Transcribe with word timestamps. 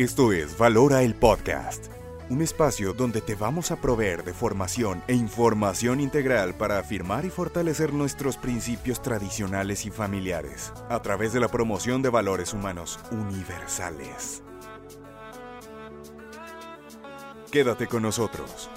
Esto 0.00 0.32
es 0.32 0.56
Valora 0.56 1.02
el 1.02 1.14
Podcast, 1.14 1.88
un 2.30 2.40
espacio 2.40 2.94
donde 2.94 3.20
te 3.20 3.34
vamos 3.34 3.70
a 3.70 3.82
proveer 3.82 4.24
de 4.24 4.32
formación 4.32 5.02
e 5.08 5.12
información 5.12 6.00
integral 6.00 6.54
para 6.54 6.78
afirmar 6.78 7.26
y 7.26 7.28
fortalecer 7.28 7.92
nuestros 7.92 8.38
principios 8.38 9.02
tradicionales 9.02 9.84
y 9.84 9.90
familiares, 9.90 10.72
a 10.88 11.02
través 11.02 11.34
de 11.34 11.40
la 11.40 11.48
promoción 11.48 12.00
de 12.00 12.08
valores 12.08 12.54
humanos 12.54 12.98
universales. 13.10 14.42
Quédate 17.52 17.86
con 17.86 18.00
nosotros. 18.00 18.70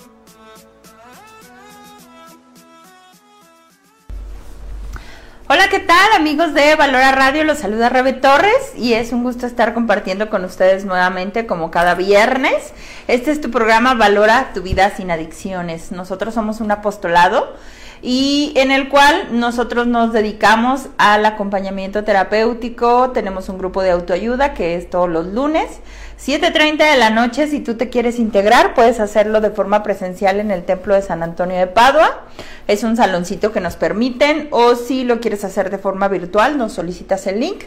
¿Qué 5.73 5.79
tal 5.79 6.11
amigos 6.15 6.53
de 6.53 6.75
Valora 6.75 7.11
Radio? 7.13 7.43
Los 7.43 7.57
saluda 7.57 7.89
Rebe 7.89 8.13
Torres 8.13 8.73
y 8.77 8.93
es 8.93 9.11
un 9.11 9.23
gusto 9.23 9.47
estar 9.47 9.73
compartiendo 9.73 10.29
con 10.29 10.45
ustedes 10.45 10.85
nuevamente 10.85 11.47
como 11.47 11.71
cada 11.71 11.95
viernes. 11.95 12.73
Este 13.07 13.31
es 13.31 13.41
tu 13.41 13.49
programa 13.49 13.95
Valora 13.95 14.51
tu 14.53 14.61
vida 14.61 14.95
sin 14.95 15.09
adicciones. 15.09 15.91
Nosotros 15.91 16.35
somos 16.35 16.61
un 16.61 16.69
apostolado 16.69 17.55
y 18.03 18.51
en 18.55 18.71
el 18.71 18.89
cual 18.89 19.29
nosotros 19.31 19.87
nos 19.87 20.11
dedicamos 20.11 20.87
al 20.97 21.25
acompañamiento 21.25 22.03
terapéutico. 22.03 23.11
Tenemos 23.11 23.47
un 23.47 23.57
grupo 23.57 23.81
de 23.81 23.91
autoayuda 23.91 24.53
que 24.53 24.75
es 24.75 24.89
todos 24.89 25.09
los 25.09 25.27
lunes 25.27 25.79
7.30 26.25 26.89
de 26.89 26.97
la 26.97 27.09
noche, 27.09 27.47
si 27.47 27.59
tú 27.59 27.75
te 27.75 27.89
quieres 27.89 28.17
integrar, 28.17 28.75
puedes 28.75 29.01
hacerlo 29.01 29.41
de 29.41 29.49
forma 29.49 29.83
presencial 29.83 30.39
en 30.39 30.51
el 30.51 30.63
Templo 30.63 30.95
de 30.95 31.01
San 31.01 31.21
Antonio 31.21 31.57
de 31.57 31.67
Padua. 31.67 32.21
Es 32.65 32.85
un 32.85 32.95
saloncito 32.95 33.51
que 33.51 33.59
nos 33.59 33.75
permiten. 33.75 34.47
O 34.51 34.75
si 34.75 35.03
lo 35.03 35.19
quieres 35.19 35.43
hacer 35.43 35.69
de 35.69 35.77
forma 35.77 36.07
virtual, 36.07 36.57
nos 36.57 36.71
solicitas 36.71 37.27
el 37.27 37.41
link. 37.41 37.63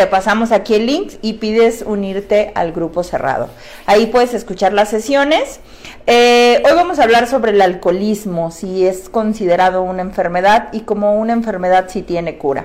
Te 0.00 0.06
pasamos 0.06 0.50
aquí 0.50 0.76
el 0.76 0.86
link 0.86 1.12
y 1.20 1.34
pides 1.34 1.84
unirte 1.86 2.52
al 2.54 2.72
grupo 2.72 3.02
cerrado. 3.02 3.50
Ahí 3.84 4.06
puedes 4.06 4.32
escuchar 4.32 4.72
las 4.72 4.88
sesiones. 4.88 5.60
Eh, 6.06 6.62
hoy 6.64 6.72
vamos 6.74 6.98
a 6.98 7.02
hablar 7.02 7.26
sobre 7.26 7.50
el 7.50 7.60
alcoholismo, 7.60 8.50
si 8.50 8.86
es 8.86 9.10
considerado 9.10 9.82
una 9.82 10.00
enfermedad 10.00 10.70
y 10.72 10.80
como 10.80 11.18
una 11.20 11.34
enfermedad 11.34 11.90
si 11.90 12.00
tiene 12.00 12.38
cura. 12.38 12.64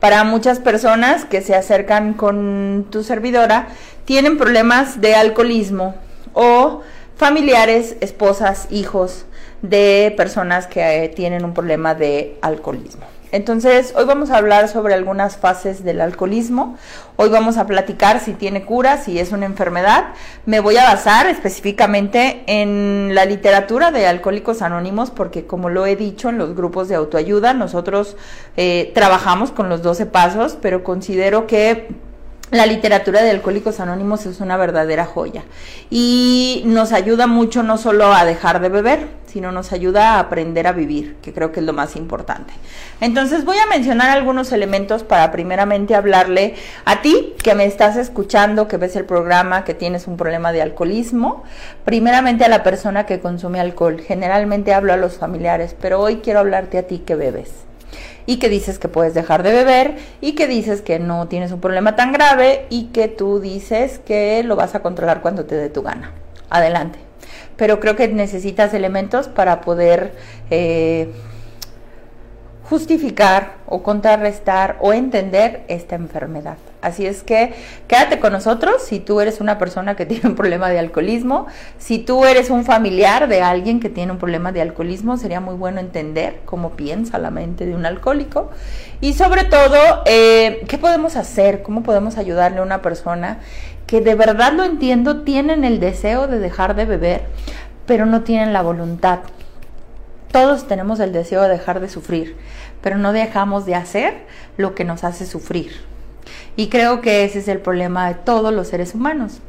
Para 0.00 0.22
muchas 0.24 0.58
personas 0.58 1.24
que 1.24 1.40
se 1.40 1.54
acercan 1.54 2.12
con 2.12 2.88
tu 2.90 3.02
servidora, 3.02 3.68
tienen 4.04 4.36
problemas 4.36 5.00
de 5.00 5.14
alcoholismo 5.14 5.94
o 6.34 6.82
familiares, 7.16 7.96
esposas, 8.02 8.66
hijos 8.68 9.24
de 9.62 10.12
personas 10.14 10.66
que 10.66 11.04
eh, 11.04 11.08
tienen 11.08 11.42
un 11.46 11.54
problema 11.54 11.94
de 11.94 12.36
alcoholismo. 12.42 13.15
Entonces, 13.32 13.92
hoy 13.96 14.04
vamos 14.04 14.30
a 14.30 14.36
hablar 14.36 14.68
sobre 14.68 14.94
algunas 14.94 15.36
fases 15.36 15.82
del 15.82 16.00
alcoholismo. 16.00 16.76
Hoy 17.16 17.28
vamos 17.28 17.58
a 17.58 17.66
platicar 17.66 18.20
si 18.20 18.34
tiene 18.34 18.64
cura, 18.64 18.98
si 18.98 19.18
es 19.18 19.32
una 19.32 19.46
enfermedad. 19.46 20.08
Me 20.44 20.60
voy 20.60 20.76
a 20.76 20.84
basar 20.84 21.26
específicamente 21.26 22.44
en 22.46 23.14
la 23.14 23.24
literatura 23.24 23.90
de 23.90 24.06
Alcohólicos 24.06 24.62
Anónimos, 24.62 25.10
porque 25.10 25.44
como 25.44 25.70
lo 25.70 25.86
he 25.86 25.96
dicho 25.96 26.28
en 26.28 26.38
los 26.38 26.54
grupos 26.54 26.88
de 26.88 26.94
autoayuda, 26.94 27.52
nosotros 27.52 28.16
eh, 28.56 28.92
trabajamos 28.94 29.50
con 29.50 29.68
los 29.68 29.82
12 29.82 30.06
pasos, 30.06 30.56
pero 30.60 30.84
considero 30.84 31.48
que 31.48 31.88
la 32.52 32.66
literatura 32.66 33.22
de 33.22 33.30
Alcohólicos 33.30 33.80
Anónimos 33.80 34.24
es 34.24 34.40
una 34.40 34.56
verdadera 34.56 35.04
joya 35.04 35.42
y 35.90 36.62
nos 36.64 36.92
ayuda 36.92 37.26
mucho 37.26 37.64
no 37.64 37.76
solo 37.76 38.14
a 38.14 38.24
dejar 38.24 38.60
de 38.60 38.68
beber, 38.68 39.08
sino 39.26 39.50
nos 39.50 39.72
ayuda 39.72 40.14
a 40.14 40.20
aprender 40.20 40.68
a 40.68 40.72
vivir, 40.72 41.16
que 41.22 41.34
creo 41.34 41.50
que 41.50 41.58
es 41.58 41.66
lo 41.66 41.72
más 41.72 41.96
importante. 41.96 42.52
Entonces 43.00 43.44
voy 43.44 43.56
a 43.58 43.66
mencionar 43.66 44.10
algunos 44.10 44.52
elementos 44.52 45.02
para 45.02 45.32
primeramente 45.32 45.96
hablarle 45.96 46.54
a 46.84 47.02
ti 47.02 47.34
que 47.42 47.56
me 47.56 47.66
estás 47.66 47.96
escuchando, 47.96 48.68
que 48.68 48.76
ves 48.76 48.94
el 48.94 49.04
programa, 49.04 49.64
que 49.64 49.74
tienes 49.74 50.06
un 50.06 50.16
problema 50.16 50.52
de 50.52 50.62
alcoholismo, 50.62 51.42
primeramente 51.84 52.44
a 52.44 52.48
la 52.48 52.62
persona 52.62 53.06
que 53.06 53.18
consume 53.18 53.58
alcohol. 53.58 54.00
Generalmente 54.00 54.72
hablo 54.72 54.92
a 54.92 54.96
los 54.96 55.18
familiares, 55.18 55.74
pero 55.80 56.00
hoy 56.00 56.18
quiero 56.18 56.38
hablarte 56.38 56.78
a 56.78 56.86
ti 56.86 56.98
que 56.98 57.16
bebes 57.16 57.66
y 58.26 58.38
que 58.38 58.48
dices 58.48 58.78
que 58.78 58.88
puedes 58.88 59.14
dejar 59.14 59.42
de 59.42 59.52
beber 59.52 59.96
y 60.20 60.32
que 60.32 60.46
dices 60.46 60.82
que 60.82 60.98
no 60.98 61.28
tienes 61.28 61.52
un 61.52 61.60
problema 61.60 61.96
tan 61.96 62.12
grave 62.12 62.66
y 62.68 62.86
que 62.86 63.08
tú 63.08 63.40
dices 63.40 64.00
que 64.00 64.42
lo 64.42 64.56
vas 64.56 64.74
a 64.74 64.82
controlar 64.82 65.22
cuando 65.22 65.46
te 65.46 65.54
dé 65.54 65.70
tu 65.70 65.82
gana. 65.82 66.12
Adelante. 66.50 66.98
Pero 67.56 67.80
creo 67.80 67.96
que 67.96 68.08
necesitas 68.08 68.74
elementos 68.74 69.28
para 69.28 69.60
poder 69.60 70.12
eh, 70.50 71.10
justificar 72.68 73.54
o 73.66 73.82
contrarrestar 73.82 74.76
o 74.80 74.92
entender 74.92 75.64
esta 75.68 75.94
enfermedad. 75.94 76.58
Así 76.86 77.04
es 77.04 77.24
que 77.24 77.52
quédate 77.88 78.20
con 78.20 78.32
nosotros 78.32 78.80
si 78.80 79.00
tú 79.00 79.20
eres 79.20 79.40
una 79.40 79.58
persona 79.58 79.96
que 79.96 80.06
tiene 80.06 80.28
un 80.28 80.36
problema 80.36 80.68
de 80.70 80.78
alcoholismo, 80.78 81.46
si 81.78 81.98
tú 81.98 82.24
eres 82.24 82.48
un 82.48 82.64
familiar 82.64 83.26
de 83.26 83.42
alguien 83.42 83.80
que 83.80 83.88
tiene 83.88 84.12
un 84.12 84.18
problema 84.18 84.52
de 84.52 84.62
alcoholismo, 84.62 85.16
sería 85.16 85.40
muy 85.40 85.56
bueno 85.56 85.80
entender 85.80 86.40
cómo 86.44 86.70
piensa 86.70 87.18
la 87.18 87.30
mente 87.30 87.66
de 87.66 87.74
un 87.74 87.86
alcohólico. 87.86 88.50
Y 89.00 89.14
sobre 89.14 89.44
todo 89.44 89.76
eh, 90.06 90.64
qué 90.68 90.78
podemos 90.78 91.16
hacer, 91.16 91.62
cómo 91.62 91.82
podemos 91.82 92.18
ayudarle 92.18 92.58
a 92.60 92.62
una 92.62 92.82
persona 92.82 93.40
que 93.88 94.00
de 94.00 94.14
verdad 94.14 94.52
lo 94.52 94.62
entiendo, 94.62 95.22
tienen 95.22 95.64
el 95.64 95.80
deseo 95.80 96.28
de 96.28 96.38
dejar 96.38 96.76
de 96.76 96.84
beber, 96.84 97.22
pero 97.84 98.06
no 98.06 98.22
tienen 98.22 98.52
la 98.52 98.62
voluntad 98.62 99.20
todos 100.36 100.66
tenemos 100.68 101.00
el 101.00 101.14
deseo 101.14 101.40
de 101.44 101.48
dejar 101.48 101.80
de 101.80 101.88
sufrir, 101.88 102.36
pero 102.82 102.98
no 102.98 103.14
dejamos 103.14 103.64
de 103.64 103.74
hacer 103.74 104.26
lo 104.58 104.74
que 104.74 104.84
nos 104.84 105.02
hace 105.02 105.24
sufrir. 105.24 105.72
Y 106.56 106.68
creo 106.68 107.00
que 107.00 107.24
ese 107.24 107.38
es 107.40 107.48
el 107.48 107.60
problema 107.60 108.08
de 108.08 108.14
todos 108.14 108.52
los 108.52 108.68
seres 108.68 108.94
humanos. 108.94 109.40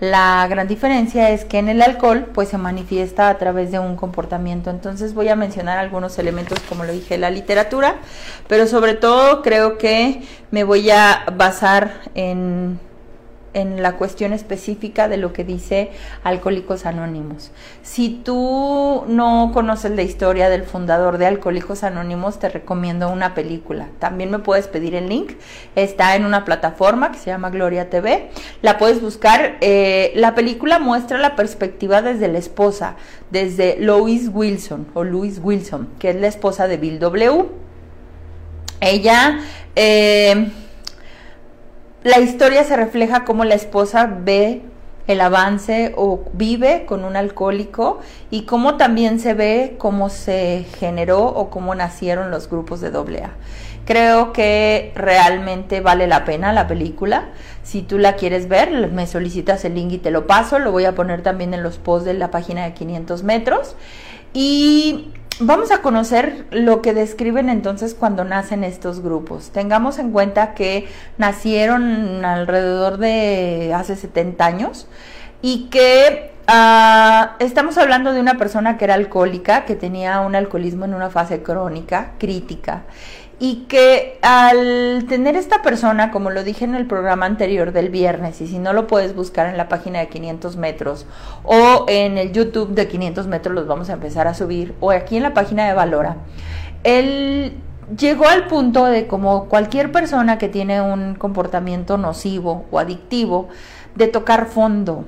La 0.00 0.46
gran 0.48 0.66
diferencia 0.66 1.30
es 1.30 1.44
que 1.44 1.58
en 1.58 1.68
el 1.68 1.80
alcohol 1.80 2.26
pues 2.34 2.48
se 2.48 2.58
manifiesta 2.58 3.28
a 3.28 3.38
través 3.38 3.70
de 3.70 3.78
un 3.78 3.96
comportamiento. 3.96 4.70
Entonces 4.70 5.14
voy 5.14 5.28
a 5.28 5.36
mencionar 5.36 5.78
algunos 5.78 6.18
elementos 6.18 6.58
como 6.68 6.84
lo 6.84 6.92
dije 6.92 7.16
la 7.16 7.30
literatura, 7.30 7.96
pero 8.48 8.66
sobre 8.66 8.94
todo 8.94 9.40
creo 9.42 9.78
que 9.78 10.22
me 10.50 10.64
voy 10.64 10.90
a 10.90 11.24
basar 11.36 12.02
en 12.14 12.80
en 13.54 13.82
la 13.82 13.96
cuestión 13.96 14.32
específica 14.32 15.08
de 15.08 15.16
lo 15.16 15.32
que 15.32 15.44
dice 15.44 15.90
Alcohólicos 16.24 16.86
Anónimos. 16.86 17.52
Si 17.82 18.10
tú 18.10 19.04
no 19.06 19.50
conoces 19.54 19.92
la 19.92 20.02
historia 20.02 20.50
del 20.50 20.64
fundador 20.64 21.18
de 21.18 21.26
Alcohólicos 21.26 21.84
Anónimos, 21.84 22.38
te 22.38 22.48
recomiendo 22.48 23.08
una 23.08 23.34
película. 23.34 23.88
También 24.00 24.30
me 24.30 24.40
puedes 24.40 24.68
pedir 24.68 24.94
el 24.94 25.08
link. 25.08 25.32
Está 25.76 26.16
en 26.16 26.24
una 26.24 26.44
plataforma 26.44 27.12
que 27.12 27.18
se 27.18 27.26
llama 27.30 27.50
Gloria 27.50 27.88
TV. 27.88 28.30
La 28.60 28.76
puedes 28.76 29.00
buscar. 29.00 29.56
Eh, 29.60 30.12
la 30.16 30.34
película 30.34 30.78
muestra 30.78 31.18
la 31.18 31.36
perspectiva 31.36 32.02
desde 32.02 32.28
la 32.28 32.38
esposa, 32.38 32.96
desde 33.30 33.76
Lois 33.78 34.30
Wilson 34.32 34.88
o 34.94 35.04
Louis 35.04 35.40
Wilson, 35.42 35.88
que 35.98 36.10
es 36.10 36.16
la 36.16 36.26
esposa 36.26 36.66
de 36.68 36.76
Bill 36.76 36.98
W. 36.98 37.46
Ella... 38.80 39.38
Eh, 39.76 40.50
la 42.04 42.20
historia 42.20 42.64
se 42.64 42.76
refleja 42.76 43.24
cómo 43.24 43.44
la 43.44 43.54
esposa 43.54 44.06
ve 44.06 44.60
el 45.06 45.20
avance 45.20 45.92
o 45.96 46.22
vive 46.34 46.84
con 46.86 47.04
un 47.04 47.16
alcohólico 47.16 47.98
y 48.30 48.42
cómo 48.42 48.76
también 48.76 49.18
se 49.20 49.34
ve 49.34 49.74
cómo 49.78 50.10
se 50.10 50.66
generó 50.78 51.24
o 51.24 51.50
cómo 51.50 51.74
nacieron 51.74 52.30
los 52.30 52.48
grupos 52.48 52.80
de 52.80 52.88
AA. 52.88 53.30
Creo 53.86 54.32
que 54.32 54.92
realmente 54.94 55.80
vale 55.80 56.06
la 56.06 56.24
pena 56.24 56.52
la 56.52 56.66
película. 56.66 57.28
Si 57.62 57.82
tú 57.82 57.98
la 57.98 58.16
quieres 58.16 58.48
ver, 58.48 58.90
me 58.92 59.06
solicitas 59.06 59.64
el 59.64 59.74
link 59.74 59.92
y 59.92 59.98
te 59.98 60.10
lo 60.10 60.26
paso. 60.26 60.58
Lo 60.58 60.72
voy 60.72 60.86
a 60.86 60.94
poner 60.94 61.22
también 61.22 61.52
en 61.52 61.62
los 61.62 61.76
posts 61.76 62.06
de 62.06 62.14
la 62.14 62.30
página 62.30 62.64
de 62.64 62.72
500 62.72 63.22
metros. 63.24 63.76
Y 64.32 65.10
Vamos 65.40 65.72
a 65.72 65.82
conocer 65.82 66.46
lo 66.52 66.80
que 66.80 66.94
describen 66.94 67.48
entonces 67.48 67.94
cuando 67.94 68.24
nacen 68.24 68.62
estos 68.62 69.00
grupos. 69.00 69.50
Tengamos 69.50 69.98
en 69.98 70.12
cuenta 70.12 70.54
que 70.54 70.86
nacieron 71.18 72.24
alrededor 72.24 72.98
de 72.98 73.72
hace 73.74 73.96
70 73.96 74.46
años 74.46 74.86
y 75.42 75.70
que 75.70 76.30
ah, 76.46 77.34
estamos 77.40 77.78
hablando 77.78 78.12
de 78.12 78.20
una 78.20 78.38
persona 78.38 78.78
que 78.78 78.84
era 78.84 78.94
alcohólica, 78.94 79.64
que 79.64 79.74
tenía 79.74 80.20
un 80.20 80.36
alcoholismo 80.36 80.84
en 80.84 80.94
una 80.94 81.10
fase 81.10 81.42
crónica, 81.42 82.12
crítica, 82.18 82.84
y 83.38 83.64
que 83.68 84.18
al 84.22 85.06
tener 85.08 85.36
esta 85.36 85.62
persona, 85.62 86.10
como 86.10 86.30
lo 86.30 86.44
dije 86.44 86.64
en 86.64 86.74
el 86.74 86.86
programa 86.86 87.26
anterior 87.26 87.72
del 87.72 87.90
viernes, 87.90 88.40
y 88.40 88.46
si 88.46 88.58
no 88.58 88.72
lo 88.72 88.86
puedes 88.86 89.14
buscar 89.14 89.48
en 89.48 89.56
la 89.56 89.68
página 89.68 90.00
de 90.00 90.08
500 90.08 90.56
metros 90.56 91.06
o 91.42 91.84
en 91.88 92.18
el 92.18 92.32
YouTube 92.32 92.70
de 92.70 92.88
500 92.88 93.26
metros 93.26 93.54
los 93.54 93.66
vamos 93.66 93.90
a 93.90 93.94
empezar 93.94 94.28
a 94.28 94.34
subir, 94.34 94.74
o 94.80 94.90
aquí 94.90 95.16
en 95.16 95.22
la 95.22 95.34
página 95.34 95.66
de 95.66 95.74
Valora, 95.74 96.16
él 96.84 97.54
llegó 97.98 98.26
al 98.26 98.46
punto 98.46 98.86
de 98.86 99.06
como 99.06 99.46
cualquier 99.46 99.92
persona 99.92 100.38
que 100.38 100.48
tiene 100.48 100.80
un 100.80 101.14
comportamiento 101.14 101.98
nocivo 101.98 102.64
o 102.70 102.78
adictivo, 102.78 103.48
de 103.94 104.08
tocar 104.08 104.46
fondo, 104.46 105.04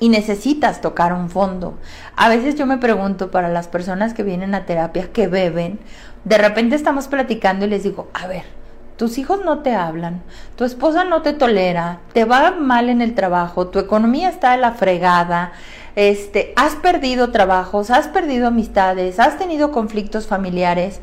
y 0.00 0.08
necesitas 0.08 0.80
tocar 0.80 1.12
un 1.12 1.30
fondo. 1.30 1.78
A 2.16 2.28
veces 2.28 2.54
yo 2.54 2.66
me 2.66 2.78
pregunto 2.78 3.30
para 3.30 3.48
las 3.48 3.68
personas 3.68 4.14
que 4.14 4.22
vienen 4.22 4.54
a 4.54 4.66
terapia 4.66 5.12
que 5.12 5.28
beben, 5.28 5.78
de 6.24 6.38
repente 6.38 6.76
estamos 6.76 7.08
platicando 7.08 7.64
y 7.64 7.68
les 7.68 7.82
digo, 7.82 8.08
a 8.14 8.26
ver, 8.26 8.44
tus 8.96 9.18
hijos 9.18 9.40
no 9.44 9.60
te 9.60 9.74
hablan, 9.74 10.22
tu 10.56 10.64
esposa 10.64 11.04
no 11.04 11.22
te 11.22 11.32
tolera, 11.32 12.00
te 12.12 12.24
va 12.24 12.50
mal 12.50 12.88
en 12.90 13.00
el 13.00 13.14
trabajo, 13.14 13.68
tu 13.68 13.78
economía 13.78 14.28
está 14.28 14.54
en 14.54 14.60
la 14.60 14.72
fregada, 14.72 15.52
este, 15.94 16.52
has 16.56 16.74
perdido 16.76 17.30
trabajos, 17.30 17.90
has 17.90 18.08
perdido 18.08 18.48
amistades, 18.48 19.20
has 19.20 19.38
tenido 19.38 19.72
conflictos 19.72 20.26
familiares, 20.26 21.00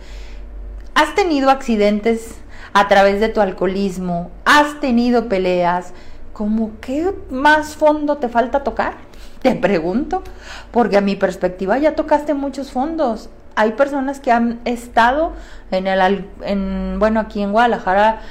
has 0.93 1.15
tenido 1.15 1.49
accidentes 1.49 2.35
a 2.73 2.87
través 2.89 3.21
de 3.21 3.29
tu 3.29 3.39
alcoholismo, 3.39 4.29
has 4.43 4.79
tenido 4.81 5.29
peleas, 5.29 5.93
¿cómo 6.35 6.73
qué 6.81 7.15
más 7.31 7.75
fondo 7.75 8.17
te 8.17 8.29
falta 8.29 8.63
tocar? 8.63 8.93
Te 9.41 9.55
pregunto, 9.55 10.23
porque 10.71 10.97
a 10.97 11.01
mi 11.01 11.15
perspectiva 11.15 11.77
ya 11.77 11.95
tocaste 11.95 12.33
muchos 12.33 12.71
fondos 12.71 13.29
hay 13.55 13.71
personas 13.71 14.19
que 14.19 14.31
han 14.31 14.59
estado 14.65 15.31
en 15.71 15.87
el 15.87 16.25
en 16.41 16.97
bueno 16.99 17.19
aquí 17.19 17.41
en 17.41 17.51
Guadalajara 17.51 18.21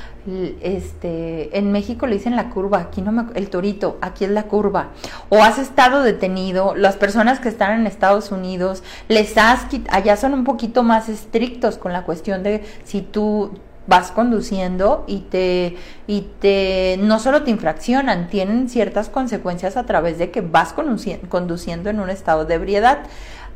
este 0.62 1.59
en 1.59 1.73
México 1.73 2.06
le 2.06 2.17
dicen 2.17 2.37
la 2.37 2.49
curva 2.51 2.79
aquí 2.79 3.03
no 3.03 3.12
me 3.12 3.25
el 3.35 3.51
torito 3.51 3.99
aquí 4.01 4.25
es 4.25 4.31
la 4.31 4.45
curva 4.45 4.89
o 5.29 5.43
has 5.43 5.59
estado 5.59 6.03
detenido 6.03 6.75
las 6.75 6.97
personas 6.97 7.41
que 7.41 7.49
están 7.49 7.81
en 7.81 7.87
Estados 7.87 8.31
Unidos 8.33 8.83
les 9.09 9.37
has 9.37 9.67
allá 9.91 10.17
son 10.17 10.35
un 10.35 10.45
poquito 10.45 10.83
más 10.83 11.09
estrictos 11.09 11.77
con 11.77 11.93
la 11.93 12.05
cuestión 12.05 12.43
de 12.43 12.65
si 12.85 13.03
tú 13.03 13.53
vas 13.87 14.11
conduciendo 14.11 15.05
y 15.07 15.21
te 15.21 15.77
y 16.07 16.29
te 16.41 16.99
no 17.01 17.19
solo 17.19 17.43
te 17.43 17.51
infraccionan, 17.51 18.29
tienen 18.29 18.69
ciertas 18.69 19.09
consecuencias 19.09 19.77
a 19.77 19.85
través 19.85 20.19
de 20.19 20.31
que 20.31 20.41
vas 20.41 20.73
conduciendo 20.73 21.91
en 21.91 22.01
un 22.01 22.11
estado 22.11 22.45
de 22.45 22.55
ebriedad 22.55 23.01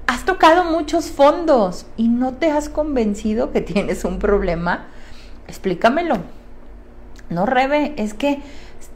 has 0.09 0.25
tocado 0.25 0.65
muchos 0.65 1.11
fondos 1.11 1.87
y 1.97 2.09
no 2.09 2.33
te 2.33 2.51
has 2.51 2.69
convencido 2.69 3.53
que 3.53 3.61
tienes 3.61 4.05
un 4.05 4.19
problema, 4.19 4.87
explícamelo. 5.47 6.17
No, 7.31 7.45
Rebe, 7.45 7.93
es 7.99 8.15
que 8.15 8.41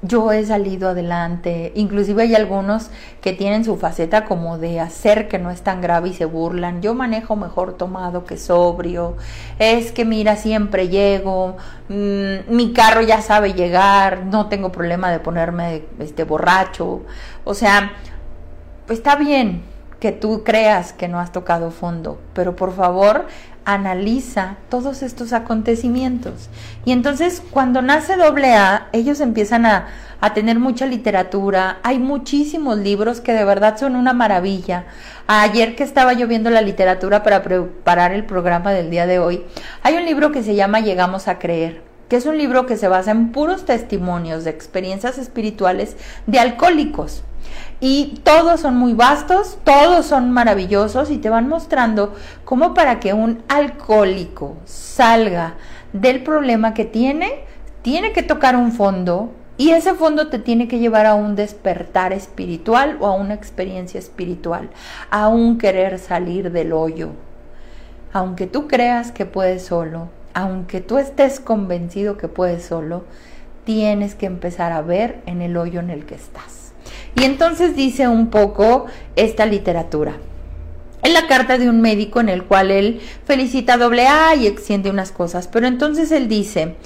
yo 0.02 0.32
he 0.32 0.44
salido 0.44 0.88
adelante. 0.88 1.72
Inclusive 1.76 2.24
hay 2.24 2.34
algunos 2.34 2.90
que 3.20 3.32
tienen 3.32 3.64
su 3.64 3.76
faceta 3.76 4.24
como 4.24 4.58
de 4.58 4.80
hacer 4.80 5.28
que 5.28 5.38
no 5.38 5.50
es 5.50 5.62
tan 5.62 5.80
grave 5.80 6.08
y 6.08 6.14
se 6.14 6.24
burlan. 6.24 6.82
Yo 6.82 6.94
manejo 6.94 7.36
mejor 7.36 7.76
tomado 7.76 8.24
que 8.24 8.36
sobrio. 8.36 9.16
Es 9.60 9.92
que 9.92 10.04
mira, 10.04 10.34
siempre 10.36 10.88
llego. 10.88 11.56
Mm, 11.88 12.54
mi 12.54 12.72
carro 12.72 13.02
ya 13.02 13.22
sabe 13.22 13.54
llegar. 13.54 14.26
No 14.26 14.48
tengo 14.48 14.72
problema 14.72 15.10
de 15.12 15.20
ponerme 15.20 15.84
este 16.00 16.24
borracho. 16.24 17.02
O 17.44 17.54
sea, 17.54 17.92
pues 18.86 18.98
está 18.98 19.14
bien 19.14 19.62
que 20.00 20.10
tú 20.10 20.42
creas 20.42 20.92
que 20.92 21.06
no 21.06 21.20
has 21.20 21.30
tocado 21.30 21.70
fondo, 21.70 22.18
pero 22.34 22.56
por 22.56 22.74
favor 22.74 23.26
analiza 23.64 24.56
todos 24.68 25.02
estos 25.02 25.32
acontecimientos. 25.32 26.48
Y 26.84 26.92
entonces 26.92 27.42
cuando 27.50 27.82
nace 27.82 28.14
AA, 28.14 28.88
ellos 28.92 29.20
empiezan 29.20 29.66
a, 29.66 29.86
a, 30.20 30.34
tener 30.34 30.58
mucha 30.58 30.86
literatura, 30.86 31.78
hay 31.82 31.98
muchísimos 31.98 32.78
libros 32.78 33.20
que 33.20 33.32
de 33.32 33.44
verdad 33.44 33.78
son 33.78 33.96
una 33.96 34.12
maravilla. 34.12 34.86
Ayer 35.26 35.76
que 35.76 35.84
estaba 35.84 36.12
yo 36.12 36.26
viendo 36.26 36.50
la 36.50 36.62
literatura 36.62 37.22
para 37.22 37.42
preparar 37.42 38.12
el 38.12 38.24
programa 38.24 38.72
del 38.72 38.90
día 38.90 39.06
de 39.06 39.18
hoy, 39.18 39.44
hay 39.82 39.96
un 39.96 40.04
libro 40.04 40.32
que 40.32 40.42
se 40.42 40.54
llama 40.54 40.80
Llegamos 40.80 41.28
a 41.28 41.38
Creer 41.38 41.92
que 42.12 42.16
es 42.18 42.26
un 42.26 42.36
libro 42.36 42.66
que 42.66 42.76
se 42.76 42.88
basa 42.88 43.10
en 43.10 43.32
puros 43.32 43.64
testimonios 43.64 44.44
de 44.44 44.50
experiencias 44.50 45.16
espirituales 45.16 45.96
de 46.26 46.40
alcohólicos. 46.40 47.22
Y 47.84 48.20
todos 48.22 48.60
son 48.60 48.76
muy 48.76 48.92
vastos, 48.92 49.58
todos 49.64 50.06
son 50.06 50.30
maravillosos 50.30 51.10
y 51.10 51.18
te 51.18 51.30
van 51.30 51.48
mostrando 51.48 52.14
cómo 52.44 52.74
para 52.74 53.00
que 53.00 53.12
un 53.12 53.42
alcohólico 53.48 54.56
salga 54.64 55.54
del 55.92 56.22
problema 56.22 56.74
que 56.74 56.84
tiene, 56.84 57.40
tiene 57.82 58.12
que 58.12 58.22
tocar 58.22 58.54
un 58.54 58.70
fondo 58.70 59.32
y 59.56 59.70
ese 59.70 59.94
fondo 59.94 60.28
te 60.28 60.38
tiene 60.38 60.68
que 60.68 60.78
llevar 60.78 61.06
a 61.06 61.16
un 61.16 61.34
despertar 61.34 62.12
espiritual 62.12 62.98
o 63.00 63.08
a 63.08 63.16
una 63.16 63.34
experiencia 63.34 63.98
espiritual, 63.98 64.70
a 65.10 65.26
un 65.26 65.58
querer 65.58 65.98
salir 65.98 66.52
del 66.52 66.72
hoyo. 66.72 67.08
Aunque 68.12 68.46
tú 68.46 68.68
creas 68.68 69.10
que 69.10 69.26
puedes 69.26 69.64
solo, 69.64 70.08
aunque 70.34 70.82
tú 70.82 70.98
estés 70.98 71.40
convencido 71.40 72.16
que 72.16 72.28
puedes 72.28 72.64
solo, 72.64 73.02
tienes 73.64 74.14
que 74.14 74.26
empezar 74.26 74.70
a 74.70 74.82
ver 74.82 75.20
en 75.26 75.42
el 75.42 75.56
hoyo 75.56 75.80
en 75.80 75.90
el 75.90 76.06
que 76.06 76.14
estás. 76.14 76.61
Y 77.14 77.24
entonces 77.24 77.76
dice 77.76 78.08
un 78.08 78.28
poco 78.28 78.86
esta 79.16 79.46
literatura. 79.46 80.16
En 81.02 81.14
la 81.14 81.26
carta 81.26 81.58
de 81.58 81.68
un 81.68 81.80
médico 81.80 82.20
en 82.20 82.28
el 82.28 82.44
cual 82.44 82.70
él 82.70 83.00
felicita 83.24 83.74
a 83.74 84.30
A 84.30 84.34
y 84.36 84.46
extiende 84.46 84.88
unas 84.88 85.10
cosas, 85.10 85.48
pero 85.48 85.66
entonces 85.66 86.12
él 86.12 86.28
dice, 86.28 86.76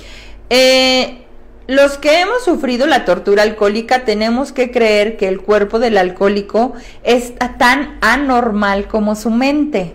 eh, 0.48 1.26
los 1.68 1.98
que 1.98 2.20
hemos 2.20 2.44
sufrido 2.44 2.86
la 2.86 3.04
tortura 3.04 3.42
alcohólica 3.42 4.04
tenemos 4.04 4.52
que 4.52 4.70
creer 4.70 5.16
que 5.16 5.28
el 5.28 5.40
cuerpo 5.40 5.80
del 5.80 5.98
alcohólico 5.98 6.74
es 7.02 7.34
tan 7.58 7.98
anormal 8.00 8.86
como 8.86 9.16
su 9.16 9.30
mente. 9.30 9.94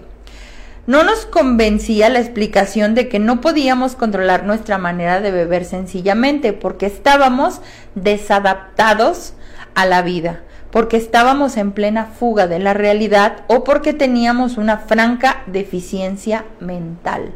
No 0.85 1.03
nos 1.03 1.25
convencía 1.25 2.09
la 2.09 2.19
explicación 2.19 2.93
de 2.93 3.07
que 3.07 3.19
no 3.19 3.39
podíamos 3.39 3.95
controlar 3.95 4.45
nuestra 4.45 4.77
manera 4.77 5.21
de 5.21 5.31
beber 5.31 5.63
sencillamente 5.63 6.51
porque 6.51 6.87
estábamos 6.87 7.61
desadaptados 7.95 9.33
a 9.75 9.85
la 9.85 10.01
vida, 10.01 10.41
porque 10.71 10.97
estábamos 10.97 11.57
en 11.57 11.71
plena 11.71 12.05
fuga 12.05 12.47
de 12.47 12.59
la 12.59 12.73
realidad 12.73 13.43
o 13.47 13.63
porque 13.63 13.93
teníamos 13.93 14.57
una 14.57 14.77
franca 14.77 15.43
deficiencia 15.47 16.45
mental. 16.59 17.33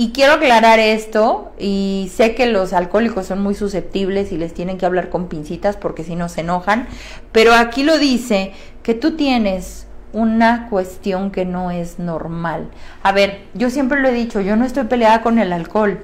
Y 0.00 0.12
quiero 0.12 0.34
aclarar 0.34 0.78
esto, 0.78 1.50
y 1.58 2.08
sé 2.14 2.36
que 2.36 2.46
los 2.46 2.72
alcohólicos 2.72 3.26
son 3.26 3.42
muy 3.42 3.56
susceptibles 3.56 4.30
y 4.30 4.36
les 4.36 4.54
tienen 4.54 4.78
que 4.78 4.86
hablar 4.86 5.08
con 5.08 5.26
pincitas 5.26 5.76
porque 5.76 6.04
si 6.04 6.14
no 6.14 6.28
se 6.28 6.42
enojan, 6.42 6.86
pero 7.32 7.52
aquí 7.52 7.82
lo 7.82 7.98
dice 7.98 8.52
que 8.84 8.94
tú 8.94 9.16
tienes 9.16 9.88
una 10.12 10.68
cuestión 10.68 11.32
que 11.32 11.44
no 11.44 11.72
es 11.72 11.98
normal. 11.98 12.68
A 13.02 13.10
ver, 13.10 13.40
yo 13.54 13.70
siempre 13.70 14.00
lo 14.00 14.08
he 14.08 14.12
dicho, 14.12 14.40
yo 14.40 14.54
no 14.54 14.64
estoy 14.64 14.84
peleada 14.84 15.20
con 15.20 15.40
el 15.40 15.52
alcohol. 15.52 16.00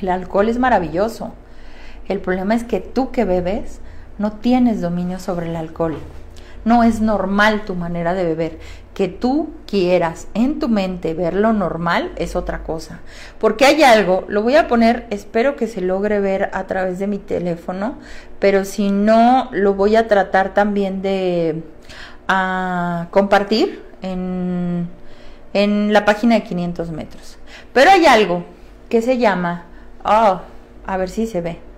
El 0.00 0.08
alcohol 0.08 0.48
es 0.48 0.58
maravilloso. 0.58 1.34
El 2.08 2.20
problema 2.20 2.54
es 2.54 2.64
que 2.64 2.80
tú 2.80 3.10
que 3.10 3.24
bebes 3.24 3.80
no 4.22 4.30
tienes 4.30 4.80
dominio 4.80 5.18
sobre 5.18 5.48
el 5.48 5.56
alcohol. 5.56 5.98
No 6.64 6.84
es 6.84 7.00
normal 7.00 7.64
tu 7.64 7.74
manera 7.74 8.14
de 8.14 8.24
beber. 8.24 8.60
Que 8.94 9.08
tú 9.08 9.50
quieras 9.66 10.28
en 10.32 10.60
tu 10.60 10.68
mente 10.68 11.12
ver 11.12 11.34
lo 11.34 11.52
normal 11.52 12.12
es 12.14 12.36
otra 12.36 12.62
cosa. 12.62 13.00
Porque 13.40 13.64
hay 13.64 13.82
algo, 13.82 14.24
lo 14.28 14.42
voy 14.42 14.54
a 14.54 14.68
poner, 14.68 15.06
espero 15.10 15.56
que 15.56 15.66
se 15.66 15.80
logre 15.80 16.20
ver 16.20 16.50
a 16.52 16.68
través 16.68 17.00
de 17.00 17.08
mi 17.08 17.18
teléfono, 17.18 17.96
pero 18.38 18.64
si 18.64 18.92
no, 18.92 19.48
lo 19.50 19.74
voy 19.74 19.96
a 19.96 20.06
tratar 20.06 20.54
también 20.54 21.02
de 21.02 21.64
ah, 22.28 23.08
compartir 23.10 23.82
en, 24.02 24.88
en 25.52 25.92
la 25.92 26.04
página 26.04 26.36
de 26.36 26.44
500 26.44 26.92
metros. 26.92 27.38
Pero 27.72 27.90
hay 27.90 28.06
algo 28.06 28.44
que 28.88 29.02
se 29.02 29.18
llama, 29.18 29.64
oh, 30.04 30.42
a 30.86 30.96
ver 30.96 31.08
si 31.08 31.26
se 31.26 31.40
ve 31.40 31.71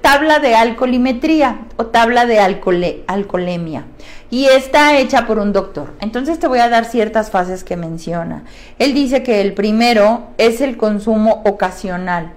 tabla 0.00 0.38
de 0.38 0.54
alcoholimetría 0.54 1.60
o 1.76 1.86
tabla 1.86 2.26
de 2.26 2.38
alcoholemia. 2.38 3.84
Y 4.30 4.46
está 4.46 4.98
hecha 4.98 5.26
por 5.26 5.38
un 5.38 5.52
doctor. 5.52 5.92
Entonces 6.00 6.38
te 6.38 6.46
voy 6.48 6.60
a 6.60 6.68
dar 6.68 6.86
ciertas 6.86 7.30
fases 7.30 7.64
que 7.64 7.76
menciona. 7.76 8.44
Él 8.78 8.94
dice 8.94 9.22
que 9.22 9.40
el 9.40 9.52
primero 9.52 10.28
es 10.38 10.60
el 10.60 10.76
consumo 10.76 11.42
ocasional, 11.44 12.32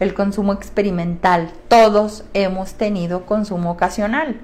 el 0.00 0.14
consumo 0.14 0.52
experimental. 0.52 1.50
Todos 1.68 2.24
hemos 2.34 2.74
tenido 2.74 3.24
consumo 3.24 3.70
ocasional. 3.70 4.36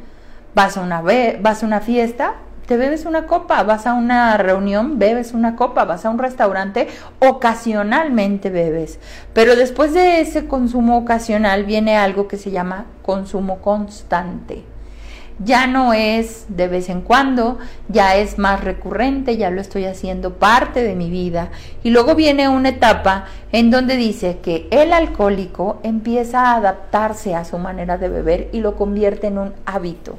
Vas 0.54 0.76
a 0.76 0.82
una, 0.82 1.02
vas 1.40 1.62
a 1.62 1.66
una 1.66 1.80
fiesta, 1.80 2.34
te 2.66 2.76
bebes 2.76 3.04
una 3.04 3.26
copa, 3.26 3.62
vas 3.62 3.86
a 3.86 3.94
una 3.94 4.36
reunión, 4.36 4.98
bebes 4.98 5.32
una 5.34 5.56
copa, 5.56 5.84
vas 5.84 6.04
a 6.04 6.10
un 6.10 6.18
restaurante, 6.18 6.88
ocasionalmente 7.20 8.50
bebes. 8.50 8.98
Pero 9.32 9.56
después 9.56 9.92
de 9.92 10.20
ese 10.20 10.46
consumo 10.46 10.96
ocasional 10.96 11.64
viene 11.64 11.96
algo 11.96 12.26
que 12.26 12.38
se 12.38 12.50
llama 12.50 12.86
consumo 13.02 13.58
constante. 13.58 14.64
Ya 15.40 15.66
no 15.66 15.92
es 15.92 16.46
de 16.48 16.68
vez 16.68 16.88
en 16.88 17.00
cuando, 17.00 17.58
ya 17.88 18.14
es 18.16 18.38
más 18.38 18.62
recurrente, 18.62 19.36
ya 19.36 19.50
lo 19.50 19.60
estoy 19.60 19.84
haciendo 19.84 20.34
parte 20.34 20.84
de 20.84 20.94
mi 20.94 21.10
vida. 21.10 21.50
Y 21.82 21.90
luego 21.90 22.14
viene 22.14 22.48
una 22.48 22.68
etapa 22.68 23.24
en 23.50 23.72
donde 23.72 23.96
dice 23.96 24.38
que 24.38 24.68
el 24.70 24.92
alcohólico 24.92 25.80
empieza 25.82 26.40
a 26.40 26.56
adaptarse 26.56 27.34
a 27.34 27.44
su 27.44 27.58
manera 27.58 27.98
de 27.98 28.08
beber 28.08 28.48
y 28.52 28.60
lo 28.60 28.76
convierte 28.76 29.26
en 29.26 29.38
un 29.38 29.54
hábito. 29.66 30.16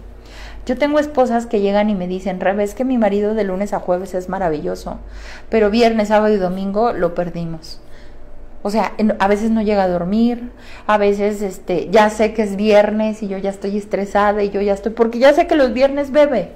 Yo 0.65 0.77
tengo 0.77 0.99
esposas 0.99 1.45
que 1.45 1.61
llegan 1.61 1.89
y 1.89 1.95
me 1.95 2.07
dicen, 2.07 2.39
revés 2.39 2.73
que 2.73 2.85
mi 2.85 2.97
marido 2.97 3.35
de 3.35 3.43
lunes 3.43 3.73
a 3.73 3.79
jueves 3.79 4.15
es 4.15 4.29
maravilloso, 4.29 4.99
pero 5.49 5.69
viernes, 5.69 6.07
sábado 6.07 6.33
y 6.33 6.37
domingo 6.37 6.91
lo 6.91 7.13
perdimos. 7.13 7.79
O 8.63 8.71
sea, 8.71 8.93
a 9.19 9.27
veces 9.27 9.51
no 9.51 9.61
llega 9.61 9.83
a 9.83 9.87
dormir, 9.87 10.49
a 10.87 10.97
veces 10.97 11.43
este, 11.43 11.89
ya 11.91 12.09
sé 12.09 12.33
que 12.33 12.41
es 12.41 12.55
viernes 12.55 13.21
y 13.21 13.27
yo 13.27 13.37
ya 13.37 13.51
estoy 13.51 13.77
estresada 13.77 14.41
y 14.41 14.49
yo 14.49 14.59
ya 14.59 14.73
estoy, 14.73 14.91
porque 14.91 15.19
ya 15.19 15.33
sé 15.33 15.45
que 15.45 15.55
los 15.55 15.71
viernes 15.71 16.11
bebe 16.11 16.49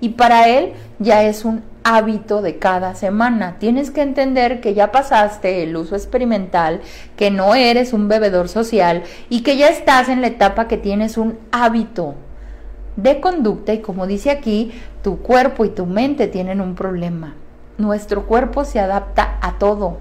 y 0.00 0.10
para 0.10 0.48
él 0.48 0.72
ya 0.98 1.24
es 1.24 1.44
un 1.44 1.62
hábito 1.84 2.40
de 2.40 2.58
cada 2.58 2.94
semana. 2.94 3.56
Tienes 3.58 3.90
que 3.90 4.00
entender 4.00 4.62
que 4.62 4.72
ya 4.72 4.90
pasaste 4.90 5.62
el 5.62 5.76
uso 5.76 5.94
experimental, 5.96 6.80
que 7.16 7.30
no 7.30 7.54
eres 7.54 7.92
un 7.92 8.08
bebedor 8.08 8.48
social 8.48 9.02
y 9.28 9.42
que 9.42 9.58
ya 9.58 9.68
estás 9.68 10.08
en 10.08 10.22
la 10.22 10.28
etapa 10.28 10.68
que 10.68 10.78
tienes 10.78 11.18
un 11.18 11.38
hábito 11.52 12.14
de 12.96 13.20
conducta 13.20 13.72
y 13.72 13.80
como 13.80 14.06
dice 14.06 14.30
aquí, 14.30 14.72
tu 15.02 15.18
cuerpo 15.18 15.64
y 15.64 15.70
tu 15.70 15.86
mente 15.86 16.26
tienen 16.26 16.60
un 16.60 16.74
problema. 16.74 17.34
Nuestro 17.78 18.26
cuerpo 18.26 18.64
se 18.64 18.80
adapta 18.80 19.38
a 19.40 19.58
todo, 19.58 19.98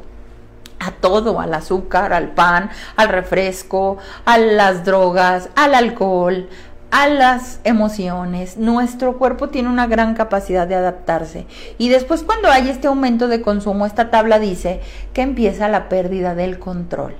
a 0.79 0.91
todo, 0.91 1.39
al 1.39 1.53
azúcar, 1.53 2.13
al 2.13 2.31
pan, 2.31 2.69
al 2.95 3.09
refresco, 3.09 3.97
a 4.25 4.37
las 4.37 4.83
drogas, 4.83 5.49
al 5.55 5.75
alcohol, 5.75 6.49
a 6.91 7.07
las 7.07 7.59
emociones. 7.63 8.57
Nuestro 8.57 9.17
cuerpo 9.17 9.49
tiene 9.49 9.69
una 9.69 9.87
gran 9.87 10.15
capacidad 10.15 10.67
de 10.67 10.75
adaptarse. 10.75 11.45
Y 11.77 11.89
después 11.89 12.23
cuando 12.23 12.49
hay 12.49 12.69
este 12.69 12.87
aumento 12.87 13.27
de 13.27 13.41
consumo, 13.41 13.85
esta 13.85 14.09
tabla 14.09 14.39
dice 14.39 14.81
que 15.13 15.21
empieza 15.21 15.69
la 15.69 15.89
pérdida 15.89 16.35
del 16.35 16.59
control. 16.59 17.15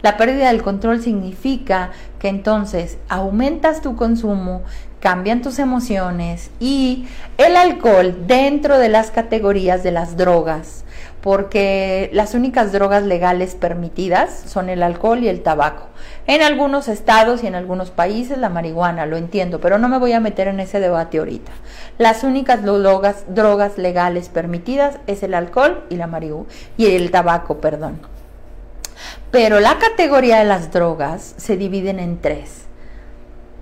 La 0.00 0.16
pérdida 0.16 0.48
del 0.48 0.62
control 0.62 1.02
significa 1.02 1.90
que 2.18 2.28
entonces 2.28 2.98
aumentas 3.08 3.80
tu 3.80 3.96
consumo, 3.96 4.62
cambian 5.00 5.42
tus 5.42 5.58
emociones 5.58 6.50
y 6.58 7.06
el 7.36 7.56
alcohol 7.56 8.26
dentro 8.26 8.78
de 8.78 8.88
las 8.88 9.10
categorías 9.10 9.82
de 9.82 9.92
las 9.92 10.16
drogas 10.16 10.84
porque 11.20 12.10
las 12.12 12.34
únicas 12.34 12.72
drogas 12.72 13.02
legales 13.02 13.54
permitidas 13.54 14.44
son 14.46 14.68
el 14.68 14.82
alcohol 14.82 15.22
y 15.22 15.28
el 15.28 15.42
tabaco. 15.42 15.88
En 16.26 16.42
algunos 16.42 16.88
estados 16.88 17.42
y 17.42 17.46
en 17.46 17.54
algunos 17.54 17.90
países 17.90 18.38
la 18.38 18.48
marihuana, 18.48 19.06
lo 19.06 19.16
entiendo, 19.16 19.60
pero 19.60 19.78
no 19.78 19.88
me 19.88 19.98
voy 19.98 20.12
a 20.12 20.20
meter 20.20 20.48
en 20.48 20.60
ese 20.60 20.80
debate 20.80 21.18
ahorita. 21.18 21.52
Las 21.98 22.22
únicas 22.22 22.62
drogas, 22.62 23.24
drogas 23.28 23.78
legales 23.78 24.28
permitidas 24.28 24.98
es 25.06 25.22
el 25.22 25.34
alcohol 25.34 25.84
y 25.90 25.96
la 25.96 26.06
marihuana 26.06 26.48
y 26.76 26.86
el 26.86 27.10
tabaco, 27.10 27.58
perdón. 27.58 28.00
Pero 29.30 29.60
la 29.60 29.78
categoría 29.78 30.38
de 30.38 30.46
las 30.46 30.72
drogas 30.72 31.34
se 31.36 31.58
dividen 31.58 31.98
en 31.98 32.18
tres. 32.18 32.62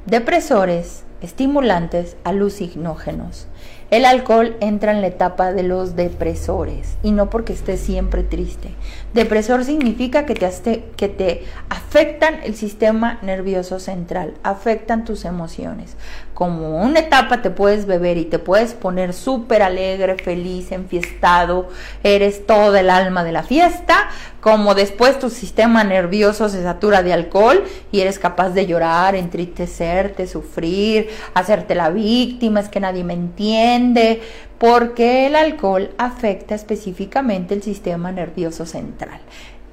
Depresores, 0.07 1.03
estimulantes, 1.21 2.17
alucinógenos. 2.23 3.49
El 3.91 4.05
alcohol 4.05 4.57
entra 4.61 4.93
en 4.93 5.01
la 5.01 5.09
etapa 5.09 5.53
de 5.53 5.65
los 5.65 5.97
depresores 5.97 6.97
y 7.03 7.13
no 7.13 7.31
porque 7.31 7.53
estés 7.53 7.81
siempre 7.81 8.23
triste. 8.23 8.75
Depresor 9.15 9.65
significa 9.65 10.27
que 10.27 10.35
te, 10.35 10.85
que 10.97 11.09
te 11.09 11.45
afectan 11.69 12.41
el 12.45 12.55
sistema 12.55 13.19
nervioso 13.23 13.81
central, 13.81 14.35
afectan 14.43 15.05
tus 15.05 15.25
emociones. 15.25 15.97
Como 16.37 16.83
una 16.83 16.99
etapa 16.99 17.41
te 17.41 17.49
puedes 17.49 17.87
beber 17.87 18.19
y 18.19 18.27
te 18.27 18.39
puedes 18.39 18.75
poner 18.75 19.15
súper 19.15 19.63
alegre, 19.63 20.17
feliz, 20.17 20.71
enfiestado, 20.71 21.71
eres 22.03 22.45
todo 22.45 22.77
el 22.77 22.91
alma 22.91 23.25
de 23.25 23.33
la 23.33 23.43
fiesta, 23.43 24.11
como 24.43 24.75
después 24.75 25.19
tu 25.19 25.31
sistema 25.31 25.83
nervioso 25.83 26.51
se 26.51 26.63
satura 26.63 27.03
de 27.03 27.15
alcohol 27.15 27.65
y 27.91 28.01
eres 28.01 28.19
capaz 28.19 28.51
de 28.51 28.67
llorar, 28.67 29.15
entristecerte, 29.15 30.27
sufrir, 30.27 31.09
hacerte 31.33 31.75
la 31.75 31.89
víctima, 31.89 32.61
es 32.61 32.69
que 32.69 32.81
nadie 32.81 33.03
me 33.03 33.15
entiende, 33.15 34.21
porque 34.59 35.29
el 35.29 35.37
alcohol 35.37 35.89
afecta 35.97 36.55
específicamente 36.55 37.55
el 37.55 37.63
sistema 37.63 38.13
nervioso 38.13 38.67
central. 38.67 39.21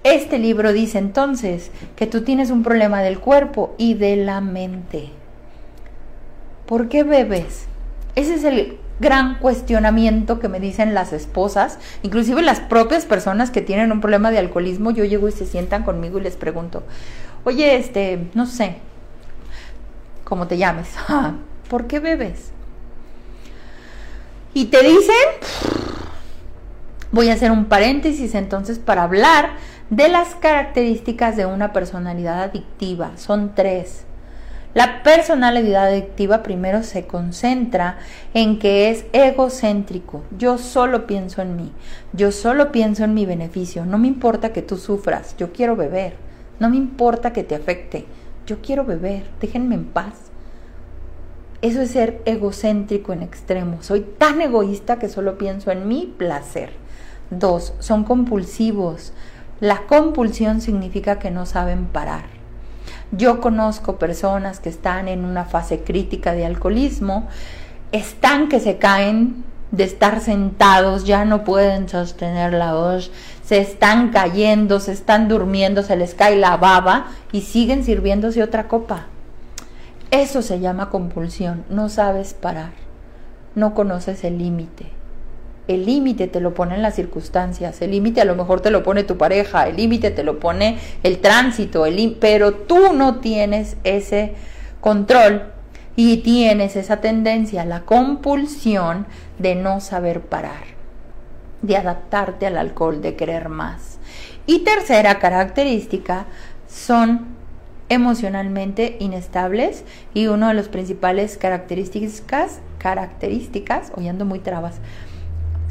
Este 0.05 0.39
libro 0.39 0.71
dice 0.71 0.97
entonces 0.97 1.71
que 1.97 2.07
tú 2.07 2.21
tienes 2.21 2.51
un 2.51 2.63
problema 2.63 3.01
del 3.01 3.19
cuerpo 3.19 3.75
y 3.77 3.95
de 3.95 4.15
la 4.15 4.39
mente. 4.39 5.22
¿Por 6.65 6.89
qué 6.89 7.03
bebes? 7.03 7.65
Ese 8.15 8.35
es 8.35 8.43
el 8.43 8.77
gran 8.99 9.39
cuestionamiento 9.39 10.39
que 10.39 10.49
me 10.49 10.59
dicen 10.59 10.93
las 10.93 11.13
esposas, 11.13 11.79
inclusive 12.03 12.41
las 12.41 12.59
propias 12.59 13.05
personas 13.05 13.51
que 13.51 13.61
tienen 13.61 13.91
un 13.91 14.01
problema 14.01 14.31
de 14.31 14.37
alcoholismo, 14.37 14.91
yo 14.91 15.03
llego 15.03 15.27
y 15.27 15.31
se 15.31 15.45
sientan 15.45 15.83
conmigo 15.83 16.19
y 16.19 16.23
les 16.23 16.35
pregunto, 16.35 16.83
oye, 17.43 17.75
este, 17.75 18.27
no 18.33 18.45
sé, 18.45 18.77
¿cómo 20.23 20.47
te 20.47 20.57
llames? 20.57 20.89
¿Por 21.69 21.87
qué 21.87 21.99
bebes? 21.99 22.51
Y 24.53 24.65
te 24.65 24.83
dicen, 24.83 25.15
voy 27.11 27.29
a 27.29 27.33
hacer 27.33 27.51
un 27.51 27.65
paréntesis 27.65 28.35
entonces 28.35 28.77
para 28.77 29.03
hablar 29.03 29.51
de 29.89 30.09
las 30.09 30.35
características 30.35 31.35
de 31.35 31.45
una 31.45 31.73
personalidad 31.73 32.43
adictiva. 32.43 33.11
Son 33.17 33.55
tres. 33.55 34.05
La 34.73 35.03
personalidad 35.03 35.85
adictiva 35.85 36.41
primero 36.41 36.81
se 36.81 37.05
concentra 37.05 37.99
en 38.33 38.57
que 38.57 38.89
es 38.89 39.05
egocéntrico. 39.13 40.23
Yo 40.35 40.57
solo 40.57 41.05
pienso 41.05 41.43
en 41.43 41.55
mí. 41.55 41.71
Yo 42.11 42.31
solo 42.31 42.71
pienso 42.71 43.03
en 43.03 43.13
mi 43.13 43.27
beneficio. 43.27 43.85
No 43.85 43.99
me 43.99 44.07
importa 44.07 44.51
que 44.51 44.63
tú 44.63 44.77
sufras. 44.77 45.37
Yo 45.37 45.53
quiero 45.53 45.75
beber. 45.75 46.15
No 46.59 46.71
me 46.71 46.77
importa 46.77 47.33
que 47.33 47.43
te 47.43 47.53
afecte. 47.53 48.05
Yo 48.47 48.61
quiero 48.61 48.83
beber. 48.83 49.25
Déjenme 49.39 49.75
en 49.75 49.85
paz. 49.85 50.31
Eso 51.61 51.79
es 51.79 51.91
ser 51.91 52.23
egocéntrico 52.25 53.13
en 53.13 53.21
extremo. 53.21 53.77
Soy 53.81 54.01
tan 54.01 54.41
egoísta 54.41 54.97
que 54.97 55.07
solo 55.07 55.37
pienso 55.37 55.69
en 55.69 55.87
mi 55.87 56.13
placer. 56.17 56.71
Dos, 57.29 57.75
son 57.77 58.03
compulsivos. 58.03 59.13
La 59.59 59.83
compulsión 59.83 60.61
significa 60.61 61.19
que 61.19 61.29
no 61.29 61.45
saben 61.45 61.85
parar. 61.85 62.42
Yo 63.15 63.41
conozco 63.41 63.97
personas 63.97 64.59
que 64.59 64.69
están 64.69 65.07
en 65.07 65.23
una 65.23 65.45
fase 65.45 65.83
crítica 65.83 66.33
de 66.33 66.47
alcoholismo, 66.47 67.27
están 67.91 68.49
que 68.49 68.59
se 68.59 68.79
caen 68.79 69.43
de 69.69 69.83
estar 69.83 70.19
sentados, 70.19 71.03
ya 71.03 71.23
no 71.23 71.43
pueden 71.43 71.87
sostener 71.87 72.53
la 72.53 72.73
voz, 72.73 73.11
se 73.43 73.59
están 73.59 74.09
cayendo, 74.09 74.79
se 74.79 74.93
están 74.93 75.27
durmiendo, 75.27 75.83
se 75.83 75.95
les 75.95 76.15
cae 76.15 76.37
la 76.37 76.57
baba 76.57 77.05
y 77.31 77.41
siguen 77.41 77.83
sirviéndose 77.83 78.41
otra 78.41 78.67
copa. 78.67 79.05
Eso 80.09 80.41
se 80.41 80.59
llama 80.59 80.89
compulsión, 80.89 81.65
no 81.69 81.89
sabes 81.89 82.33
parar, 82.33 82.71
no 83.53 83.75
conoces 83.75 84.23
el 84.23 84.39
límite. 84.39 85.02
El 85.67 85.85
límite 85.85 86.27
te 86.27 86.41
lo 86.41 86.53
ponen 86.53 86.81
las 86.81 86.95
circunstancias, 86.95 87.81
el 87.81 87.91
límite 87.91 88.19
a 88.19 88.25
lo 88.25 88.35
mejor 88.35 88.59
te 88.61 88.69
lo 88.69 88.83
pone 88.83 89.03
tu 89.03 89.17
pareja, 89.17 89.67
el 89.67 89.77
límite 89.77 90.11
te 90.11 90.23
lo 90.23 90.39
pone 90.39 90.77
el 91.03 91.19
tránsito, 91.19 91.85
el 91.85 92.17
pero 92.19 92.53
tú 92.53 92.93
no 92.93 93.19
tienes 93.19 93.77
ese 93.83 94.33
control 94.81 95.53
y 95.95 96.17
tienes 96.17 96.75
esa 96.75 96.97
tendencia, 96.97 97.65
la 97.65 97.81
compulsión 97.81 99.05
de 99.39 99.55
no 99.55 99.79
saber 99.79 100.21
parar, 100.21 100.63
de 101.61 101.77
adaptarte 101.77 102.45
al 102.45 102.57
alcohol, 102.57 103.01
de 103.01 103.15
querer 103.15 103.47
más. 103.47 103.99
Y 104.45 104.59
tercera 104.59 105.19
característica 105.19 106.25
son 106.67 107.27
emocionalmente 107.89 108.97
inestables 108.99 109.83
y 110.13 110.27
una 110.27 110.49
de 110.49 110.55
las 110.55 110.67
principales 110.67 111.37
características, 111.37 112.59
características, 112.79 113.91
hoy 113.95 114.07
ando 114.07 114.25
muy 114.25 114.39
trabas, 114.39 114.75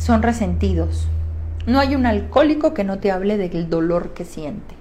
son 0.02 0.20
resentidos. 0.22 1.06
No 1.64 1.78
hay 1.78 1.94
un 1.94 2.06
alcohólico 2.06 2.74
que 2.74 2.82
no 2.82 2.98
te 2.98 3.12
hable 3.12 3.38
del 3.38 3.70
dolor 3.70 4.14
que 4.14 4.24
siente, 4.24 4.74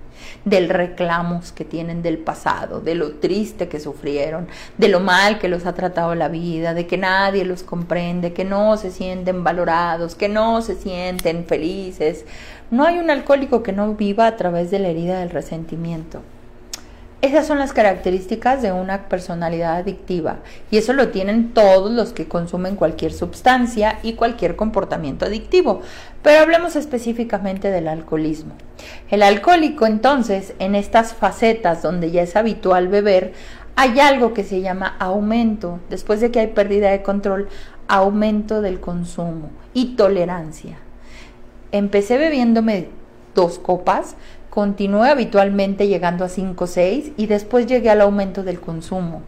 del 0.46 0.68
reclamos 0.68 1.52
que 1.52 1.64
tienen 1.64 2.02
del 2.02 2.18
pasado, 2.18 2.82
de 2.82 2.96
lo 2.96 3.12
triste 3.12 3.68
que 3.68 3.80
sufrieron, 3.80 4.48
de 4.80 4.88
lo 4.88 5.00
mal 5.00 5.38
que 5.38 5.48
los 5.48 5.68
ha 5.68 5.74
tratado 5.74 6.16
la 6.16 6.28
vida, 6.28 6.74
de 6.74 6.88
que 6.88 6.98
nadie 6.98 7.46
los 7.46 7.62
comprende, 7.62 8.34
que 8.34 8.46
no 8.46 8.78
se 8.78 8.90
sienten 8.90 9.44
valorados, 9.44 10.16
que 10.16 10.28
no 10.28 10.64
se 10.64 10.74
sienten 10.74 11.46
felices. 11.46 12.26
No 12.72 12.86
hay 12.86 12.98
un 12.98 13.12
alcohólico 13.12 13.62
que 13.62 13.74
no 13.74 13.94
viva 13.94 14.26
a 14.26 14.38
través 14.38 14.72
de 14.72 14.80
la 14.80 14.88
herida 14.88 15.20
del 15.20 15.30
resentimiento. 15.30 16.22
Esas 17.22 17.46
son 17.46 17.60
las 17.60 17.72
características 17.72 18.64
de 18.64 18.72
una 18.72 19.08
personalidad 19.08 19.76
adictiva 19.76 20.38
y 20.72 20.78
eso 20.78 20.92
lo 20.94 21.10
tienen 21.10 21.54
todos 21.54 21.92
los 21.92 22.14
que 22.14 22.28
consumen 22.28 22.76
cualquier 22.76 23.14
sustancia 23.14 24.00
y 24.02 24.14
cualquier 24.14 24.56
comportamiento 24.56 25.26
adictivo. 25.26 25.82
Pero 26.24 26.42
hablemos 26.42 26.76
específicamente 26.76 27.70
del 27.70 27.88
alcoholismo. 27.90 28.54
El 29.12 29.22
alcohólico 29.22 29.86
entonces, 29.86 30.56
en 30.58 30.74
estas 30.74 31.14
facetas 31.14 31.84
donde 31.84 32.10
ya 32.10 32.24
es 32.24 32.36
habitual 32.36 32.88
beber, 32.88 33.34
hay 33.76 34.00
algo 34.00 34.34
que 34.34 34.44
se 34.44 34.62
llama 34.62 34.96
aumento, 34.98 35.80
después 35.92 36.22
de 36.22 36.32
que 36.32 36.40
hay 36.40 36.48
pérdida 36.48 36.90
de 36.90 37.04
control, 37.04 37.50
aumento 37.88 38.62
del 38.62 38.80
consumo 38.80 39.52
y 39.76 39.96
tolerancia. 39.96 40.80
Empecé 41.72 42.18
bebiéndome 42.18 42.90
dos 43.36 43.60
copas, 43.60 44.16
continué 44.52 45.10
habitualmente 45.10 45.88
llegando 45.88 46.26
a 46.26 46.30
5 46.30 46.62
o 46.62 46.68
6 46.68 47.14
y 47.16 47.26
después 47.26 47.68
llegué 47.68 47.90
al 47.90 48.02
aumento 48.02 48.44
del 48.44 48.60
consumo. 48.60 49.22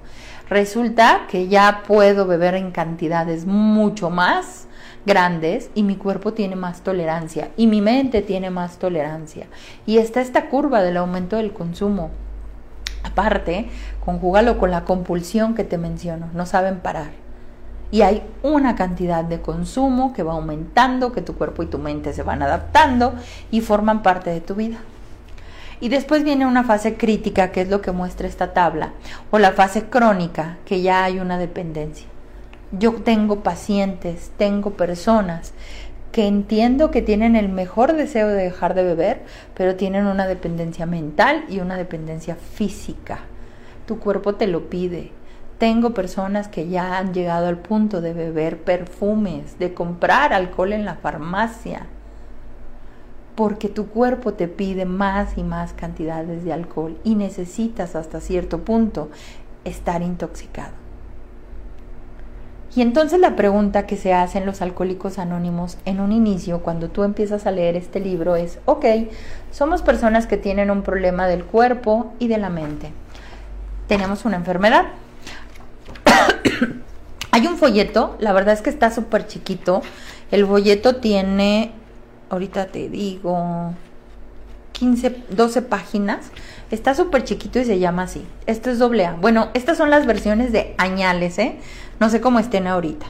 Resulta 0.50 1.27
que 1.30 1.48
ya 1.48 1.84
puedo 1.88 2.27
beber 2.27 2.56
en 2.56 2.72
cantidades 2.72 3.46
mucho 3.46 4.10
más 4.10 4.68
grandes 5.06 5.70
y 5.75 5.84
mi 5.84 5.96
cuerpo 5.96 6.34
tiene 6.34 6.58
más 6.58 6.82
tolerancia 6.82 7.51
y 7.56 7.68
mi 7.68 7.80
mente 7.80 8.22
tiene 8.22 8.50
más 8.50 8.80
tolerancia. 8.80 9.48
Y 9.86 9.98
está 9.98 10.20
esta 10.20 10.50
curva 10.50 10.84
del 10.84 10.98
aumento 10.98 11.38
del 11.38 11.53
consumo. 11.53 12.12
Aparte, 13.03 13.70
conjúgalo 14.03 14.58
con 14.58 14.72
la 14.72 14.84
compulsión 14.84 15.56
que 15.56 15.63
te 15.63 15.77
menciono, 15.77 16.30
no 16.34 16.46
saben 16.46 16.80
parar. 16.80 17.12
y 17.92 18.01
hay 18.01 18.24
una 18.42 18.75
cantidad 18.75 19.24
de 19.24 19.39
consumo 19.39 20.13
que 20.13 20.24
va 20.24 20.34
aumentando, 20.34 21.12
que 21.12 21.22
tu 21.22 21.36
cuerpo 21.36 21.62
y 21.62 21.68
tu 21.68 21.77
mente 21.77 22.12
se 22.12 22.24
van 22.24 22.42
adaptando 22.42 23.13
y 23.51 23.62
forman 23.62 24.01
parte 24.01 24.32
de 24.32 24.42
tu 24.42 24.56
vida. 24.56 24.80
Y 25.84 25.90
después 25.90 26.24
viene 26.24 26.46
una 26.46 26.63
fase 26.63 26.96
crítica, 26.96 27.52
que 27.52 27.60
es 27.60 27.68
lo 27.68 27.82
que 27.82 27.92
muestra 27.92 28.25
esta 28.25 28.54
tabla, 28.54 28.94
o 29.32 29.38
la 29.38 29.52
fase 29.52 29.84
crónica, 29.90 30.58
que 30.63 30.82
ya 30.82 31.04
hay 31.04 31.20
una 31.20 31.38
dependencia. 31.38 32.08
Yo 32.72 32.94
tengo 32.94 33.44
pacientes, 33.44 34.32
tengo 34.38 34.75
personas 34.75 35.52
que 36.13 36.25
entiendo 36.25 36.90
que 36.90 37.02
tienen 37.02 37.36
el 37.36 37.50
mejor 37.50 37.98
deseo 37.98 38.30
de 38.30 38.46
dejar 38.46 38.75
de 38.75 38.84
beber, 38.84 39.24
pero 39.56 39.75
tienen 39.75 40.08
una 40.08 40.25
dependencia 40.25 40.86
mental 40.86 41.44
y 41.50 41.60
una 41.60 41.75
dependencia 41.75 42.38
física. 42.38 43.20
Tu 43.86 44.00
cuerpo 44.00 44.36
te 44.36 44.48
lo 44.48 44.70
pide, 44.70 45.12
tengo 45.58 45.94
personas 45.94 46.48
que 46.48 46.70
ya 46.70 46.98
han 46.98 47.13
llegado 47.13 47.48
al 47.48 47.58
punto 47.58 48.00
de 48.00 48.13
beber 48.13 48.63
perfumes, 48.63 49.60
de 49.60 49.74
comprar 49.74 50.32
alcohol 50.32 50.72
en 50.72 50.86
la 50.86 50.96
farmacia, 50.96 51.88
porque 53.36 53.70
tu 53.70 53.88
cuerpo 53.88 54.34
te 54.34 54.48
pide 54.48 54.86
más 54.86 55.38
y 55.38 55.44
más 55.44 55.74
cantidades 55.74 56.44
de 56.44 56.54
alcohol 56.54 56.98
y 57.04 57.16
necesitas 57.16 57.96
hasta 57.96 58.20
cierto 58.20 58.63
punto 58.63 59.10
estar 59.66 60.02
intoxicado. 60.02 60.84
Y 62.75 62.82
entonces 62.82 63.20
la 63.20 63.36
pregunta 63.36 63.86
que 63.86 63.98
se 63.98 64.13
hacen 64.13 64.48
los 64.48 64.62
alcohólicos 64.62 65.20
anónimos 65.20 65.78
en 65.86 66.00
un 66.00 66.12
inicio, 66.12 66.63
cuando 66.63 66.90
tú 66.90 67.04
empiezas 67.04 67.46
a 67.46 67.52
leer 67.52 67.75
este 67.75 68.00
libro, 68.00 68.36
es, 68.36 68.58
ok, 68.66 68.86
somos 69.52 69.84
personas 69.84 70.25
que 70.25 70.38
tienen 70.38 70.72
un 70.72 70.82
problema 70.82 71.28
del 71.28 71.44
cuerpo 71.44 72.13
y 72.18 72.28
de 72.30 72.40
la 72.40 72.50
mente. 72.50 72.92
Tenemos 73.88 74.25
una 74.25 74.38
enfermedad, 74.38 74.86
hay 77.32 77.46
un 77.46 77.58
folleto, 77.58 78.16
la 78.20 78.34
verdad 78.34 78.56
es 78.56 78.62
que 78.62 78.72
está 78.72 78.90
súper 78.90 79.28
chiquito. 79.28 79.84
El 80.32 80.48
folleto 80.48 80.96
tiene, 80.96 81.74
ahorita 82.34 82.68
te 82.68 82.90
digo, 82.90 83.74
15, 84.74 85.16
12 85.30 85.62
páginas. 85.62 86.32
Está 86.72 86.96
súper 86.96 87.24
chiquito 87.24 87.60
y 87.60 87.66
se 87.66 87.80
llama 87.80 88.04
así. 88.04 88.25
Esto 88.48 88.72
es 88.72 88.80
doble 88.80 89.06
A. 89.06 89.13
Bueno, 89.13 89.50
estas 89.54 89.78
son 89.78 89.90
las 89.90 90.06
versiones 90.06 90.52
de 90.52 90.74
añales, 90.78 91.38
¿eh? 91.38 91.58
No 92.00 92.10
sé 92.10 92.20
cómo 92.20 92.40
estén 92.40 92.68
ahorita. 92.68 93.06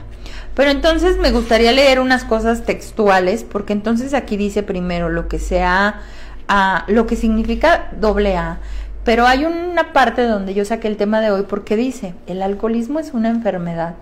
Pero 0.54 0.70
entonces 0.70 1.18
me 1.18 1.32
gustaría 1.32 1.72
leer 1.72 1.98
unas 1.98 2.24
cosas 2.24 2.64
textuales, 2.64 3.44
porque 3.44 3.72
entonces 3.72 4.14
aquí 4.14 4.36
dice 4.36 4.62
primero 4.62 5.08
lo 5.08 5.26
que 5.26 5.38
sea, 5.38 6.02
ah, 6.48 6.84
lo 6.86 7.06
que 7.06 7.16
significa 7.16 7.90
doble 7.98 8.36
A 8.36 8.60
pero 9.04 9.26
hay 9.26 9.44
una 9.44 9.92
parte 9.92 10.22
donde 10.22 10.54
yo 10.54 10.64
saqué 10.64 10.88
el 10.88 10.96
tema 10.96 11.20
de 11.20 11.30
hoy 11.30 11.44
porque 11.48 11.76
dice, 11.76 12.14
el 12.26 12.42
alcoholismo 12.42 12.98
es 12.98 13.12
una 13.12 13.28
enfermedad. 13.28 13.94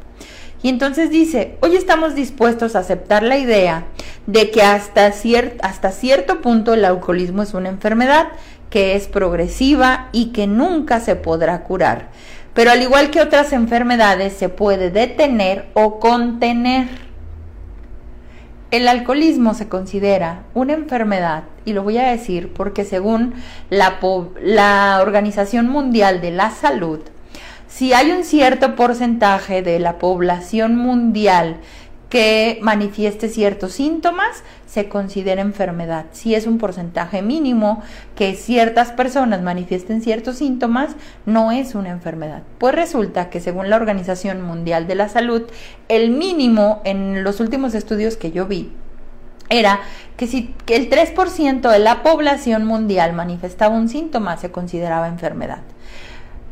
Y 0.62 0.68
entonces 0.68 1.10
dice, 1.10 1.56
hoy 1.60 1.74
estamos 1.74 2.14
dispuestos 2.14 2.76
a 2.76 2.80
aceptar 2.80 3.24
la 3.24 3.36
idea 3.36 3.84
de 4.26 4.50
que 4.50 4.62
hasta, 4.62 5.12
hasta 5.62 5.90
cierto 5.90 6.40
punto 6.40 6.74
el 6.74 6.84
alcoholismo 6.84 7.42
es 7.42 7.52
una 7.52 7.68
enfermedad 7.68 8.28
que 8.70 8.94
es 8.94 9.08
progresiva 9.08 10.08
y 10.12 10.26
que 10.26 10.46
nunca 10.46 11.00
se 11.00 11.16
podrá 11.16 11.64
curar. 11.64 12.10
Pero 12.54 12.70
al 12.70 12.80
igual 12.80 13.10
que 13.10 13.20
otras 13.20 13.52
enfermedades 13.52 14.34
se 14.34 14.48
puede 14.48 14.90
detener 14.90 15.66
o 15.74 15.98
contener. 15.98 16.88
El 18.72 18.88
alcoholismo 18.88 19.52
se 19.52 19.68
considera 19.68 20.44
una 20.54 20.72
enfermedad, 20.72 21.42
y 21.66 21.74
lo 21.74 21.82
voy 21.82 21.98
a 21.98 22.08
decir 22.08 22.54
porque 22.54 22.86
según 22.86 23.34
la, 23.68 23.98
la, 24.42 25.00
Organización 25.02 25.68
Mundial 25.68 26.22
de 26.22 26.30
la 26.30 26.50
Salud, 26.50 27.00
si 27.68 27.92
hay 27.92 28.12
un 28.12 28.24
cierto 28.24 28.74
porcentaje 28.74 29.60
de 29.60 29.78
la 29.78 29.98
población 29.98 30.74
mundial 30.76 31.58
que 32.12 32.58
manifieste 32.60 33.30
ciertos 33.30 33.72
síntomas, 33.72 34.44
se 34.66 34.90
considera 34.90 35.40
enfermedad. 35.40 36.04
Si 36.12 36.34
es 36.34 36.46
un 36.46 36.58
porcentaje 36.58 37.22
mínimo 37.22 37.82
que 38.14 38.34
ciertas 38.34 38.92
personas 38.92 39.40
manifiesten 39.40 40.02
ciertos 40.02 40.36
síntomas, 40.36 40.90
no 41.24 41.52
es 41.52 41.74
una 41.74 41.88
enfermedad. 41.88 42.42
Pues 42.58 42.74
resulta 42.74 43.30
que 43.30 43.40
según 43.40 43.70
la 43.70 43.76
Organización 43.76 44.42
Mundial 44.42 44.86
de 44.86 44.94
la 44.94 45.08
Salud, 45.08 45.44
el 45.88 46.10
mínimo 46.10 46.82
en 46.84 47.24
los 47.24 47.40
últimos 47.40 47.74
estudios 47.74 48.18
que 48.18 48.30
yo 48.30 48.44
vi 48.44 48.70
era 49.48 49.80
que 50.18 50.26
si 50.26 50.54
el 50.66 50.90
3% 50.90 51.70
de 51.70 51.78
la 51.78 52.02
población 52.02 52.66
mundial 52.66 53.14
manifestaba 53.14 53.74
un 53.74 53.88
síntoma, 53.88 54.36
se 54.36 54.50
consideraba 54.50 55.08
enfermedad. 55.08 55.62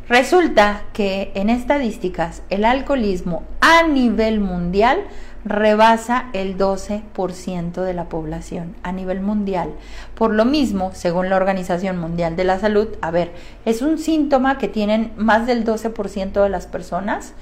Resulta 0.09 0.85
que 0.91 1.31
en 1.35 1.49
estadísticas 1.49 2.41
el 2.49 2.65
alcoholismo 2.65 3.43
a 3.61 3.87
nivel 3.87 4.39
mundial 4.39 5.03
rebasa 5.43 6.29
el 6.33 6.57
12% 6.57 7.81
de 7.81 7.93
la 7.93 8.05
población 8.05 8.75
a 8.83 8.91
nivel 8.91 9.21
mundial. 9.21 9.71
Por 10.15 10.33
lo 10.33 10.45
mismo, 10.45 10.91
según 10.93 11.29
la 11.29 11.37
Organización 11.37 11.97
Mundial 11.97 12.35
de 12.35 12.43
la 12.43 12.59
Salud, 12.59 12.87
a 13.01 13.11
ver, 13.11 13.33
es 13.65 13.81
un 13.81 13.97
síntoma 13.97 14.57
que 14.57 14.67
tienen 14.67 15.11
más 15.17 15.47
del 15.47 15.65
12% 15.65 16.43
de 16.43 16.49
las 16.49 16.67
personas 16.67 17.33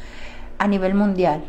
a 0.58 0.68
nivel 0.68 0.94
mundial 0.94 1.42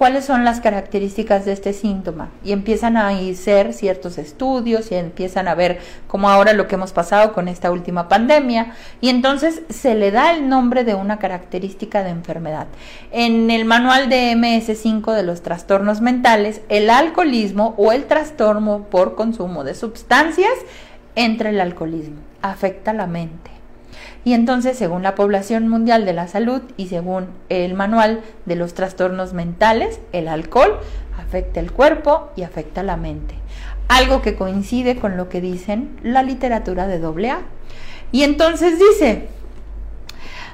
cuáles 0.00 0.24
son 0.24 0.46
las 0.46 0.62
características 0.62 1.44
de 1.44 1.52
este 1.52 1.74
síntoma 1.74 2.30
y 2.42 2.52
empiezan 2.52 2.96
a 2.96 3.08
hacer 3.08 3.74
ciertos 3.74 4.16
estudios 4.16 4.90
y 4.90 4.94
empiezan 4.94 5.46
a 5.46 5.54
ver 5.54 5.78
como 6.06 6.30
ahora 6.30 6.54
lo 6.54 6.66
que 6.66 6.76
hemos 6.76 6.94
pasado 6.94 7.34
con 7.34 7.48
esta 7.48 7.70
última 7.70 8.08
pandemia. 8.08 8.72
Y 9.02 9.10
entonces 9.10 9.60
se 9.68 9.94
le 9.94 10.10
da 10.10 10.32
el 10.32 10.48
nombre 10.48 10.84
de 10.84 10.94
una 10.94 11.18
característica 11.18 12.02
de 12.02 12.08
enfermedad. 12.08 12.66
En 13.12 13.50
el 13.50 13.66
manual 13.66 14.08
de 14.08 14.32
MS5 14.36 15.12
de 15.12 15.22
los 15.22 15.42
trastornos 15.42 16.00
mentales, 16.00 16.62
el 16.70 16.88
alcoholismo 16.88 17.74
o 17.76 17.92
el 17.92 18.06
trastorno 18.06 18.84
por 18.84 19.16
consumo 19.16 19.64
de 19.64 19.74
sustancias 19.74 20.54
entre 21.14 21.50
el 21.50 21.60
alcoholismo. 21.60 22.16
Afecta 22.40 22.94
la 22.94 23.06
mente 23.06 23.59
y 24.24 24.34
entonces, 24.34 24.76
según 24.76 25.02
la 25.02 25.14
población 25.14 25.68
mundial 25.68 26.04
de 26.04 26.12
la 26.12 26.28
salud 26.28 26.62
y 26.76 26.88
según 26.88 27.28
el 27.48 27.74
manual 27.74 28.20
de 28.44 28.56
los 28.56 28.74
trastornos 28.74 29.32
mentales, 29.32 30.00
el 30.12 30.28
alcohol 30.28 30.78
afecta 31.18 31.60
el 31.60 31.72
cuerpo 31.72 32.30
y 32.36 32.42
afecta 32.42 32.82
la 32.82 32.96
mente. 32.96 33.34
Algo 33.88 34.22
que 34.22 34.34
coincide 34.34 34.96
con 34.96 35.16
lo 35.16 35.28
que 35.28 35.40
dicen 35.40 35.98
la 36.02 36.22
literatura 36.22 36.86
de 36.86 37.04
AA. 37.04 37.40
Y 38.12 38.24
entonces 38.24 38.78
dice, 38.78 39.28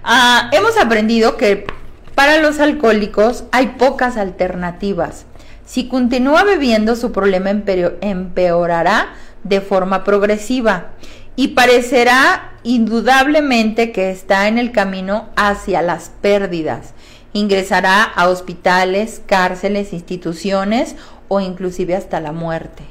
ah, 0.04 0.48
hemos 0.52 0.78
aprendido 0.78 1.36
que 1.36 1.66
para 2.14 2.38
los 2.38 2.60
alcohólicos 2.60 3.44
hay 3.52 3.68
pocas 3.78 4.16
alternativas. 4.16 5.26
Si 5.64 5.88
continúa 5.88 6.44
bebiendo, 6.44 6.94
su 6.94 7.10
problema 7.10 7.50
empeorará 7.50 9.08
de 9.42 9.60
forma 9.60 10.04
progresiva 10.04 10.90
y 11.36 11.48
parecerá 11.48 12.52
indudablemente 12.62 13.92
que 13.92 14.10
está 14.10 14.48
en 14.48 14.58
el 14.58 14.72
camino 14.72 15.28
hacia 15.36 15.82
las 15.82 16.10
pérdidas. 16.20 16.94
Ingresará 17.32 18.02
a 18.02 18.28
hospitales, 18.28 19.22
cárceles, 19.26 19.92
instituciones 19.92 20.96
o 21.28 21.40
inclusive 21.40 21.94
hasta 21.94 22.20
la 22.20 22.32
muerte. 22.32 22.82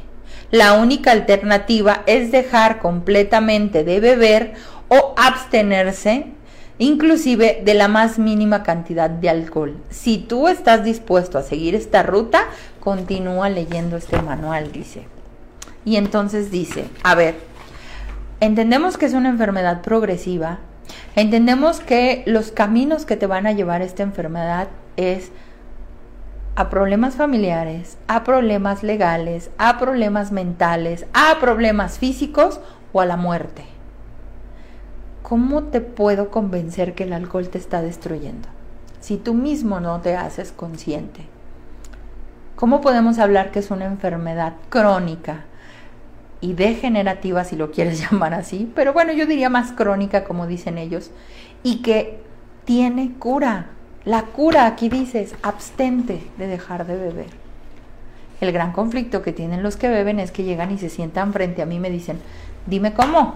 La 0.51 0.73
única 0.73 1.11
alternativa 1.11 2.03
es 2.05 2.31
dejar 2.31 2.79
completamente 2.79 3.83
de 3.83 3.99
beber 3.99 4.53
o 4.87 5.15
abstenerse 5.17 6.27
inclusive 6.77 7.61
de 7.63 7.73
la 7.73 7.87
más 7.87 8.19
mínima 8.19 8.61
cantidad 8.63 9.09
de 9.09 9.29
alcohol. 9.29 9.77
Si 9.89 10.17
tú 10.17 10.47
estás 10.47 10.83
dispuesto 10.83 11.37
a 11.37 11.43
seguir 11.43 11.73
esta 11.73 12.03
ruta, 12.03 12.45
continúa 12.79 13.49
leyendo 13.49 13.97
este 13.97 14.21
manual, 14.21 14.71
dice. 14.71 15.07
Y 15.85 15.95
entonces 15.95 16.51
dice, 16.51 16.85
a 17.03 17.15
ver, 17.15 17.35
entendemos 18.45 18.97
que 18.97 19.05
es 19.05 19.13
una 19.13 19.29
enfermedad 19.29 19.81
progresiva, 19.81 20.59
entendemos 21.15 21.79
que 21.79 22.23
los 22.25 22.51
caminos 22.51 23.05
que 23.05 23.17
te 23.17 23.27
van 23.27 23.47
a 23.47 23.51
llevar 23.51 23.81
esta 23.81 24.03
enfermedad 24.03 24.67
es 24.97 25.31
a 26.55 26.69
problemas 26.69 27.15
familiares, 27.15 27.97
a 28.07 28.23
problemas 28.23 28.83
legales, 28.83 29.49
a 29.57 29.77
problemas 29.77 30.31
mentales, 30.31 31.05
a 31.13 31.39
problemas 31.39 31.99
físicos 31.99 32.61
o 32.93 33.01
a 33.01 33.05
la 33.05 33.17
muerte. 33.17 33.65
¿Cómo 35.21 35.63
te 35.63 35.81
puedo 35.81 36.29
convencer 36.29 36.93
que 36.93 37.03
el 37.03 37.13
alcohol 37.13 37.49
te 37.49 37.57
está 37.57 37.81
destruyendo? 37.81 38.47
Si 38.99 39.17
tú 39.17 39.33
mismo 39.33 39.79
no 39.79 39.99
te 40.01 40.15
haces 40.15 40.51
consciente. 40.51 41.25
¿Cómo 42.55 42.79
podemos 42.79 43.17
hablar 43.19 43.51
que 43.51 43.59
es 43.59 43.71
una 43.71 43.85
enfermedad 43.85 44.53
crónica? 44.69 45.45
Y 46.45 46.53
degenerativa, 46.53 47.43
si 47.43 47.55
lo 47.55 47.71
quieres 47.71 47.99
llamar 48.11 48.33
así, 48.33 48.71
pero 48.75 48.93
bueno, 48.93 49.11
yo 49.13 49.25
diría 49.25 49.49
más 49.49 49.71
crónica, 49.71 50.23
como 50.23 50.47
dicen 50.47 50.77
ellos, 50.77 51.11
y 51.63 51.81
que 51.81 52.19
tiene 52.65 53.13
cura. 53.17 53.67
La 54.05 54.23
cura, 54.23 54.67
aquí 54.67 54.87
dices, 54.87 55.33
abstente 55.41 56.23
de 56.37 56.47
dejar 56.47 56.85
de 56.85 56.95
beber. 56.95 57.29
El 58.39 58.51
gran 58.51 58.71
conflicto 58.71 59.23
que 59.23 59.33
tienen 59.33 59.63
los 59.63 59.77
que 59.77 59.89
beben 59.89 60.19
es 60.19 60.31
que 60.31 60.43
llegan 60.43 60.71
y 60.71 60.77
se 60.77 60.89
sientan 60.89 61.33
frente 61.33 61.63
a 61.63 61.65
mí 61.65 61.75
y 61.75 61.79
me 61.79 61.89
dicen, 61.89 62.19
dime 62.67 62.93
cómo, 62.93 63.35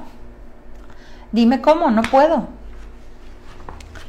dime 1.32 1.62
cómo, 1.62 1.90
no 1.90 2.04
puedo. 2.04 2.48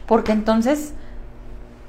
Porque 0.06 0.32
entonces 0.32 0.92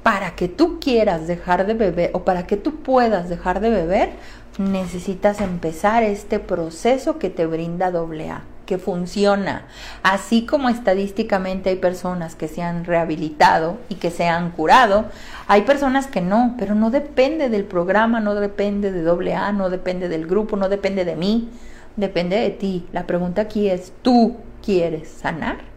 para 0.02 0.34
que 0.34 0.48
tú 0.48 0.80
quieras 0.80 1.26
dejar 1.26 1.66
de 1.66 1.74
beber 1.74 2.10
o 2.14 2.24
para 2.24 2.46
que 2.46 2.56
tú 2.56 2.76
puedas 2.76 3.28
dejar 3.28 3.60
de 3.60 3.70
beber, 3.70 4.12
necesitas 4.58 5.40
empezar 5.40 6.02
este 6.02 6.38
proceso 6.38 7.18
que 7.18 7.30
te 7.30 7.46
brinda 7.46 7.86
AA, 7.86 8.42
que 8.66 8.78
funciona. 8.78 9.66
Así 10.02 10.46
como 10.46 10.68
estadísticamente 10.68 11.70
hay 11.70 11.76
personas 11.76 12.34
que 12.34 12.48
se 12.48 12.62
han 12.62 12.84
rehabilitado 12.84 13.78
y 13.88 13.96
que 13.96 14.10
se 14.10 14.28
han 14.28 14.50
curado, 14.50 15.06
hay 15.48 15.62
personas 15.62 16.06
que 16.06 16.20
no, 16.20 16.54
pero 16.58 16.74
no 16.74 16.90
depende 16.90 17.48
del 17.48 17.64
programa, 17.64 18.20
no 18.20 18.34
depende 18.34 18.92
de 18.92 19.34
AA, 19.34 19.52
no 19.52 19.70
depende 19.70 20.08
del 20.08 20.26
grupo, 20.26 20.56
no 20.56 20.68
depende 20.68 21.04
de 21.04 21.16
mí, 21.16 21.48
depende 21.96 22.36
de 22.36 22.50
ti. 22.50 22.86
La 22.92 23.06
pregunta 23.06 23.42
aquí 23.42 23.68
es, 23.68 23.92
¿tú 24.02 24.36
quieres 24.62 25.08
sanar? 25.08 25.71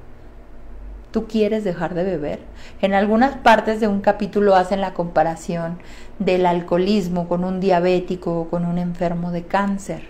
¿Tú 1.15 1.28
quieres 1.28 1.63
dejar 1.63 1.93
de 1.93 2.04
beber? 2.04 2.39
En 2.82 2.93
algunas 2.93 3.38
partes 3.38 3.80
de 3.80 3.88
un 3.88 4.01
capítulo 4.01 4.54
hacen 4.54 4.82
la 4.82 4.93
comparación 4.93 5.80
del 6.19 6.45
alcoholismo 6.45 7.30
con 7.30 7.45
un 7.45 7.62
diabético 7.62 8.41
o 8.41 8.49
con 8.49 8.65
un 8.65 8.78
enfermo 8.78 9.32
de 9.32 9.43
cáncer. 9.43 10.01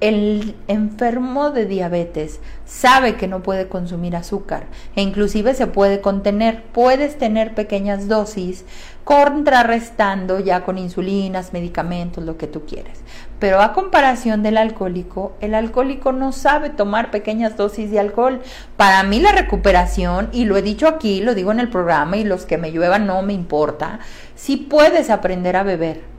El 0.00 0.56
enfermo 0.66 1.52
de 1.52 1.64
diabetes 1.64 2.40
sabe 2.64 3.14
que 3.14 3.28
no 3.28 3.44
puede 3.44 3.68
consumir 3.68 4.16
azúcar 4.16 4.64
e 4.96 5.02
inclusive 5.02 5.54
se 5.54 5.68
puede 5.68 6.00
contener. 6.00 6.64
Puedes 6.72 7.16
tener 7.16 7.54
pequeñas 7.54 8.08
dosis 8.08 8.64
contrarrestando 9.10 10.38
ya 10.38 10.62
con 10.62 10.78
insulinas, 10.78 11.52
medicamentos, 11.52 12.22
lo 12.22 12.36
que 12.36 12.46
tú 12.46 12.64
quieres. 12.64 13.00
Pero 13.40 13.60
a 13.60 13.72
comparación 13.72 14.44
del 14.44 14.56
alcohólico, 14.56 15.32
el 15.40 15.56
alcohólico 15.56 16.12
no 16.12 16.30
sabe 16.30 16.70
tomar 16.70 17.10
pequeñas 17.10 17.56
dosis 17.56 17.90
de 17.90 17.98
alcohol. 17.98 18.40
Para 18.76 19.02
mí 19.02 19.18
la 19.18 19.32
recuperación, 19.32 20.28
y 20.30 20.44
lo 20.44 20.56
he 20.56 20.62
dicho 20.62 20.86
aquí, 20.86 21.22
lo 21.22 21.34
digo 21.34 21.50
en 21.50 21.58
el 21.58 21.70
programa 21.70 22.18
y 22.18 22.22
los 22.22 22.46
que 22.46 22.56
me 22.56 22.70
lluevan 22.70 23.08
no 23.08 23.20
me 23.22 23.32
importa, 23.32 23.98
si 24.36 24.56
puedes 24.56 25.10
aprender 25.10 25.56
a 25.56 25.64
beber 25.64 26.09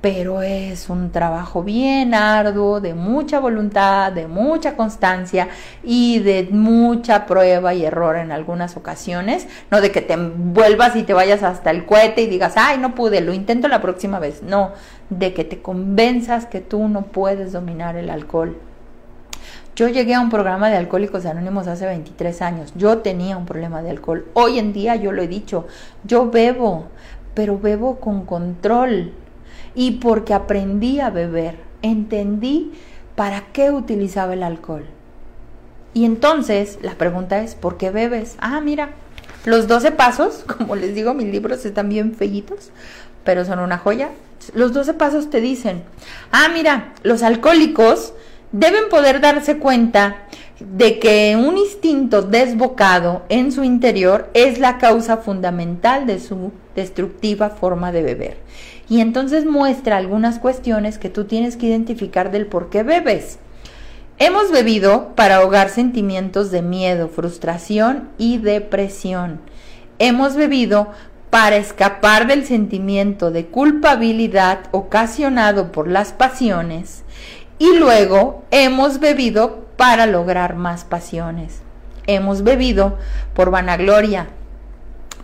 pero 0.00 0.42
es 0.42 0.88
un 0.88 1.10
trabajo 1.10 1.62
bien 1.62 2.14
arduo, 2.14 2.80
de 2.80 2.94
mucha 2.94 3.40
voluntad, 3.40 4.12
de 4.12 4.26
mucha 4.26 4.76
constancia 4.76 5.48
y 5.82 6.20
de 6.20 6.48
mucha 6.50 7.26
prueba 7.26 7.74
y 7.74 7.84
error 7.84 8.16
en 8.16 8.30
algunas 8.30 8.76
ocasiones, 8.76 9.48
no 9.70 9.80
de 9.80 9.90
que 9.90 10.02
te 10.02 10.16
vuelvas 10.16 10.96
y 10.96 11.02
te 11.02 11.14
vayas 11.14 11.42
hasta 11.42 11.70
el 11.70 11.86
cohete 11.86 12.22
y 12.22 12.26
digas, 12.26 12.54
ay, 12.56 12.78
no 12.78 12.94
pude, 12.94 13.20
lo 13.20 13.32
intento 13.32 13.68
la 13.68 13.80
próxima 13.80 14.18
vez, 14.18 14.42
no, 14.42 14.72
de 15.10 15.32
que 15.34 15.44
te 15.44 15.62
convenzas 15.62 16.46
que 16.46 16.60
tú 16.60 16.88
no 16.88 17.02
puedes 17.02 17.52
dominar 17.52 17.96
el 17.96 18.10
alcohol. 18.10 18.58
Yo 19.74 19.88
llegué 19.88 20.14
a 20.14 20.20
un 20.20 20.30
programa 20.30 20.70
de 20.70 20.76
alcohólicos 20.76 21.26
anónimos 21.26 21.66
hace 21.66 21.84
23 21.84 22.40
años. 22.40 22.72
Yo 22.76 22.98
tenía 22.98 23.36
un 23.36 23.44
problema 23.44 23.82
de 23.82 23.90
alcohol. 23.90 24.24
Hoy 24.32 24.58
en 24.58 24.72
día 24.72 24.96
yo 24.96 25.12
lo 25.12 25.20
he 25.20 25.28
dicho, 25.28 25.66
yo 26.02 26.30
bebo, 26.30 26.86
pero 27.34 27.58
bebo 27.58 27.96
con 27.96 28.24
control 28.24 29.12
y 29.76 29.92
porque 29.92 30.34
aprendí 30.34 30.98
a 31.00 31.10
beber, 31.10 31.58
entendí 31.82 32.72
para 33.14 33.44
qué 33.52 33.70
utilizaba 33.70 34.32
el 34.32 34.42
alcohol. 34.42 34.86
Y 35.94 36.04
entonces 36.04 36.78
la 36.82 36.94
pregunta 36.94 37.40
es, 37.42 37.54
¿por 37.54 37.76
qué 37.76 37.90
bebes? 37.90 38.36
Ah, 38.40 38.60
mira, 38.60 38.90
los 39.44 39.68
12 39.68 39.92
pasos, 39.92 40.44
como 40.58 40.74
les 40.74 40.94
digo, 40.94 41.14
mis 41.14 41.28
libros 41.28 41.64
están 41.64 41.88
bien 41.90 42.14
fellitos, 42.14 42.70
pero 43.22 43.44
son 43.44 43.60
una 43.60 43.78
joya. 43.78 44.10
Los 44.54 44.72
12 44.72 44.94
pasos 44.94 45.30
te 45.30 45.40
dicen, 45.40 45.82
ah, 46.32 46.48
mira, 46.52 46.94
los 47.02 47.22
alcohólicos 47.22 48.14
deben 48.52 48.88
poder 48.88 49.20
darse 49.20 49.58
cuenta 49.58 50.22
de 50.60 50.98
que 50.98 51.36
un 51.36 51.58
instinto 51.58 52.22
desbocado 52.22 53.24
en 53.28 53.52
su 53.52 53.62
interior 53.62 54.30
es 54.32 54.58
la 54.58 54.78
causa 54.78 55.18
fundamental 55.18 56.06
de 56.06 56.18
su 56.18 56.52
destructiva 56.74 57.50
forma 57.50 57.92
de 57.92 58.02
beber 58.02 58.36
y 58.88 59.00
entonces 59.00 59.44
muestra 59.44 59.96
algunas 59.96 60.38
cuestiones 60.38 60.98
que 60.98 61.10
tú 61.10 61.24
tienes 61.24 61.56
que 61.56 61.66
identificar 61.66 62.30
del 62.30 62.46
por 62.46 62.70
qué 62.70 62.82
bebes. 62.82 63.38
Hemos 64.18 64.50
bebido 64.50 65.14
para 65.14 65.36
ahogar 65.36 65.68
sentimientos 65.68 66.50
de 66.50 66.62
miedo, 66.62 67.08
frustración 67.08 68.08
y 68.16 68.38
depresión. 68.38 69.40
Hemos 69.98 70.36
bebido 70.36 70.88
para 71.30 71.56
escapar 71.56 72.26
del 72.26 72.46
sentimiento 72.46 73.30
de 73.30 73.46
culpabilidad 73.46 74.60
ocasionado 74.70 75.70
por 75.72 75.88
las 75.88 76.12
pasiones 76.12 77.04
y 77.58 77.76
luego 77.76 78.44
hemos 78.50 79.00
bebido 79.00 79.66
para 79.76 80.06
lograr 80.06 80.56
más 80.56 80.84
pasiones. 80.84 81.60
Hemos 82.06 82.42
bebido 82.42 82.96
por 83.34 83.50
vanagloria, 83.50 84.28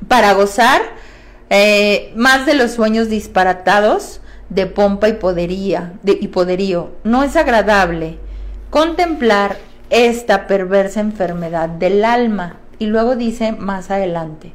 para 0.08 0.34
gozar 0.34 0.82
eh, 1.54 2.14
más 2.16 2.46
de 2.46 2.54
los 2.54 2.70
sueños 2.70 3.10
disparatados 3.10 4.22
de 4.48 4.64
pompa 4.66 5.10
y, 5.10 5.12
podería, 5.12 5.92
de, 6.02 6.16
y 6.18 6.28
poderío. 6.28 6.92
No 7.04 7.22
es 7.22 7.36
agradable 7.36 8.16
contemplar 8.70 9.58
esta 9.90 10.46
perversa 10.46 11.00
enfermedad 11.00 11.68
del 11.68 12.06
alma. 12.06 12.56
Y 12.78 12.86
luego 12.86 13.16
dice 13.16 13.52
más 13.52 13.90
adelante. 13.90 14.52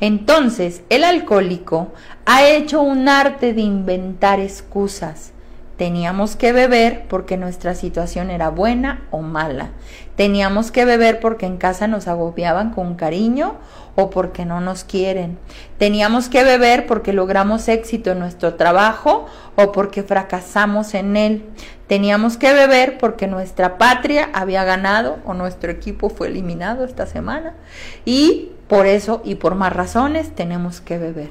Entonces, 0.00 0.82
el 0.90 1.02
alcohólico 1.02 1.92
ha 2.24 2.46
hecho 2.46 2.82
un 2.82 3.08
arte 3.08 3.52
de 3.52 3.62
inventar 3.62 4.38
excusas 4.38 5.32
Teníamos 5.78 6.34
que 6.34 6.52
beber 6.52 7.04
porque 7.08 7.36
nuestra 7.36 7.76
situación 7.76 8.30
era 8.30 8.50
buena 8.50 9.06
o 9.12 9.22
mala. 9.22 9.70
Teníamos 10.16 10.72
que 10.72 10.84
beber 10.84 11.20
porque 11.20 11.46
en 11.46 11.56
casa 11.56 11.86
nos 11.86 12.08
agobiaban 12.08 12.72
con 12.72 12.96
cariño 12.96 13.54
o 13.94 14.10
porque 14.10 14.44
no 14.44 14.60
nos 14.60 14.82
quieren. 14.82 15.38
Teníamos 15.78 16.28
que 16.28 16.42
beber 16.42 16.88
porque 16.88 17.12
logramos 17.12 17.68
éxito 17.68 18.10
en 18.10 18.18
nuestro 18.18 18.54
trabajo 18.54 19.26
o 19.54 19.70
porque 19.70 20.02
fracasamos 20.02 20.94
en 20.94 21.16
él. 21.16 21.44
Teníamos 21.86 22.36
que 22.36 22.52
beber 22.52 22.98
porque 22.98 23.28
nuestra 23.28 23.78
patria 23.78 24.30
había 24.32 24.64
ganado 24.64 25.18
o 25.24 25.32
nuestro 25.32 25.70
equipo 25.70 26.10
fue 26.10 26.26
eliminado 26.26 26.84
esta 26.84 27.06
semana. 27.06 27.54
Y 28.04 28.50
por 28.66 28.86
eso 28.86 29.22
y 29.24 29.36
por 29.36 29.54
más 29.54 29.72
razones 29.72 30.34
tenemos 30.34 30.80
que 30.80 30.98
beber. 30.98 31.30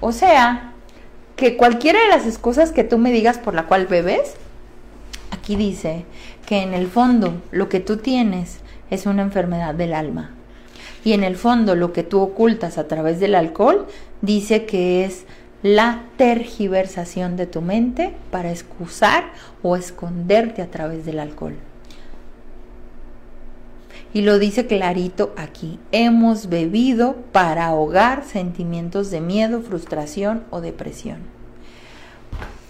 O 0.00 0.10
sea, 0.10 0.72
que 1.36 1.56
cualquiera 1.56 2.00
de 2.00 2.08
las 2.08 2.26
excusas 2.26 2.72
que 2.72 2.84
tú 2.84 2.98
me 2.98 3.12
digas 3.12 3.38
por 3.38 3.54
la 3.54 3.66
cual 3.66 3.86
bebes, 3.86 4.34
aquí 5.30 5.54
dice 5.54 6.04
que 6.46 6.62
en 6.62 6.74
el 6.74 6.88
fondo 6.88 7.42
lo 7.52 7.68
que 7.68 7.80
tú 7.80 7.98
tienes 7.98 8.58
es 8.90 9.06
una 9.06 9.22
enfermedad 9.22 9.74
del 9.74 9.94
alma. 9.94 10.30
Y 11.04 11.12
en 11.12 11.22
el 11.22 11.36
fondo 11.36 11.76
lo 11.76 11.92
que 11.92 12.02
tú 12.02 12.20
ocultas 12.20 12.78
a 12.78 12.88
través 12.88 13.20
del 13.20 13.34
alcohol 13.34 13.86
dice 14.22 14.64
que 14.64 15.04
es 15.04 15.24
la 15.62 16.04
tergiversación 16.16 17.36
de 17.36 17.46
tu 17.46 17.60
mente 17.60 18.14
para 18.30 18.50
excusar 18.50 19.32
o 19.62 19.76
esconderte 19.76 20.62
a 20.62 20.70
través 20.70 21.04
del 21.04 21.20
alcohol. 21.20 21.54
Y 24.16 24.22
lo 24.22 24.38
dice 24.38 24.66
clarito 24.66 25.34
aquí, 25.36 25.78
hemos 25.92 26.48
bebido 26.48 27.16
para 27.32 27.66
ahogar 27.66 28.24
sentimientos 28.24 29.10
de 29.10 29.20
miedo, 29.20 29.60
frustración 29.60 30.44
o 30.48 30.62
depresión. 30.62 31.18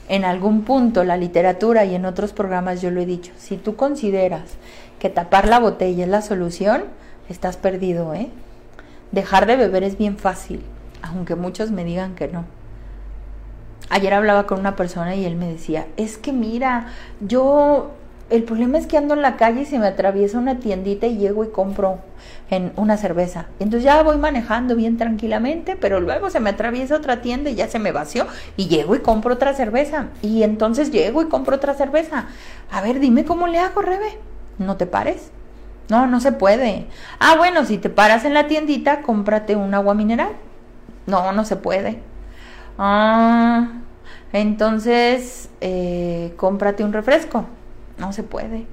En 0.08 0.24
algún 0.24 0.62
punto 0.62 1.04
la 1.04 1.16
literatura 1.16 1.84
y 1.84 1.94
en 1.94 2.04
otros 2.04 2.32
programas 2.32 2.82
yo 2.82 2.90
lo 2.90 3.00
he 3.00 3.06
dicho, 3.06 3.30
si 3.38 3.58
tú 3.58 3.76
consideras 3.76 4.56
que 4.98 5.08
tapar 5.08 5.46
la 5.46 5.60
botella 5.60 6.02
es 6.02 6.10
la 6.10 6.20
solución, 6.20 6.82
estás 7.28 7.56
perdido, 7.56 8.12
¿eh? 8.12 8.28
Dejar 9.12 9.46
de 9.46 9.54
beber 9.54 9.84
es 9.84 9.96
bien 9.96 10.16
fácil, 10.16 10.64
aunque 11.00 11.36
muchos 11.36 11.70
me 11.70 11.84
digan 11.84 12.16
que 12.16 12.26
no. 12.26 12.44
Ayer 13.88 14.14
hablaba 14.14 14.48
con 14.48 14.58
una 14.58 14.74
persona 14.74 15.14
y 15.14 15.24
él 15.24 15.36
me 15.36 15.46
decía, 15.46 15.86
es 15.96 16.18
que 16.18 16.32
mira, 16.32 16.88
yo 17.20 17.92
el 18.28 18.42
problema 18.42 18.78
es 18.78 18.86
que 18.86 18.96
ando 18.96 19.14
en 19.14 19.22
la 19.22 19.36
calle 19.36 19.62
y 19.62 19.66
se 19.66 19.78
me 19.78 19.86
atraviesa 19.86 20.38
una 20.38 20.58
tiendita 20.58 21.06
y 21.06 21.16
llego 21.16 21.44
y 21.44 21.48
compro 21.48 22.00
en 22.50 22.72
una 22.76 22.96
cerveza. 22.96 23.46
Entonces 23.60 23.84
ya 23.84 24.02
voy 24.02 24.16
manejando 24.16 24.74
bien 24.74 24.96
tranquilamente, 24.96 25.76
pero 25.76 26.00
luego 26.00 26.28
se 26.28 26.40
me 26.40 26.50
atraviesa 26.50 26.96
otra 26.96 27.22
tienda 27.22 27.50
y 27.50 27.54
ya 27.54 27.68
se 27.68 27.78
me 27.78 27.92
vació 27.92 28.26
y 28.56 28.66
llego 28.66 28.96
y 28.96 28.98
compro 28.98 29.34
otra 29.34 29.54
cerveza. 29.54 30.08
Y 30.22 30.42
entonces 30.42 30.90
llego 30.90 31.22
y 31.22 31.28
compro 31.28 31.56
otra 31.56 31.74
cerveza. 31.74 32.26
A 32.70 32.80
ver, 32.80 32.98
dime 32.98 33.24
cómo 33.24 33.46
le 33.46 33.60
hago, 33.60 33.80
Rebe. 33.80 34.18
¿No 34.58 34.76
te 34.76 34.86
pares? 34.86 35.30
No, 35.88 36.08
no 36.08 36.20
se 36.20 36.32
puede. 36.32 36.86
Ah, 37.20 37.36
bueno, 37.36 37.64
si 37.64 37.78
te 37.78 37.90
paras 37.90 38.24
en 38.24 38.34
la 38.34 38.48
tiendita, 38.48 39.02
cómprate 39.02 39.54
un 39.54 39.72
agua 39.72 39.94
mineral. 39.94 40.30
No, 41.06 41.30
no 41.30 41.44
se 41.44 41.54
puede. 41.54 42.00
Ah, 42.76 43.68
entonces, 44.32 45.48
eh, 45.60 46.34
cómprate 46.36 46.82
un 46.82 46.92
refresco. 46.92 47.46
No 47.98 48.12
se 48.12 48.22
puede. 48.22 48.66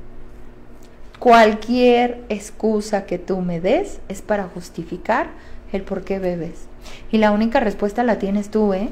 Cualquier 1.19 2.23
excusa 2.29 3.05
que 3.05 3.17
tú 3.17 3.41
me 3.41 3.61
des 3.61 3.99
es 4.09 4.21
para 4.21 4.43
justificar 4.43 5.27
el 5.71 5.83
por 5.83 6.03
qué 6.03 6.19
bebes. 6.19 6.67
Y 7.11 7.17
la 7.17 7.31
única 7.31 7.59
respuesta 7.59 8.03
la 8.03 8.19
tienes 8.19 8.49
tú, 8.49 8.73
¿eh? 8.73 8.89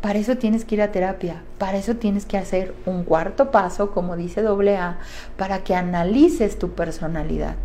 Para 0.00 0.18
eso 0.18 0.36
tienes 0.36 0.64
que 0.64 0.76
ir 0.76 0.82
a 0.82 0.92
terapia, 0.92 1.42
para 1.58 1.78
eso 1.78 1.96
tienes 1.96 2.26
que 2.26 2.38
hacer 2.38 2.74
un 2.86 3.04
cuarto 3.04 3.50
paso, 3.50 3.90
como 3.92 4.16
dice 4.16 4.40
AA, 4.46 4.98
para 5.36 5.64
que 5.64 5.74
analices 5.74 6.58
tu 6.58 6.72
personalidad. 6.72 7.56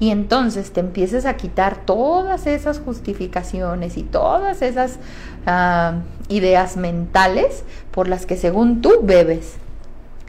Y 0.00 0.10
entonces 0.10 0.72
te 0.72 0.80
empieces 0.80 1.24
a 1.24 1.36
quitar 1.36 1.86
todas 1.86 2.46
esas 2.46 2.80
justificaciones 2.80 3.96
y 3.96 4.02
todas 4.02 4.60
esas 4.60 4.98
ah, 5.46 6.00
ideas 6.28 6.76
mentales 6.76 7.64
por 7.92 8.08
las 8.08 8.26
que 8.26 8.36
según 8.36 8.80
tú 8.80 9.00
bebes. 9.02 9.56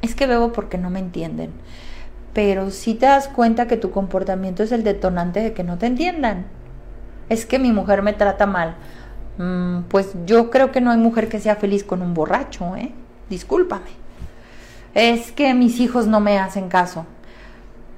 Es 0.05 0.13
que 0.13 0.27
bebo 0.27 0.53
porque 0.53 0.77
no 0.77 0.91
me 0.91 0.99
entienden. 0.99 1.49
Pero 2.31 2.69
si 2.69 2.93
te 2.93 3.07
das 3.07 3.27
cuenta 3.27 3.65
que 3.65 3.75
tu 3.75 3.89
comportamiento 3.89 4.61
es 4.61 4.71
el 4.71 4.83
detonante 4.83 5.39
de 5.39 5.53
que 5.53 5.63
no 5.63 5.79
te 5.79 5.87
entiendan. 5.87 6.45
Es 7.27 7.47
que 7.47 7.57
mi 7.57 7.71
mujer 7.71 8.03
me 8.03 8.13
trata 8.13 8.45
mal. 8.45 8.75
Mm, 9.39 9.85
pues 9.89 10.11
yo 10.27 10.51
creo 10.51 10.71
que 10.71 10.79
no 10.79 10.91
hay 10.91 10.99
mujer 10.99 11.27
que 11.27 11.39
sea 11.39 11.55
feliz 11.55 11.83
con 11.83 12.03
un 12.03 12.13
borracho, 12.13 12.75
¿eh? 12.75 12.91
Discúlpame. 13.31 13.89
Es 14.93 15.31
que 15.31 15.55
mis 15.55 15.79
hijos 15.79 16.05
no 16.05 16.19
me 16.19 16.37
hacen 16.37 16.69
caso. 16.69 17.07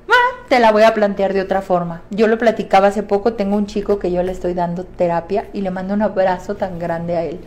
Ah, 0.07 0.45
te 0.47 0.61
la 0.61 0.71
voy 0.71 0.83
a 0.83 0.93
plantear 0.93 1.33
de 1.33 1.41
otra 1.41 1.61
forma. 1.61 2.03
Yo 2.09 2.27
lo 2.27 2.37
platicaba 2.37 2.87
hace 2.87 3.03
poco, 3.03 3.33
tengo 3.33 3.57
un 3.57 3.65
chico 3.65 3.99
que 3.99 4.13
yo 4.13 4.23
le 4.23 4.31
estoy 4.31 4.53
dando 4.53 4.85
terapia 4.85 5.49
y 5.51 5.59
le 5.59 5.71
mando 5.71 5.93
un 5.93 6.03
abrazo 6.03 6.55
tan 6.55 6.79
grande 6.79 7.17
a 7.17 7.23
él. 7.25 7.41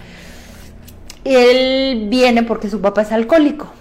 Él 1.24 2.08
viene 2.10 2.42
porque 2.42 2.68
su 2.68 2.82
papá 2.82 3.02
es 3.02 3.12
alcohólico. 3.12 3.79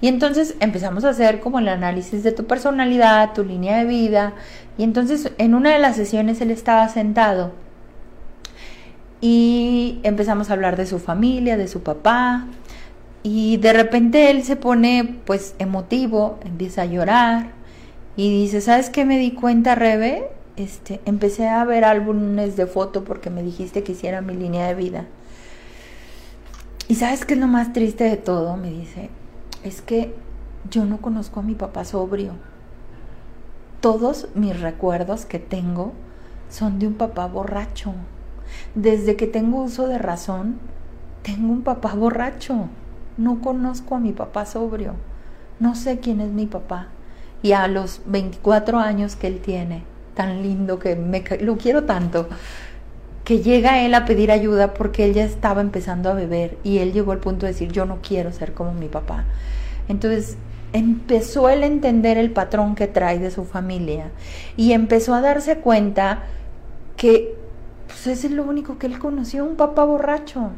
Y 0.00 0.08
entonces 0.08 0.54
empezamos 0.60 1.04
a 1.04 1.10
hacer 1.10 1.40
como 1.40 1.58
el 1.58 1.68
análisis 1.68 2.22
de 2.22 2.32
tu 2.32 2.46
personalidad, 2.46 3.32
tu 3.32 3.44
línea 3.44 3.78
de 3.78 3.84
vida. 3.84 4.34
Y 4.76 4.84
entonces 4.84 5.32
en 5.38 5.54
una 5.54 5.72
de 5.72 5.78
las 5.78 5.96
sesiones 5.96 6.40
él 6.40 6.50
estaba 6.50 6.88
sentado 6.88 7.52
y 9.20 9.98
empezamos 10.02 10.50
a 10.50 10.52
hablar 10.52 10.76
de 10.76 10.86
su 10.86 10.98
familia, 10.98 11.56
de 11.56 11.68
su 11.68 11.82
papá, 11.82 12.46
y 13.22 13.56
de 13.56 13.72
repente 13.72 14.30
él 14.30 14.44
se 14.44 14.54
pone 14.54 15.18
pues 15.24 15.56
emotivo, 15.58 16.38
empieza 16.44 16.82
a 16.82 16.86
llorar 16.86 17.48
y 18.16 18.42
dice, 18.42 18.60
¿sabes 18.60 18.88
qué 18.88 19.04
me 19.04 19.18
di 19.18 19.32
cuenta, 19.32 19.74
Rebe? 19.74 20.28
Este, 20.56 21.00
empecé 21.06 21.48
a 21.48 21.64
ver 21.64 21.84
álbumes 21.84 22.56
de 22.56 22.66
foto 22.66 23.02
porque 23.02 23.30
me 23.30 23.42
dijiste 23.42 23.82
que 23.82 23.92
hiciera 23.92 24.20
mi 24.20 24.34
línea 24.34 24.68
de 24.68 24.74
vida. 24.74 25.06
Y 26.86 26.94
sabes 26.94 27.24
qué 27.24 27.34
es 27.34 27.40
lo 27.40 27.48
más 27.48 27.72
triste 27.72 28.04
de 28.04 28.16
todo, 28.16 28.56
me 28.56 28.70
dice, 28.70 29.10
es 29.66 29.82
que 29.82 30.14
yo 30.70 30.84
no 30.84 30.98
conozco 30.98 31.40
a 31.40 31.42
mi 31.42 31.54
papá 31.54 31.84
sobrio. 31.84 32.32
Todos 33.80 34.28
mis 34.34 34.58
recuerdos 34.60 35.26
que 35.26 35.38
tengo 35.38 35.92
son 36.48 36.78
de 36.78 36.86
un 36.86 36.94
papá 36.94 37.26
borracho. 37.26 37.92
Desde 38.74 39.16
que 39.16 39.26
tengo 39.26 39.62
uso 39.62 39.88
de 39.88 39.98
razón, 39.98 40.58
tengo 41.22 41.52
un 41.52 41.62
papá 41.62 41.94
borracho. 41.94 42.68
No 43.16 43.40
conozco 43.40 43.96
a 43.96 44.00
mi 44.00 44.12
papá 44.12 44.46
sobrio. 44.46 44.94
No 45.58 45.74
sé 45.74 45.98
quién 45.98 46.20
es 46.20 46.30
mi 46.30 46.46
papá. 46.46 46.88
Y 47.42 47.52
a 47.52 47.66
los 47.66 48.02
24 48.06 48.78
años 48.78 49.16
que 49.16 49.26
él 49.26 49.40
tiene, 49.40 49.82
tan 50.14 50.42
lindo 50.42 50.78
que 50.78 50.96
me, 50.96 51.24
lo 51.40 51.56
quiero 51.56 51.84
tanto, 51.84 52.28
que 53.26 53.40
llega 53.40 53.82
él 53.82 53.92
a 53.94 54.04
pedir 54.04 54.30
ayuda 54.30 54.72
porque 54.72 55.04
él 55.04 55.12
ya 55.12 55.24
estaba 55.24 55.60
empezando 55.60 56.08
a 56.08 56.14
beber 56.14 56.58
y 56.62 56.78
él 56.78 56.92
llegó 56.92 57.10
al 57.10 57.18
punto 57.18 57.44
de 57.44 57.50
decir, 57.50 57.72
yo 57.72 57.84
no 57.84 57.98
quiero 58.00 58.30
ser 58.30 58.54
como 58.54 58.72
mi 58.72 58.86
papá. 58.86 59.24
Entonces 59.88 60.36
empezó 60.72 61.48
él 61.48 61.64
a 61.64 61.66
entender 61.66 62.18
el 62.18 62.30
patrón 62.30 62.76
que 62.76 62.86
trae 62.86 63.18
de 63.18 63.32
su 63.32 63.44
familia 63.44 64.12
y 64.56 64.74
empezó 64.74 65.12
a 65.12 65.22
darse 65.22 65.56
cuenta 65.56 66.22
que 66.96 67.34
pues 67.88 68.06
es 68.06 68.30
lo 68.30 68.44
único 68.44 68.78
que 68.78 68.86
él 68.86 69.00
conoció, 69.00 69.44
un 69.44 69.56
papá 69.56 69.82
borracho. 69.82 70.50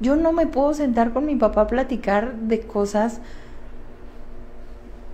Yo 0.00 0.16
no 0.16 0.32
me 0.32 0.48
puedo 0.48 0.74
sentar 0.74 1.12
con 1.12 1.26
mi 1.26 1.36
papá 1.36 1.60
a 1.60 1.66
platicar 1.68 2.34
de 2.34 2.58
cosas, 2.58 3.20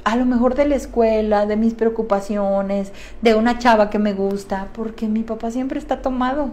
a 0.05 0.17
lo 0.17 0.25
mejor 0.25 0.55
de 0.55 0.65
la 0.65 0.77
escuela, 0.77 1.45
de 1.45 1.57
mis 1.57 1.75
preocupaciones, 1.75 2.91
de 3.21 3.35
una 3.35 3.59
chava 3.59 3.91
que 3.91 3.99
me 3.99 4.15
gusta, 4.15 4.69
porque 4.73 5.09
mi 5.09 5.25
papá 5.25 5.51
siempre 5.51 5.79
está 5.79 6.01
tomado. 6.01 6.53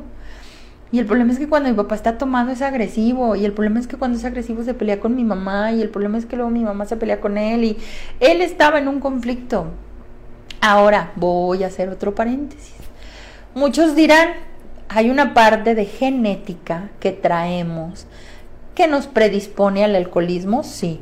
Y 0.92 1.00
el 1.00 1.06
problema 1.06 1.32
es 1.32 1.40
que 1.40 1.48
cuando 1.48 1.70
mi 1.70 1.76
papá 1.76 1.96
está 1.96 2.18
tomado 2.18 2.52
es 2.52 2.62
agresivo. 2.62 3.36
Y 3.36 3.46
el 3.46 3.54
problema 3.54 3.80
es 3.80 3.88
que 3.88 3.98
cuando 3.98 4.18
es 4.18 4.26
agresivo 4.26 4.64
se 4.64 4.74
pelea 4.74 5.00
con 5.00 5.16
mi 5.16 5.24
mamá. 5.24 5.72
Y 5.72 5.82
el 5.82 5.90
problema 5.90 6.18
es 6.18 6.26
que 6.26 6.36
luego 6.36 6.52
mi 6.52 6.64
mamá 6.64 6.86
se 6.86 6.98
pelea 6.98 7.20
con 7.22 7.38
él. 7.38 7.64
Y 7.64 7.78
él 8.20 8.42
estaba 8.42 8.80
en 8.80 8.88
un 8.88 9.00
conflicto. 9.00 9.68
Ahora 10.62 11.12
voy 11.16 11.64
a 11.64 11.68
hacer 11.68 11.90
otro 11.90 12.16
paréntesis. 12.16 12.76
Muchos 13.56 13.96
dirán, 13.96 14.30
hay 14.90 15.10
una 15.10 15.34
parte 15.34 15.76
de 15.76 15.86
genética 15.86 16.90
que 17.00 17.12
traemos 17.12 18.08
que 18.76 18.88
nos 18.88 19.08
predispone 19.08 19.84
al 19.84 19.96
alcoholismo, 19.96 20.64
sí. 20.64 21.00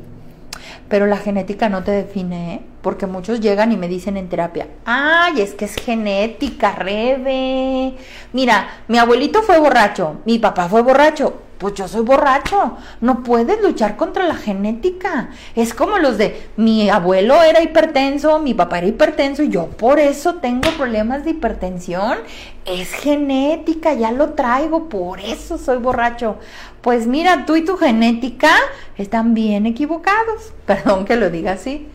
Pero 0.88 1.06
la 1.06 1.16
genética 1.16 1.68
no 1.68 1.82
te 1.84 1.90
define, 1.90 2.54
¿eh? 2.54 2.60
porque 2.82 3.06
muchos 3.06 3.40
llegan 3.40 3.72
y 3.72 3.76
me 3.76 3.88
dicen 3.88 4.16
en 4.16 4.28
terapia, 4.28 4.68
ay, 4.84 5.40
es 5.40 5.54
que 5.54 5.66
es 5.66 5.76
genética, 5.76 6.72
Rebe. 6.72 7.94
Mira, 8.32 8.68
mi 8.88 8.98
abuelito 8.98 9.42
fue 9.42 9.58
borracho, 9.58 10.20
mi 10.24 10.38
papá 10.38 10.68
fue 10.68 10.82
borracho, 10.82 11.42
pues 11.58 11.74
yo 11.74 11.88
soy 11.88 12.02
borracho. 12.02 12.76
No 13.00 13.22
puedes 13.22 13.60
luchar 13.62 13.96
contra 13.96 14.26
la 14.26 14.34
genética. 14.36 15.30
Es 15.54 15.74
como 15.74 15.98
los 15.98 16.16
de 16.16 16.48
mi 16.56 16.88
abuelo 16.88 17.42
era 17.42 17.62
hipertenso, 17.62 18.38
mi 18.38 18.54
papá 18.54 18.78
era 18.78 18.86
hipertenso 18.86 19.42
y 19.42 19.50
yo 19.50 19.66
por 19.66 19.98
eso 19.98 20.36
tengo 20.36 20.70
problemas 20.76 21.24
de 21.24 21.30
hipertensión. 21.30 22.18
Es 22.64 22.92
genética, 22.92 23.94
ya 23.94 24.12
lo 24.12 24.30
traigo, 24.30 24.88
por 24.88 25.20
eso 25.20 25.58
soy 25.58 25.78
borracho. 25.78 26.36
Pues 26.80 27.06
mira, 27.06 27.44
tú 27.44 27.56
y 27.56 27.64
tu 27.64 27.76
genética 27.76 28.54
están 28.96 29.34
bien 29.34 29.66
equivocados. 29.66 30.52
Perdón 30.66 31.04
que 31.04 31.16
lo 31.16 31.30
diga 31.30 31.52
así 31.52 31.88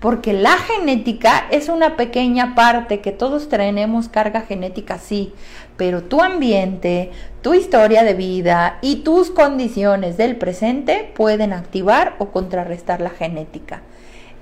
porque 0.00 0.32
la 0.32 0.56
genética 0.56 1.46
es 1.50 1.68
una 1.68 1.96
pequeña 1.96 2.54
parte 2.54 3.00
que 3.00 3.12
todos 3.12 3.48
tenemos 3.48 4.08
carga 4.08 4.40
genética, 4.40 4.98
sí, 4.98 5.34
pero 5.80 6.02
tu 6.02 6.20
ambiente, 6.20 7.10
tu 7.40 7.54
historia 7.54 8.04
de 8.04 8.12
vida 8.12 8.76
y 8.82 8.96
tus 8.96 9.30
condiciones 9.30 10.18
del 10.18 10.36
presente 10.36 11.10
pueden 11.16 11.54
activar 11.54 12.16
o 12.18 12.26
contrarrestar 12.26 13.00
la 13.00 13.08
genética. 13.08 13.80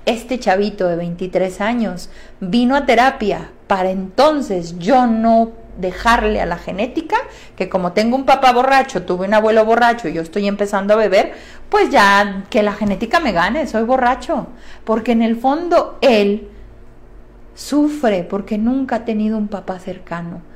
Este 0.05 0.37
chavito 0.37 0.89
de 0.89 0.97
23 0.97 1.61
años 1.61 2.09
vino 2.41 2.75
a 2.75 2.85
terapia 2.85 3.51
para 3.67 3.89
entonces 3.89 4.79
yo 4.79 5.07
no 5.07 5.51
dejarle 5.77 6.41
a 6.41 6.45
la 6.45 6.57
genética, 6.57 7.15
que 7.55 7.69
como 7.69 7.93
tengo 7.93 8.17
un 8.17 8.25
papá 8.25 8.51
borracho, 8.51 9.03
tuve 9.03 9.25
un 9.25 9.33
abuelo 9.33 9.63
borracho 9.63 10.09
y 10.09 10.13
yo 10.15 10.21
estoy 10.21 10.45
empezando 10.45 10.93
a 10.93 10.97
beber, 10.97 11.31
pues 11.69 11.89
ya 11.89 12.43
que 12.49 12.63
la 12.63 12.73
genética 12.73 13.21
me 13.21 13.31
gane, 13.31 13.65
soy 13.65 13.83
borracho. 13.83 14.47
Porque 14.83 15.13
en 15.13 15.21
el 15.21 15.37
fondo 15.37 15.99
él 16.01 16.49
sufre 17.55 18.25
porque 18.25 18.57
nunca 18.57 18.97
ha 18.97 19.05
tenido 19.05 19.37
un 19.37 19.47
papá 19.47 19.79
cercano. 19.79 20.49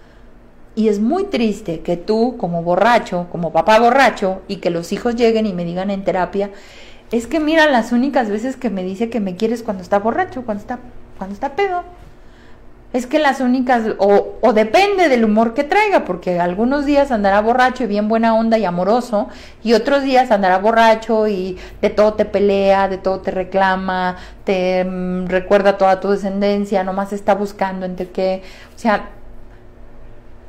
Y 0.76 0.88
es 0.88 1.00
muy 1.00 1.26
triste 1.26 1.82
que 1.82 1.98
tú, 1.98 2.36
como 2.38 2.64
borracho, 2.64 3.28
como 3.32 3.52
papá 3.52 3.80
borracho, 3.80 4.42
y 4.48 4.58
que 4.58 4.70
los 4.70 4.92
hijos 4.92 5.16
lleguen 5.16 5.46
y 5.46 5.54
me 5.54 5.66
digan 5.66 5.92
en 5.92 6.04
terapia, 6.04 6.52
es 7.12 7.28
que 7.28 7.40
mira 7.40 7.70
las 7.70 7.92
únicas 7.92 8.30
veces 8.30 8.56
que 8.56 8.70
me 8.70 8.84
dice 8.84 9.10
que 9.10 9.20
me 9.20 9.36
quieres 9.36 9.62
cuando 9.62 9.84
está 9.84 10.00
borracho, 10.00 10.44
cuando 10.46 10.62
está, 10.62 10.80
cuando 11.18 11.34
está 11.36 11.56
pedo 11.56 11.84
es 12.94 13.08
que 13.08 13.18
las 13.18 13.42
únicas, 13.42 13.84
o, 13.98 14.38
o, 14.40 14.54
depende 14.54 15.10
del 15.10 15.26
humor 15.26 15.56
que 15.56 15.64
traiga, 15.64 16.06
porque 16.06 16.40
algunos 16.40 16.86
días 16.86 17.12
andará 17.12 17.42
borracho 17.42 17.84
y 17.84 17.88
bien 17.88 18.08
buena 18.08 18.36
onda 18.36 18.60
y 18.60 18.66
amoroso, 18.66 19.30
y 19.64 19.74
otros 19.74 20.04
días 20.04 20.30
andará 20.30 20.60
borracho 20.60 21.28
y 21.28 21.58
de 21.82 21.90
todo 21.90 22.14
te 22.14 22.26
pelea, 22.26 22.88
de 22.88 23.00
todo 23.00 23.20
te 23.20 23.32
reclama, 23.32 24.18
te 24.44 24.86
mm, 24.86 25.26
recuerda 25.26 25.78
toda 25.80 26.00
tu 26.00 26.12
descendencia, 26.12 26.84
nomás 26.84 27.14
está 27.14 27.34
buscando 27.34 27.88
entre 27.88 28.10
qué, 28.10 28.44
o 28.76 28.80
sea, 28.80 29.10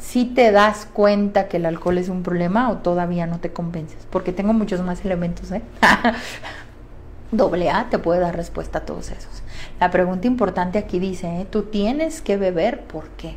si 0.04 0.26
te 0.26 0.52
das 0.52 0.86
cuenta 0.92 1.48
que 1.48 1.56
el 1.56 1.64
alcohol 1.64 1.96
es 1.96 2.10
un 2.10 2.22
problema 2.22 2.70
o 2.70 2.76
todavía 2.76 3.26
no 3.26 3.40
te 3.40 3.52
convences, 3.52 4.06
porque 4.10 4.32
tengo 4.32 4.52
muchos 4.52 4.82
más 4.82 5.02
elementos, 5.04 5.50
¿eh? 5.50 5.62
Doble 7.32 7.70
A 7.70 7.88
te 7.88 7.98
puede 7.98 8.20
dar 8.20 8.36
respuesta 8.36 8.80
a 8.80 8.84
todos 8.84 9.10
esos. 9.10 9.42
La 9.80 9.90
pregunta 9.90 10.26
importante 10.26 10.78
aquí 10.78 10.98
dice, 10.98 11.40
¿eh? 11.40 11.46
tú 11.48 11.62
tienes 11.62 12.20
que 12.20 12.36
beber, 12.36 12.82
¿por 12.82 13.08
qué? 13.16 13.36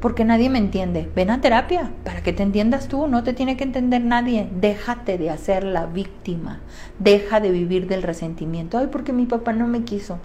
Porque 0.00 0.24
nadie 0.24 0.48
me 0.48 0.58
entiende. 0.58 1.10
Ven 1.14 1.30
a 1.30 1.40
terapia 1.40 1.90
para 2.04 2.22
que 2.22 2.32
te 2.32 2.42
entiendas 2.42 2.86
tú, 2.88 3.06
no 3.06 3.22
te 3.22 3.34
tiene 3.34 3.56
que 3.56 3.64
entender 3.64 4.00
nadie. 4.00 4.48
Déjate 4.60 5.18
de 5.18 5.30
hacer 5.30 5.64
la 5.64 5.86
víctima, 5.86 6.60
deja 6.98 7.40
de 7.40 7.50
vivir 7.50 7.86
del 7.86 8.02
resentimiento. 8.02 8.78
Ay, 8.78 8.86
porque 8.86 9.12
mi 9.12 9.26
papá 9.26 9.52
no 9.52 9.66
me 9.66 9.82
quiso. 9.82 10.20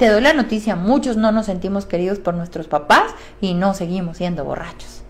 Te 0.00 0.08
doy 0.08 0.22
la 0.22 0.32
noticia, 0.32 0.76
muchos 0.76 1.18
no 1.18 1.30
nos 1.30 1.44
sentimos 1.44 1.84
queridos 1.84 2.20
por 2.20 2.32
nuestros 2.32 2.68
papás 2.68 3.14
y 3.42 3.52
no 3.52 3.74
seguimos 3.74 4.16
siendo 4.16 4.46
borrachos. 4.46 5.02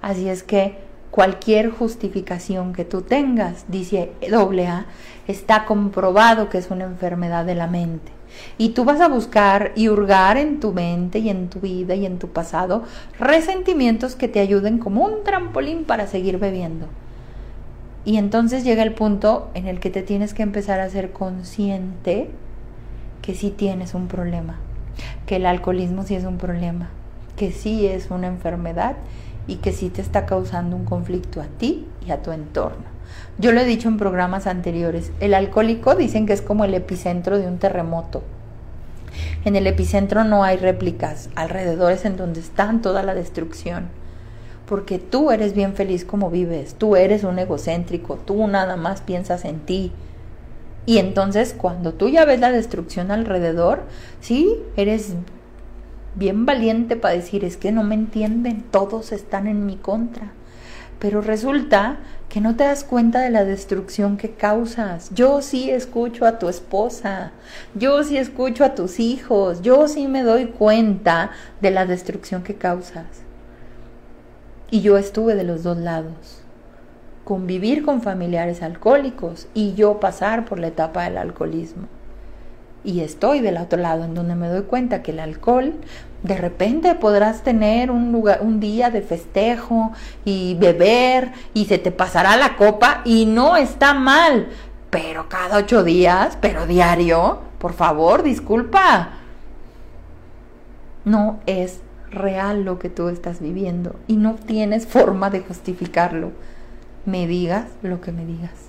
Así 0.00 0.26
es 0.26 0.42
que 0.42 0.78
cualquier 1.10 1.68
justificación 1.68 2.72
que 2.72 2.86
tú 2.86 3.02
tengas, 3.02 3.66
dice 3.68 4.12
AA, 4.22 4.86
está 5.26 5.66
comprobado 5.66 6.48
que 6.48 6.56
es 6.56 6.70
una 6.70 6.84
enfermedad 6.84 7.44
de 7.44 7.56
la 7.56 7.66
mente. 7.66 8.10
Y 8.56 8.70
tú 8.70 8.86
vas 8.86 9.02
a 9.02 9.08
buscar 9.08 9.72
y 9.76 9.90
hurgar 9.90 10.38
en 10.38 10.58
tu 10.58 10.72
mente 10.72 11.18
y 11.18 11.28
en 11.28 11.50
tu 11.50 11.60
vida 11.60 11.94
y 11.94 12.06
en 12.06 12.18
tu 12.18 12.28
pasado 12.28 12.84
resentimientos 13.18 14.16
que 14.16 14.28
te 14.28 14.40
ayuden 14.40 14.78
como 14.78 15.04
un 15.04 15.24
trampolín 15.24 15.84
para 15.84 16.06
seguir 16.06 16.38
bebiendo. 16.38 16.86
Y 18.06 18.16
entonces 18.16 18.64
llega 18.64 18.82
el 18.82 18.94
punto 18.94 19.50
en 19.52 19.68
el 19.68 19.78
que 19.78 19.90
te 19.90 20.00
tienes 20.00 20.32
que 20.32 20.42
empezar 20.42 20.80
a 20.80 20.88
ser 20.88 21.12
consciente 21.12 22.30
que 23.28 23.34
sí 23.34 23.50
tienes 23.50 23.92
un 23.92 24.08
problema 24.08 24.56
que 25.26 25.36
el 25.36 25.44
alcoholismo 25.44 26.02
sí 26.04 26.14
es 26.14 26.24
un 26.24 26.38
problema, 26.38 26.88
que 27.36 27.52
sí 27.52 27.86
es 27.86 28.10
una 28.10 28.26
enfermedad 28.26 28.96
y 29.46 29.56
que 29.56 29.72
sí 29.72 29.90
te 29.90 30.00
está 30.00 30.24
causando 30.24 30.74
un 30.74 30.86
conflicto 30.86 31.42
a 31.42 31.44
ti 31.44 31.86
y 32.06 32.10
a 32.10 32.22
tu 32.22 32.32
entorno. 32.32 32.86
Yo 33.36 33.52
lo 33.52 33.60
he 33.60 33.66
dicho 33.66 33.86
en 33.86 33.98
programas 33.98 34.46
anteriores, 34.46 35.12
el 35.20 35.34
alcohólico 35.34 35.94
dicen 35.94 36.24
que 36.24 36.32
es 36.32 36.40
como 36.40 36.64
el 36.64 36.72
epicentro 36.72 37.38
de 37.38 37.46
un 37.46 37.58
terremoto. 37.58 38.22
En 39.44 39.56
el 39.56 39.66
epicentro 39.66 40.24
no 40.24 40.42
hay 40.42 40.56
réplicas, 40.56 41.28
alrededor 41.34 41.92
es 41.92 42.06
en 42.06 42.16
donde 42.16 42.40
está 42.40 42.72
toda 42.82 43.02
la 43.02 43.12
destrucción. 43.12 43.88
Porque 44.66 44.98
tú 44.98 45.30
eres 45.30 45.52
bien 45.52 45.74
feliz 45.74 46.06
como 46.06 46.30
vives, 46.30 46.76
tú 46.76 46.96
eres 46.96 47.24
un 47.24 47.38
egocéntrico, 47.38 48.16
tú 48.16 48.46
nada 48.48 48.76
más 48.76 49.02
piensas 49.02 49.44
en 49.44 49.60
ti. 49.60 49.92
Y 50.88 50.96
entonces 50.96 51.54
cuando 51.54 51.92
tú 51.92 52.08
ya 52.08 52.24
ves 52.24 52.40
la 52.40 52.50
destrucción 52.50 53.10
alrededor, 53.10 53.82
sí, 54.22 54.56
eres 54.74 55.12
bien 56.14 56.46
valiente 56.46 56.96
para 56.96 57.12
decir, 57.12 57.44
es 57.44 57.58
que 57.58 57.72
no 57.72 57.84
me 57.84 57.94
entienden, 57.94 58.62
todos 58.70 59.12
están 59.12 59.48
en 59.48 59.66
mi 59.66 59.76
contra. 59.76 60.32
Pero 60.98 61.20
resulta 61.20 61.98
que 62.30 62.40
no 62.40 62.56
te 62.56 62.64
das 62.64 62.84
cuenta 62.84 63.20
de 63.20 63.28
la 63.28 63.44
destrucción 63.44 64.16
que 64.16 64.30
causas. 64.30 65.10
Yo 65.14 65.42
sí 65.42 65.70
escucho 65.70 66.24
a 66.24 66.38
tu 66.38 66.48
esposa, 66.48 67.32
yo 67.74 68.02
sí 68.02 68.16
escucho 68.16 68.64
a 68.64 68.74
tus 68.74 68.98
hijos, 68.98 69.60
yo 69.60 69.88
sí 69.88 70.08
me 70.08 70.22
doy 70.22 70.46
cuenta 70.46 71.32
de 71.60 71.70
la 71.70 71.84
destrucción 71.84 72.42
que 72.42 72.54
causas. 72.54 73.04
Y 74.70 74.80
yo 74.80 74.96
estuve 74.96 75.34
de 75.34 75.44
los 75.44 75.64
dos 75.64 75.76
lados. 75.76 76.37
Convivir 77.28 77.84
con 77.84 78.00
familiares 78.00 78.62
alcohólicos 78.62 79.48
y 79.52 79.74
yo 79.74 80.00
pasar 80.00 80.46
por 80.46 80.58
la 80.58 80.68
etapa 80.68 81.04
del 81.04 81.18
alcoholismo. 81.18 81.82
Y 82.84 83.00
estoy 83.00 83.40
del 83.40 83.58
otro 83.58 83.78
lado 83.78 84.04
en 84.04 84.14
donde 84.14 84.34
me 84.34 84.48
doy 84.48 84.62
cuenta 84.62 85.02
que 85.02 85.10
el 85.10 85.20
alcohol 85.20 85.74
de 86.22 86.38
repente 86.38 86.94
podrás 86.94 87.42
tener 87.42 87.90
un, 87.90 88.12
lugar, 88.12 88.38
un 88.40 88.60
día 88.60 88.88
de 88.88 89.02
festejo 89.02 89.92
y 90.24 90.54
beber 90.54 91.32
y 91.52 91.66
se 91.66 91.76
te 91.76 91.90
pasará 91.90 92.38
la 92.38 92.56
copa 92.56 93.02
y 93.04 93.26
no 93.26 93.58
está 93.58 93.92
mal, 93.92 94.48
pero 94.88 95.28
cada 95.28 95.58
ocho 95.58 95.84
días, 95.84 96.38
pero 96.40 96.66
diario, 96.66 97.40
por 97.58 97.74
favor, 97.74 98.22
disculpa. 98.22 99.10
No 101.04 101.40
es 101.44 101.82
real 102.10 102.64
lo 102.64 102.78
que 102.78 102.88
tú 102.88 103.10
estás 103.10 103.42
viviendo 103.42 103.96
y 104.06 104.16
no 104.16 104.36
tienes 104.36 104.86
forma 104.86 105.28
de 105.28 105.40
justificarlo. 105.40 106.32
Me 107.08 107.26
digas 107.26 107.64
lo 107.80 108.02
que 108.02 108.12
me 108.12 108.26
digas 108.26 108.68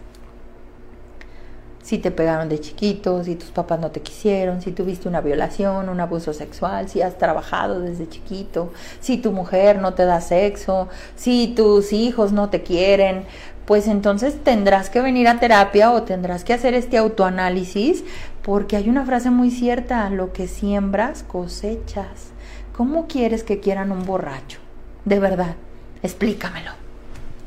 si 1.90 1.98
te 1.98 2.12
pegaron 2.12 2.50
de 2.50 2.60
chiquito, 2.60 3.24
si 3.24 3.34
tus 3.34 3.50
papás 3.50 3.80
no 3.80 3.90
te 3.90 4.02
quisieron, 4.02 4.62
si 4.62 4.72
tuviste 4.72 5.10
una 5.10 5.22
violación, 5.22 5.90
un 5.90 6.00
abuso 6.00 6.34
sexual, 6.34 6.88
si 6.88 7.02
has 7.02 7.18
trabajado 7.18 7.80
desde 7.80 8.08
chiquito, 8.08 8.72
si 9.00 9.18
tu 9.18 9.32
mujer 9.32 9.82
no 9.82 9.96
te 9.96 10.06
da 10.06 10.22
sexo, 10.22 10.88
si 11.16 11.48
tus 11.48 11.92
hijos 11.92 12.32
no 12.32 12.52
te 12.52 12.62
quieren, 12.62 13.24
pues 13.66 13.88
entonces 13.88 14.36
tendrás 14.44 14.92
que 14.92 15.02
venir 15.02 15.28
a 15.28 15.40
terapia 15.40 15.92
o 15.92 16.04
tendrás 16.04 16.44
que 16.44 16.54
hacer 16.54 16.76
este 16.76 17.00
autoanálisis 17.00 18.04
porque 18.44 18.76
hay 18.78 18.88
una 18.88 19.04
frase 19.04 19.32
muy 19.32 19.50
cierta, 19.50 20.08
lo 20.12 20.32
que 20.32 20.48
siembras 20.48 21.24
cosechas. 21.24 22.30
¿Cómo 22.78 23.08
quieres 23.08 23.44
que 23.44 23.60
quieran 23.60 23.92
un 23.92 24.06
borracho? 24.06 24.60
De 25.06 25.18
verdad, 25.18 25.56
explícamelo. 26.04 26.79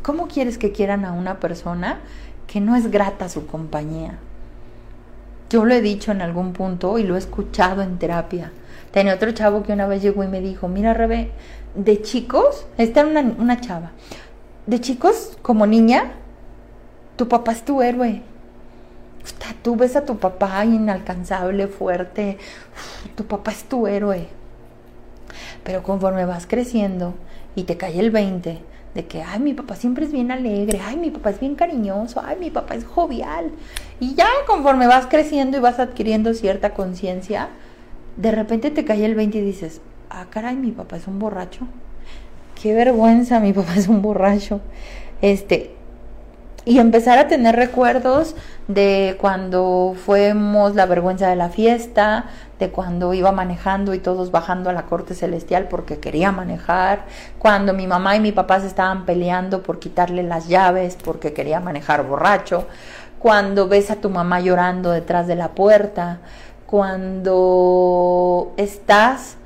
¿Cómo 0.02 0.26
quieres 0.26 0.58
que 0.58 0.72
quieran 0.72 1.04
a 1.04 1.12
una 1.12 1.38
persona 1.38 2.00
que 2.48 2.60
no 2.60 2.74
es 2.74 2.90
grata 2.90 3.28
su 3.28 3.46
compañía? 3.46 4.18
Yo 5.48 5.64
lo 5.64 5.74
he 5.74 5.80
dicho 5.80 6.10
en 6.10 6.22
algún 6.22 6.52
punto 6.52 6.98
y 6.98 7.04
lo 7.04 7.14
he 7.14 7.18
escuchado 7.18 7.82
en 7.82 7.98
terapia. 7.98 8.50
Tenía 8.90 9.14
otro 9.14 9.30
chavo 9.30 9.62
que 9.62 9.72
una 9.72 9.86
vez 9.86 10.02
llegó 10.02 10.24
y 10.24 10.28
me 10.28 10.40
dijo, 10.40 10.66
mira 10.66 10.92
Rebe, 10.92 11.30
de 11.74 12.02
chicos, 12.02 12.66
esta 12.78 13.00
era 13.00 13.08
una, 13.10 13.20
una 13.38 13.60
chava, 13.60 13.92
de 14.66 14.80
chicos 14.80 15.38
como 15.40 15.66
niña, 15.66 16.12
tu 17.16 17.28
papá 17.28 17.52
es 17.52 17.64
tu 17.64 17.80
héroe. 17.80 18.22
Tú 19.62 19.76
ves 19.76 19.94
a 19.94 20.04
tu 20.04 20.18
papá 20.18 20.64
inalcanzable, 20.64 21.68
fuerte, 21.68 22.38
tu 23.14 23.24
papá 23.24 23.52
es 23.52 23.64
tu 23.64 23.86
héroe. 23.86 24.26
Pero 25.62 25.84
conforme 25.84 26.24
vas 26.24 26.48
creciendo 26.48 27.14
y 27.54 27.62
te 27.64 27.76
cae 27.76 28.00
el 28.00 28.10
20, 28.10 28.71
de 28.94 29.06
que, 29.06 29.22
ay, 29.22 29.40
mi 29.40 29.54
papá 29.54 29.74
siempre 29.76 30.04
es 30.04 30.12
bien 30.12 30.30
alegre, 30.30 30.80
ay, 30.84 30.96
mi 30.96 31.10
papá 31.10 31.30
es 31.30 31.40
bien 31.40 31.54
cariñoso, 31.54 32.20
ay, 32.24 32.36
mi 32.38 32.50
papá 32.50 32.74
es 32.74 32.84
jovial. 32.84 33.50
Y 34.00 34.14
ya 34.14 34.28
conforme 34.46 34.86
vas 34.86 35.06
creciendo 35.06 35.56
y 35.56 35.60
vas 35.60 35.78
adquiriendo 35.78 36.34
cierta 36.34 36.74
conciencia, 36.74 37.48
de 38.16 38.30
repente 38.32 38.70
te 38.70 38.84
cae 38.84 39.04
el 39.04 39.14
20 39.14 39.38
y 39.38 39.40
dices, 39.40 39.80
ah, 40.10 40.26
caray, 40.28 40.56
mi 40.56 40.72
papá 40.72 40.96
es 40.96 41.06
un 41.06 41.18
borracho. 41.18 41.66
Qué 42.60 42.74
vergüenza, 42.74 43.40
mi 43.40 43.52
papá 43.52 43.74
es 43.76 43.88
un 43.88 44.02
borracho. 44.02 44.60
Este, 45.22 45.74
y 46.64 46.78
empezar 46.78 47.18
a 47.18 47.26
tener 47.26 47.56
recuerdos 47.56 48.36
de 48.68 49.16
cuando 49.20 49.94
fuimos 50.04 50.74
la 50.74 50.86
vergüenza 50.86 51.28
de 51.28 51.36
la 51.36 51.48
fiesta, 51.48 52.26
de 52.58 52.70
cuando 52.70 53.12
iba 53.14 53.32
manejando 53.32 53.94
y 53.94 53.98
todos 53.98 54.30
bajando 54.30 54.70
a 54.70 54.72
la 54.72 54.84
corte 54.84 55.14
celestial 55.14 55.66
porque 55.68 55.98
quería 55.98 56.30
manejar, 56.30 57.04
cuando 57.38 57.74
mi 57.74 57.86
mamá 57.86 58.14
y 58.14 58.20
mi 58.20 58.30
papá 58.30 58.60
se 58.60 58.68
estaban 58.68 59.04
peleando 59.04 59.62
por 59.62 59.80
quitarle 59.80 60.22
las 60.22 60.48
llaves 60.48 60.96
porque 61.02 61.32
quería 61.32 61.58
manejar 61.58 62.06
borracho, 62.06 62.66
cuando 63.18 63.68
ves 63.68 63.90
a 63.90 63.96
tu 63.96 64.10
mamá 64.10 64.40
llorando 64.40 64.90
detrás 64.90 65.26
de 65.26 65.36
la 65.36 65.48
puerta, 65.48 66.18
cuando 66.66 68.52
estás 68.56 69.36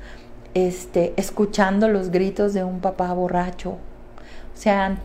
este, 0.53 1.13
escuchando 1.17 1.87
los 1.87 2.09
gritos 2.09 2.53
de 2.53 2.63
un 2.63 2.79
papá 2.79 3.13
borracho. 3.13 3.71
O 3.71 4.59
sea, 4.59 4.97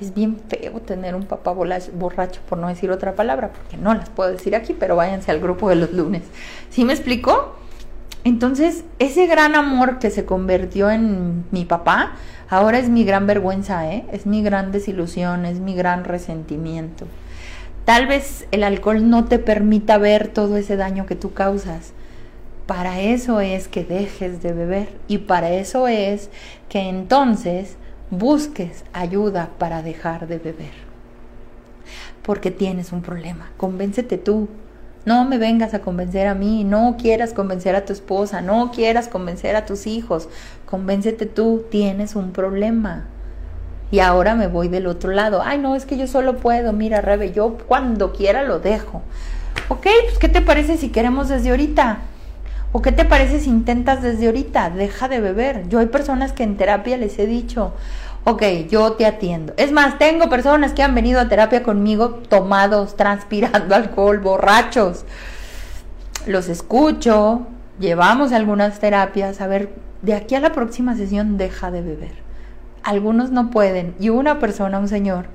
es 0.00 0.14
bien 0.14 0.38
feo 0.48 0.80
tener 0.80 1.14
un 1.14 1.24
papá 1.24 1.52
borracho, 1.52 2.40
por 2.48 2.58
no 2.58 2.68
decir 2.68 2.90
otra 2.90 3.14
palabra, 3.14 3.50
porque 3.52 3.76
no 3.76 3.94
las 3.94 4.08
puedo 4.08 4.30
decir 4.30 4.56
aquí, 4.56 4.72
pero 4.72 4.96
váyanse 4.96 5.30
al 5.30 5.40
grupo 5.40 5.68
de 5.68 5.76
los 5.76 5.92
lunes. 5.92 6.22
¿Sí 6.70 6.84
me 6.84 6.92
explicó? 6.92 7.56
Entonces, 8.24 8.84
ese 8.98 9.26
gran 9.26 9.54
amor 9.54 9.98
que 9.98 10.10
se 10.10 10.24
convirtió 10.24 10.90
en 10.90 11.44
mi 11.50 11.64
papá, 11.64 12.12
ahora 12.48 12.78
es 12.78 12.88
mi 12.88 13.04
gran 13.04 13.26
vergüenza, 13.26 13.90
¿eh? 13.90 14.04
es 14.12 14.26
mi 14.26 14.42
gran 14.42 14.72
desilusión, 14.72 15.46
es 15.46 15.60
mi 15.60 15.74
gran 15.74 16.04
resentimiento. 16.04 17.06
Tal 17.84 18.06
vez 18.06 18.46
el 18.50 18.62
alcohol 18.62 19.08
no 19.08 19.24
te 19.24 19.38
permita 19.38 19.98
ver 19.98 20.28
todo 20.28 20.56
ese 20.56 20.76
daño 20.76 21.06
que 21.06 21.16
tú 21.16 21.32
causas. 21.32 21.92
Para 22.66 23.00
eso 23.00 23.40
es 23.40 23.68
que 23.68 23.84
dejes 23.84 24.42
de 24.42 24.52
beber 24.52 24.88
y 25.08 25.18
para 25.18 25.50
eso 25.50 25.88
es 25.88 26.30
que 26.68 26.88
entonces 26.88 27.76
busques 28.10 28.84
ayuda 28.92 29.50
para 29.58 29.82
dejar 29.82 30.26
de 30.26 30.38
beber. 30.38 30.72
Porque 32.22 32.50
tienes 32.50 32.92
un 32.92 33.02
problema. 33.02 33.50
Convéncete 33.56 34.18
tú. 34.18 34.48
No 35.06 35.24
me 35.24 35.38
vengas 35.38 35.72
a 35.72 35.80
convencer 35.80 36.26
a 36.26 36.34
mí, 36.34 36.62
no 36.62 36.96
quieras 37.00 37.32
convencer 37.32 37.74
a 37.74 37.86
tu 37.86 37.92
esposa, 37.94 38.42
no 38.42 38.70
quieras 38.70 39.08
convencer 39.08 39.56
a 39.56 39.64
tus 39.64 39.86
hijos. 39.86 40.28
Convéncete 40.66 41.24
tú, 41.24 41.64
tienes 41.70 42.16
un 42.16 42.32
problema. 42.32 43.06
Y 43.90 44.00
ahora 44.00 44.34
me 44.34 44.46
voy 44.46 44.68
del 44.68 44.86
otro 44.86 45.10
lado. 45.10 45.42
Ay, 45.42 45.58
no, 45.58 45.74
es 45.74 45.86
que 45.86 45.96
yo 45.96 46.06
solo 46.06 46.36
puedo. 46.36 46.72
Mira, 46.72 47.00
Rebe, 47.00 47.32
yo 47.32 47.56
cuando 47.66 48.12
quiera 48.12 48.42
lo 48.42 48.60
dejo. 48.60 49.02
Ok, 49.68 49.86
pues 50.04 50.18
¿qué 50.18 50.28
te 50.28 50.42
parece 50.42 50.76
si 50.76 50.90
queremos 50.90 51.28
desde 51.28 51.50
ahorita? 51.50 52.00
¿O 52.72 52.82
qué 52.82 52.92
te 52.92 53.04
parece 53.04 53.40
si 53.40 53.50
intentas 53.50 54.00
desde 54.00 54.26
ahorita? 54.26 54.70
Deja 54.70 55.08
de 55.08 55.20
beber. 55.20 55.68
Yo 55.68 55.80
hay 55.80 55.86
personas 55.86 56.32
que 56.32 56.44
en 56.44 56.56
terapia 56.56 56.96
les 56.96 57.18
he 57.18 57.26
dicho, 57.26 57.72
ok, 58.24 58.42
yo 58.68 58.92
te 58.92 59.06
atiendo. 59.06 59.52
Es 59.56 59.72
más, 59.72 59.98
tengo 59.98 60.28
personas 60.28 60.72
que 60.72 60.82
han 60.82 60.94
venido 60.94 61.20
a 61.20 61.28
terapia 61.28 61.62
conmigo 61.62 62.10
tomados, 62.28 62.96
transpirando 62.96 63.74
alcohol, 63.74 64.18
borrachos. 64.18 65.04
Los 66.26 66.48
escucho, 66.48 67.46
llevamos 67.78 68.32
algunas 68.32 68.78
terapias, 68.78 69.40
a 69.40 69.46
ver, 69.46 69.70
de 70.02 70.14
aquí 70.14 70.34
a 70.34 70.40
la 70.40 70.52
próxima 70.52 70.96
sesión 70.96 71.38
deja 71.38 71.70
de 71.70 71.82
beber. 71.82 72.12
Algunos 72.82 73.30
no 73.30 73.50
pueden. 73.50 73.94
Y 73.98 74.08
una 74.08 74.38
persona, 74.38 74.78
un 74.78 74.88
señor, 74.88 75.26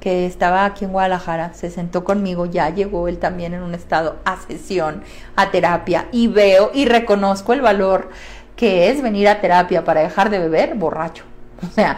que 0.00 0.26
estaba 0.26 0.66
aquí 0.66 0.84
en 0.84 0.92
Guadalajara, 0.92 1.54
se 1.54 1.70
sentó 1.70 2.04
conmigo, 2.04 2.46
ya 2.46 2.68
llegó 2.68 3.08
él 3.08 3.18
también 3.18 3.54
en 3.54 3.62
un 3.62 3.74
estado 3.74 4.16
a 4.24 4.36
sesión, 4.36 5.02
a 5.34 5.50
terapia, 5.50 6.08
y 6.12 6.28
veo 6.28 6.70
y 6.74 6.84
reconozco 6.84 7.54
el 7.54 7.62
valor 7.62 8.10
que 8.54 8.90
es 8.90 9.02
venir 9.02 9.28
a 9.28 9.40
terapia 9.40 9.82
para 9.82 10.02
dejar 10.02 10.30
de 10.30 10.40
beber 10.40 10.74
borracho. 10.74 11.24
O 11.66 11.70
sea, 11.72 11.96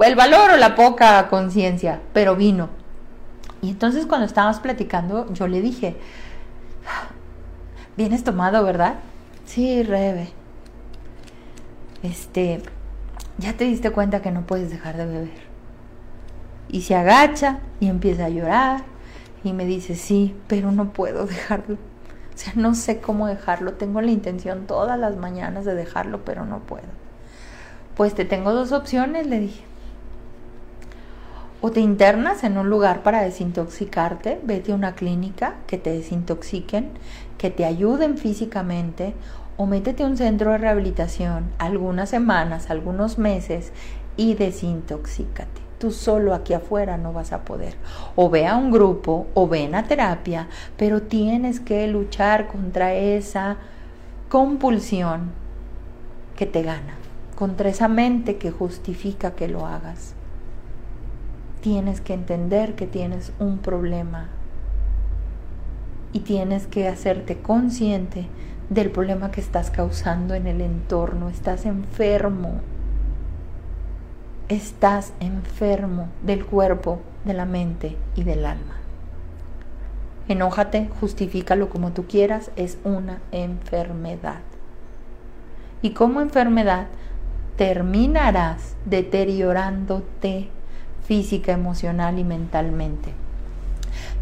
el 0.00 0.16
valor 0.16 0.50
o 0.50 0.56
la 0.56 0.74
poca 0.74 1.28
conciencia, 1.28 2.00
pero 2.12 2.36
vino. 2.36 2.68
Y 3.62 3.70
entonces 3.70 4.06
cuando 4.06 4.26
estábamos 4.26 4.60
platicando, 4.60 5.32
yo 5.32 5.46
le 5.46 5.60
dije, 5.60 5.96
vienes 7.96 8.24
tomado, 8.24 8.64
¿verdad? 8.64 8.96
Sí, 9.46 9.82
Rebe. 9.82 10.30
Este, 12.02 12.60
ya 13.38 13.54
te 13.54 13.64
diste 13.64 13.90
cuenta 13.90 14.20
que 14.20 14.30
no 14.30 14.42
puedes 14.42 14.70
dejar 14.70 14.96
de 14.96 15.06
beber. 15.06 15.44
Y 16.68 16.82
se 16.82 16.96
agacha 16.96 17.60
y 17.80 17.88
empieza 17.88 18.26
a 18.26 18.30
llorar 18.30 18.82
y 19.44 19.52
me 19.52 19.64
dice, 19.64 19.94
sí, 19.94 20.34
pero 20.48 20.72
no 20.72 20.92
puedo 20.92 21.26
dejarlo. 21.26 21.74
O 22.34 22.36
sea, 22.36 22.52
no 22.56 22.74
sé 22.74 23.00
cómo 23.00 23.28
dejarlo. 23.28 23.74
Tengo 23.74 24.00
la 24.00 24.10
intención 24.10 24.66
todas 24.66 24.98
las 24.98 25.16
mañanas 25.16 25.64
de 25.64 25.74
dejarlo, 25.74 26.24
pero 26.24 26.44
no 26.44 26.58
puedo. 26.60 26.88
Pues 27.96 28.14
te 28.14 28.24
tengo 28.24 28.52
dos 28.52 28.72
opciones, 28.72 29.26
le 29.28 29.38
dije. 29.38 29.64
O 31.66 31.70
te 31.70 31.80
internas 31.80 32.44
en 32.44 32.58
un 32.58 32.68
lugar 32.68 33.02
para 33.02 33.22
desintoxicarte, 33.22 34.38
vete 34.44 34.72
a 34.72 34.74
una 34.74 34.94
clínica 34.94 35.54
que 35.66 35.78
te 35.78 35.94
desintoxiquen, 35.94 36.90
que 37.38 37.48
te 37.48 37.64
ayuden 37.64 38.18
físicamente, 38.18 39.14
o 39.56 39.64
métete 39.64 40.02
a 40.02 40.06
un 40.06 40.18
centro 40.18 40.52
de 40.52 40.58
rehabilitación 40.58 41.46
algunas 41.56 42.10
semanas, 42.10 42.68
algunos 42.68 43.16
meses 43.16 43.72
y 44.18 44.34
desintoxícate. 44.34 45.62
Tú 45.78 45.90
solo 45.90 46.34
aquí 46.34 46.52
afuera 46.52 46.98
no 46.98 47.14
vas 47.14 47.32
a 47.32 47.46
poder. 47.46 47.76
O 48.14 48.28
ve 48.28 48.46
a 48.46 48.58
un 48.58 48.70
grupo 48.70 49.26
o 49.32 49.48
ven 49.48 49.74
a 49.74 49.84
terapia, 49.84 50.48
pero 50.76 51.00
tienes 51.00 51.60
que 51.60 51.88
luchar 51.88 52.46
contra 52.46 52.92
esa 52.92 53.56
compulsión 54.28 55.30
que 56.36 56.44
te 56.44 56.60
gana, 56.60 56.96
contra 57.36 57.70
esa 57.70 57.88
mente 57.88 58.36
que 58.36 58.50
justifica 58.50 59.30
que 59.30 59.48
lo 59.48 59.64
hagas 59.64 60.13
tienes 61.64 62.02
que 62.02 62.12
entender 62.12 62.74
que 62.74 62.86
tienes 62.86 63.32
un 63.38 63.56
problema 63.56 64.28
y 66.12 66.20
tienes 66.20 66.66
que 66.66 66.88
hacerte 66.88 67.38
consciente 67.38 68.26
del 68.68 68.90
problema 68.90 69.30
que 69.30 69.40
estás 69.40 69.70
causando 69.70 70.34
en 70.34 70.46
el 70.46 70.60
entorno. 70.60 71.30
Estás 71.30 71.64
enfermo. 71.64 72.60
Estás 74.50 75.14
enfermo 75.20 76.08
del 76.22 76.44
cuerpo, 76.44 77.00
de 77.24 77.32
la 77.32 77.46
mente 77.46 77.96
y 78.14 78.24
del 78.24 78.44
alma. 78.44 78.74
Enójate, 80.28 80.90
justifícalo 81.00 81.70
como 81.70 81.92
tú 81.92 82.04
quieras, 82.06 82.50
es 82.56 82.76
una 82.84 83.20
enfermedad. 83.32 84.42
Y 85.80 85.92
como 85.92 86.20
enfermedad 86.20 86.88
terminarás 87.56 88.76
deteriorándote 88.84 90.50
física, 91.04 91.52
emocional 91.52 92.18
y 92.18 92.24
mentalmente. 92.24 93.24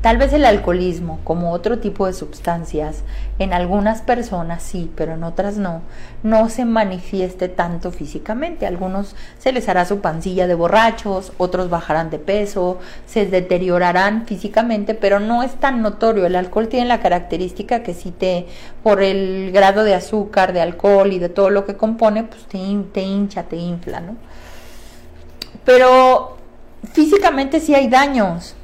Tal 0.03 0.19
vez 0.19 0.33
el 0.33 0.45
alcoholismo, 0.45 1.21
como 1.23 1.53
otro 1.53 1.79
tipo 1.79 2.07
de 2.07 2.13
sustancias, 2.13 3.05
en 3.39 3.53
algunas 3.53 4.03
personas 4.03 4.61
sí, 4.61 4.91
pero 4.97 5.15
en 5.15 5.23
otras 5.23 5.59
no, 5.59 5.81
no 6.25 6.49
se 6.49 6.65
manifieste 6.65 7.49
tanto 7.49 7.93
físicamente. 7.93 8.67
algunos 8.67 9.15
se 9.39 9.53
les 9.53 9.69
hará 9.69 9.85
su 9.85 10.01
pancilla 10.01 10.49
de 10.49 10.57
borrachos, 10.57 11.33
otros 11.39 11.71
bajarán 11.71 12.11
de 12.11 12.19
peso, 12.19 12.81
se 13.07 13.27
deteriorarán 13.27 14.27
físicamente, 14.27 14.95
pero 14.95 15.21
no 15.21 15.45
es 15.45 15.55
tan 15.55 15.83
notorio. 15.83 16.27
El 16.27 16.35
alcohol 16.35 16.67
tiene 16.67 16.87
la 16.87 17.01
característica 17.01 17.85
que 17.85 17.95
si 17.95 18.11
te, 18.11 18.49
por 18.83 19.05
el 19.05 19.53
grado 19.53 19.85
de 19.85 19.95
azúcar, 19.95 20.53
de 20.53 20.63
alcohol 20.63 21.13
y 21.13 21.21
de 21.21 21.29
todo 21.29 21.49
lo 21.51 21.65
que 21.65 21.77
compone, 21.77 22.25
pues 22.25 22.43
te, 22.47 22.59
te 22.93 23.03
hincha, 23.03 23.45
te 23.45 23.55
infla, 23.55 24.01
¿no? 24.01 24.17
Pero 25.65 26.42
físicamente 26.91 27.61
sí 27.61 27.75
hay 27.75 27.89
daños. 27.89 28.57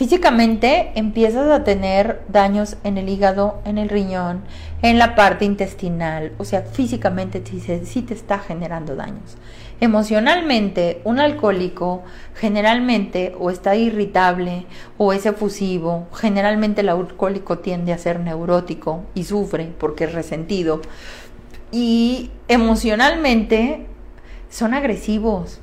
Físicamente 0.00 0.92
empiezas 0.94 1.50
a 1.50 1.62
tener 1.62 2.22
daños 2.28 2.78
en 2.84 2.96
el 2.96 3.10
hígado, 3.10 3.60
en 3.66 3.76
el 3.76 3.90
riñón, 3.90 4.40
en 4.80 4.98
la 4.98 5.14
parte 5.14 5.44
intestinal. 5.44 6.32
O 6.38 6.46
sea, 6.46 6.62
físicamente 6.62 7.42
sí, 7.84 8.00
te 8.00 8.14
está 8.14 8.38
generando 8.38 8.96
daños. 8.96 9.36
Emocionalmente, 9.78 11.02
un 11.04 11.20
alcohólico 11.20 12.02
generalmente 12.34 13.34
o 13.38 13.50
está 13.50 13.76
irritable 13.76 14.64
o 14.96 15.12
es 15.12 15.26
efusivo. 15.26 16.06
Generalmente 16.14 16.80
el 16.80 16.88
alcohólico 16.88 17.58
tiende 17.58 17.92
a 17.92 17.98
ser 17.98 18.20
neurótico 18.20 19.04
y 19.14 19.24
sufre 19.24 19.70
porque 19.78 20.04
es 20.04 20.14
resentido. 20.14 20.80
Y 21.72 22.30
emocionalmente 22.48 23.86
son 24.48 24.72
agresivos, 24.72 25.59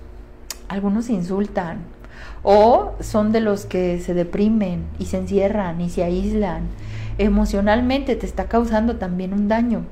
algunos 0.68 1.10
insultan 1.10 1.80
o 2.44 2.94
son 3.00 3.32
de 3.32 3.42
los 3.42 3.66
que 3.66 4.00
se 4.00 4.14
deprimen 4.14 4.86
y 5.00 5.06
se 5.06 5.18
encierran 5.18 5.82
y 5.82 5.90
se 5.90 6.04
aíslan. 6.04 6.68
Emocionalmente 7.18 8.16
te 8.16 8.26
está 8.26 8.48
causando 8.48 8.98
también 8.98 9.34
un 9.34 9.48
daño. 9.48 9.86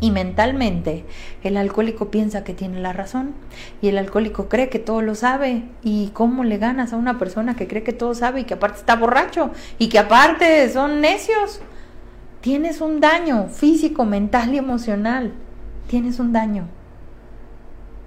Y 0.00 0.10
mentalmente 0.10 1.04
el 1.42 1.56
alcohólico 1.56 2.10
piensa 2.10 2.44
que 2.44 2.52
tiene 2.52 2.80
la 2.80 2.92
razón 2.92 3.32
y 3.80 3.88
el 3.88 3.96
alcohólico 3.96 4.48
cree 4.48 4.68
que 4.68 4.78
todo 4.78 5.00
lo 5.00 5.14
sabe. 5.14 5.64
¿Y 5.82 6.08
cómo 6.08 6.44
le 6.44 6.58
ganas 6.58 6.92
a 6.92 6.96
una 6.96 7.18
persona 7.18 7.56
que 7.56 7.68
cree 7.68 7.84
que 7.84 7.92
todo 7.92 8.14
sabe 8.14 8.40
y 8.40 8.44
que 8.44 8.54
aparte 8.54 8.80
está 8.80 8.96
borracho 8.96 9.52
y 9.78 9.88
que 9.88 9.98
aparte 9.98 10.68
son 10.70 11.00
necios? 11.00 11.60
Tienes 12.40 12.80
un 12.80 13.00
daño 13.00 13.46
físico, 13.48 14.04
mental 14.04 14.52
y 14.52 14.58
emocional. 14.58 15.32
Tienes 15.86 16.18
un 16.18 16.32
daño 16.32 16.68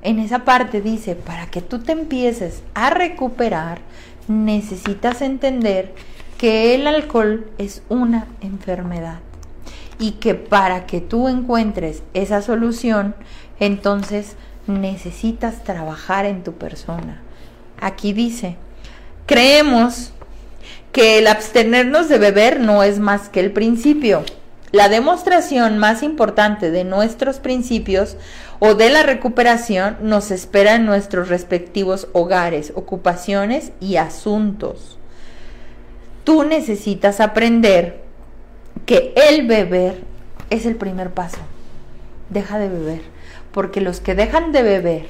en 0.01 0.19
esa 0.19 0.45
parte 0.45 0.81
dice, 0.81 1.15
para 1.15 1.47
que 1.47 1.61
tú 1.61 1.79
te 1.79 1.91
empieces 1.91 2.63
a 2.73 2.89
recuperar, 2.89 3.79
necesitas 4.27 5.21
entender 5.21 5.93
que 6.37 6.75
el 6.75 6.87
alcohol 6.87 7.49
es 7.57 7.81
una 7.89 8.27
enfermedad 8.41 9.19
y 9.99 10.11
que 10.13 10.35
para 10.35 10.85
que 10.85 11.01
tú 11.01 11.27
encuentres 11.27 12.03
esa 12.13 12.41
solución, 12.41 13.15
entonces 13.59 14.35
necesitas 14.67 15.63
trabajar 15.63 16.25
en 16.25 16.43
tu 16.43 16.53
persona. 16.53 17.21
Aquí 17.79 18.13
dice, 18.13 18.55
creemos 19.25 20.13
que 20.91 21.19
el 21.19 21.27
abstenernos 21.27 22.09
de 22.09 22.17
beber 22.17 22.59
no 22.59 22.83
es 22.83 22.99
más 22.99 23.29
que 23.29 23.39
el 23.39 23.51
principio. 23.51 24.23
La 24.77 24.89
demostración 24.89 25.79
más 25.79 26.03
importante 26.03 26.69
de 26.69 26.83
nuestros 26.83 27.39
principios 27.39 28.15
o 28.59 28.75
de 28.75 28.91
la 28.91 29.01
recuperación 29.01 29.97
nos 30.01 30.29
espera 30.29 30.75
en 30.75 30.85
nuestros 30.85 31.29
respectivos 31.29 32.09
hogares, 32.13 32.73
ocupaciones 32.75 33.71
y 33.79 33.95
asuntos. 33.95 34.99
Tú 36.23 36.43
necesitas 36.43 37.21
aprender 37.21 38.03
que 38.85 39.15
el 39.15 39.47
beber 39.47 40.03
es 40.51 40.67
el 40.67 40.75
primer 40.75 41.09
paso. 41.09 41.39
Deja 42.29 42.59
de 42.59 42.69
beber, 42.69 43.01
porque 43.53 43.81
los 43.81 43.99
que 43.99 44.13
dejan 44.13 44.51
de 44.51 44.61
beber 44.61 45.07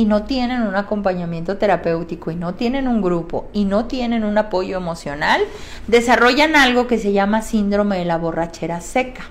y 0.00 0.06
no 0.06 0.22
tienen 0.22 0.62
un 0.62 0.76
acompañamiento 0.76 1.58
terapéutico 1.58 2.30
y 2.30 2.34
no 2.34 2.54
tienen 2.54 2.88
un 2.88 3.02
grupo 3.02 3.50
y 3.52 3.66
no 3.66 3.84
tienen 3.84 4.24
un 4.24 4.38
apoyo 4.38 4.78
emocional, 4.78 5.42
desarrollan 5.88 6.56
algo 6.56 6.86
que 6.86 6.96
se 6.96 7.12
llama 7.12 7.42
síndrome 7.42 7.98
de 7.98 8.06
la 8.06 8.16
borrachera 8.16 8.80
seca. 8.80 9.24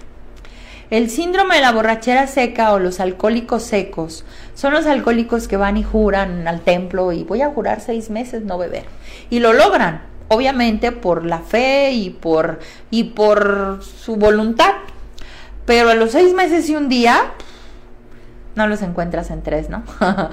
El 0.92 1.10
síndrome 1.10 1.56
de 1.56 1.62
la 1.62 1.72
borrachera 1.72 2.28
seca 2.28 2.72
o 2.74 2.78
los 2.78 3.00
alcohólicos 3.00 3.64
secos 3.64 4.26
son 4.54 4.74
los 4.74 4.86
alcohólicos 4.86 5.48
que 5.48 5.58
van 5.58 5.76
y 5.76 5.82
juran 5.82 6.48
al 6.48 6.62
templo 6.62 7.14
y 7.14 7.24
voy 7.24 7.42
a 7.42 7.50
jurar 7.50 7.82
seis 7.82 8.12
meses 8.12 8.44
no 8.44 8.60
beber. 8.60 8.84
Y 9.32 9.40
lo 9.40 9.54
logran, 9.54 10.04
obviamente 10.28 10.92
por 10.92 11.26
la 11.26 11.40
fe 11.40 11.94
y 11.94 12.12
por, 12.12 12.60
y 12.92 13.06
por 13.06 13.80
su 13.82 14.18
voluntad. 14.18 14.76
Pero 15.66 15.90
a 15.90 15.96
los 15.96 16.12
seis 16.12 16.36
meses 16.36 16.70
y 16.70 16.76
un 16.76 16.90
día, 16.90 17.34
no 18.56 18.68
los 18.68 18.82
encuentras 18.82 19.32
en 19.32 19.42
tres, 19.42 19.70
¿no? 19.70 19.84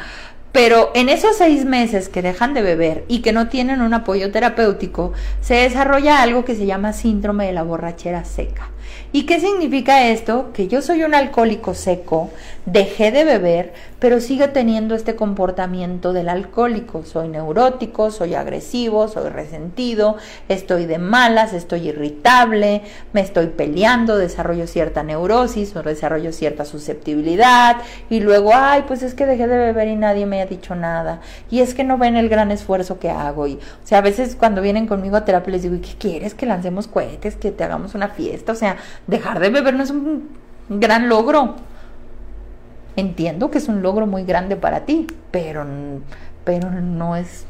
Pero 0.52 0.90
en 0.94 1.10
esos 1.10 1.36
seis 1.36 1.66
meses 1.66 2.08
que 2.08 2.22
dejan 2.22 2.54
de 2.54 2.62
beber 2.62 3.04
y 3.08 3.20
que 3.20 3.32
no 3.32 3.48
tienen 3.48 3.82
un 3.82 3.92
apoyo 3.92 4.32
terapéutico, 4.32 5.12
se 5.42 5.54
desarrolla 5.54 6.22
algo 6.22 6.46
que 6.46 6.54
se 6.54 6.64
llama 6.64 6.94
síndrome 6.94 7.46
de 7.46 7.52
la 7.52 7.62
borrachera 7.62 8.24
seca. 8.24 8.70
¿Y 9.12 9.24
qué 9.24 9.40
significa 9.40 10.08
esto? 10.08 10.50
Que 10.52 10.68
yo 10.68 10.82
soy 10.82 11.02
un 11.02 11.14
alcohólico 11.14 11.74
seco, 11.74 12.30
dejé 12.66 13.12
de 13.12 13.24
beber, 13.24 13.72
pero 13.98 14.20
sigo 14.20 14.50
teniendo 14.50 14.94
este 14.94 15.16
comportamiento 15.16 16.12
del 16.12 16.28
alcohólico. 16.28 17.04
Soy 17.04 17.28
neurótico, 17.28 18.10
soy 18.10 18.34
agresivo, 18.34 19.08
soy 19.08 19.30
resentido, 19.30 20.16
estoy 20.48 20.84
de 20.86 20.98
malas, 20.98 21.52
estoy 21.52 21.88
irritable, 21.88 22.82
me 23.12 23.22
estoy 23.22 23.46
peleando, 23.46 24.18
desarrollo 24.18 24.66
cierta 24.66 25.02
neurosis 25.02 25.74
desarrollo 25.86 26.32
cierta 26.32 26.64
susceptibilidad 26.64 27.76
y 28.10 28.20
luego, 28.20 28.50
ay, 28.54 28.84
pues 28.86 29.02
es 29.02 29.14
que 29.14 29.26
dejé 29.26 29.46
de 29.46 29.56
beber 29.56 29.88
y 29.88 29.96
nadie 29.96 30.26
me 30.26 30.40
ha 30.40 30.46
dicho 30.46 30.74
nada. 30.74 31.20
Y 31.50 31.60
es 31.60 31.74
que 31.74 31.84
no 31.84 31.98
ven 31.98 32.16
el 32.16 32.28
gran 32.28 32.50
esfuerzo 32.50 32.98
que 32.98 33.10
hago. 33.10 33.46
Y, 33.46 33.54
o 33.54 33.86
sea, 33.86 33.98
a 33.98 34.02
veces 34.02 34.36
cuando 34.36 34.60
vienen 34.60 34.86
conmigo 34.86 35.16
a 35.16 35.24
terapia 35.24 35.52
les 35.52 35.62
digo, 35.62 35.74
¿y 35.74 35.80
qué 35.80 35.94
quieres? 35.98 36.34
Que 36.34 36.46
lancemos 36.46 36.88
cohetes, 36.88 37.36
que 37.36 37.50
te 37.50 37.64
hagamos 37.64 37.94
una 37.94 38.08
fiesta. 38.08 38.52
O 38.52 38.56
sea, 38.56 38.75
dejar 39.06 39.40
de 39.40 39.50
beber 39.50 39.74
no 39.74 39.82
es 39.82 39.90
un 39.90 40.28
gran 40.68 41.08
logro. 41.08 41.56
Entiendo 42.96 43.50
que 43.50 43.58
es 43.58 43.68
un 43.68 43.82
logro 43.82 44.06
muy 44.06 44.24
grande 44.24 44.56
para 44.56 44.86
ti, 44.86 45.06
pero, 45.30 45.66
pero 46.44 46.70
no 46.70 47.16
es 47.16 47.44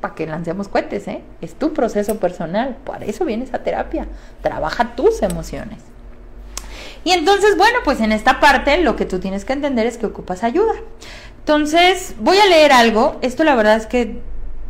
para 0.00 0.14
que 0.14 0.26
lancemos 0.26 0.68
cohetes, 0.68 1.08
¿eh? 1.08 1.22
Es 1.40 1.54
tu 1.54 1.72
proceso 1.72 2.18
personal, 2.18 2.76
para 2.84 3.06
eso 3.06 3.24
vienes 3.24 3.54
a 3.54 3.60
terapia, 3.60 4.06
trabaja 4.42 4.94
tus 4.94 5.22
emociones. 5.22 5.78
Y 7.04 7.12
entonces, 7.12 7.56
bueno, 7.56 7.78
pues 7.84 8.00
en 8.00 8.12
esta 8.12 8.38
parte 8.38 8.80
lo 8.82 8.96
que 8.96 9.06
tú 9.06 9.18
tienes 9.18 9.44
que 9.44 9.52
entender 9.52 9.86
es 9.86 9.98
que 9.98 10.06
ocupas 10.06 10.44
ayuda. 10.44 10.72
Entonces, 11.38 12.14
voy 12.20 12.38
a 12.38 12.46
leer 12.46 12.72
algo. 12.72 13.16
Esto 13.22 13.44
la 13.44 13.54
verdad 13.54 13.76
es 13.76 13.86
que 13.86 14.20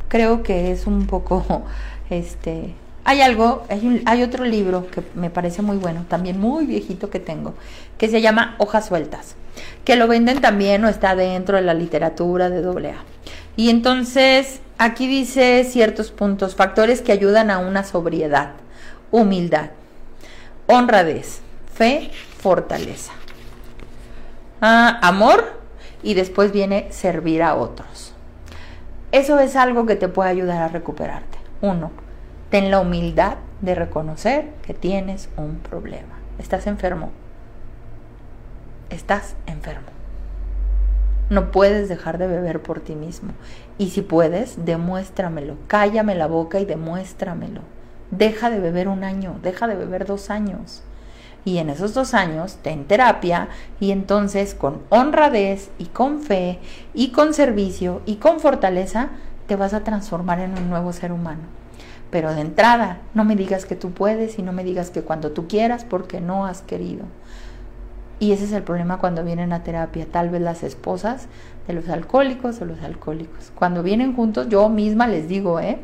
creo 0.09 0.43
que 0.43 0.73
es 0.73 0.87
un 0.87 1.07
poco 1.07 1.65
este 2.11 2.75
Hay 3.07 3.21
algo, 3.21 3.67
hay, 4.07 4.23
otro 4.23 4.47
libro 4.47 4.87
que 4.91 5.03
me 5.15 5.29
parece 5.29 5.61
muy 5.61 5.77
bueno, 5.77 6.07
también 6.09 6.41
muy 6.41 6.65
viejito 6.65 7.11
que 7.11 7.21
tengo, 7.21 7.55
que 7.99 8.09
se 8.09 8.23
llama 8.23 8.55
Hojas 8.57 8.87
Sueltas, 8.87 9.37
que 9.85 9.97
lo 9.97 10.09
venden 10.09 10.41
también 10.41 10.83
o 10.87 10.89
está 10.89 11.15
dentro 11.15 11.57
de 11.57 11.63
la 11.63 11.75
literatura 11.75 12.49
de 12.49 12.67
AA. 12.67 13.05
Y 13.57 13.69
entonces 13.69 14.61
aquí 14.79 15.07
dice 15.07 15.65
ciertos 15.65 16.11
puntos, 16.13 16.57
factores 16.57 17.03
que 17.03 17.13
ayudan 17.13 17.51
a 17.51 17.59
una 17.59 17.85
sobriedad, 17.85 18.53
humildad, 19.11 19.71
honradez, 20.67 21.41
fe, 21.75 22.11
fortaleza, 22.39 23.13
ah, 24.63 24.99
amor 25.03 25.61
y 26.03 26.15
después 26.15 26.53
viene 26.53 26.89
servir 26.91 27.43
a 27.43 27.55
otros. 27.55 28.15
Eso 29.13 29.39
es 29.41 29.57
algo 29.57 29.85
que 29.85 29.95
te 29.95 30.09
puede 30.09 30.31
ayudar 30.31 30.63
a 30.63 30.69
recuperarte. 30.69 31.39
Uno, 31.61 31.93
ten 32.51 32.71
la 32.71 32.81
humildad 32.81 33.37
de 33.61 33.75
reconocer 33.75 34.51
que 34.63 34.75
tienes 34.75 35.29
un 35.37 35.57
problema. 35.57 36.15
Estás 36.39 36.67
enfermo. 36.67 37.11
Estás 38.91 39.37
enfermo. 39.47 39.89
No 41.31 41.51
puedes 41.51 41.89
dejar 41.89 42.19
de 42.19 42.27
beber 42.27 42.61
por 42.61 42.81
ti 42.81 42.95
mismo. 42.95 43.33
Y 43.79 43.91
si 43.91 44.03
puedes, 44.03 44.65
demuéstramelo. 44.65 45.57
Cállame 45.69 46.15
la 46.15 46.27
boca 46.27 46.61
y 46.61 46.65
demuéstramelo. 46.65 47.63
Deja 48.11 48.51
de 48.51 48.61
beber 48.61 48.89
un 48.89 49.05
año, 49.05 49.37
deja 49.43 49.67
de 49.67 49.75
beber 49.75 50.07
dos 50.07 50.31
años. 50.31 50.83
Y 51.45 51.59
en 51.59 51.71
esos 51.71 51.95
dos 51.95 52.15
años 52.15 52.59
ten 52.63 52.85
terapia 52.85 53.49
y 53.81 53.91
entonces 53.91 54.55
con 54.55 54.83
honradez 54.89 55.71
y 55.79 55.87
con 55.87 56.21
fe 56.21 56.59
y 56.95 57.11
con 57.11 57.35
servicio 57.35 58.01
y 58.07 58.17
con 58.17 58.41
fortaleza 58.41 59.09
te 59.47 59.57
vas 59.57 59.75
a 59.75 59.85
transformar 59.85 60.41
en 60.41 60.57
un 60.57 60.71
nuevo 60.71 60.93
ser 60.93 61.13
humano. 61.13 61.64
Pero 62.15 62.33
de 62.33 62.43
entrada, 62.43 62.99
no 63.13 63.25
me 63.25 63.35
digas 63.35 63.67
que 63.67 63.75
tú 63.75 63.91
puedes 63.91 64.39
y 64.39 64.43
no 64.43 64.53
me 64.53 64.63
digas 64.63 64.91
que 64.91 65.03
cuando 65.03 65.33
tú 65.33 65.49
quieras 65.49 65.85
porque 65.85 66.21
no 66.21 66.47
has 66.47 66.63
querido. 66.63 67.07
Y 68.21 68.31
ese 68.31 68.45
es 68.45 68.53
el 68.53 68.63
problema 68.63 68.99
cuando 68.99 69.25
vienen 69.25 69.53
a 69.53 69.65
terapia, 69.65 70.07
tal 70.09 70.31
vez 70.31 70.41
las 70.41 70.63
esposas 70.63 71.27
de 71.67 71.73
los 71.73 71.89
alcohólicos 71.89 72.61
o 72.61 72.67
los 72.67 72.81
alcohólicos. 72.83 73.51
Cuando 73.57 73.83
vienen 73.83 74.15
juntos, 74.15 74.49
yo 74.49 74.69
misma 74.69 75.09
les 75.09 75.27
digo, 75.27 75.59
¿eh? 75.59 75.81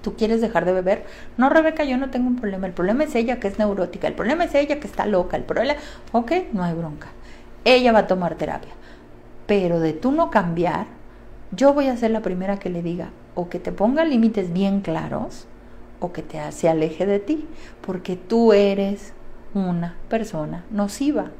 ¿Tú 0.00 0.14
quieres 0.14 0.40
dejar 0.40 0.64
de 0.64 0.74
beber? 0.74 1.04
No, 1.36 1.48
Rebeca, 1.48 1.82
yo 1.82 1.96
no 1.96 2.10
tengo 2.10 2.28
un 2.28 2.36
problema. 2.36 2.68
El 2.68 2.72
problema 2.72 3.02
es 3.02 3.16
ella 3.16 3.40
que 3.40 3.48
es 3.48 3.58
neurótica. 3.58 4.06
El 4.06 4.14
problema 4.14 4.44
es 4.44 4.54
ella 4.54 4.78
que 4.78 4.86
está 4.86 5.06
loca. 5.06 5.36
El 5.36 5.42
problema, 5.42 5.74
ok, 6.12 6.30
no 6.52 6.62
hay 6.62 6.74
bronca. 6.74 7.08
Ella 7.64 7.90
va 7.90 7.98
a 7.98 8.06
tomar 8.06 8.36
terapia. 8.36 8.74
Pero 9.48 9.80
de 9.80 9.92
tú 9.92 10.12
no 10.12 10.30
cambiar, 10.30 10.86
yo 11.52 11.72
voy 11.72 11.88
a 11.88 11.96
ser 11.96 12.10
la 12.10 12.22
primera 12.22 12.58
que 12.58 12.70
le 12.70 12.82
diga 12.82 13.10
o 13.34 13.48
que 13.48 13.58
te 13.58 13.72
ponga 13.72 14.04
límites 14.04 14.52
bien 14.52 14.80
claros 14.80 15.46
o 16.00 16.12
que 16.12 16.22
te 16.22 16.52
se 16.52 16.68
aleje 16.68 17.06
de 17.06 17.18
ti, 17.18 17.46
porque 17.80 18.16
tú 18.16 18.52
eres 18.52 19.12
una 19.54 19.96
persona 20.08 20.64
nociva. 20.70 21.30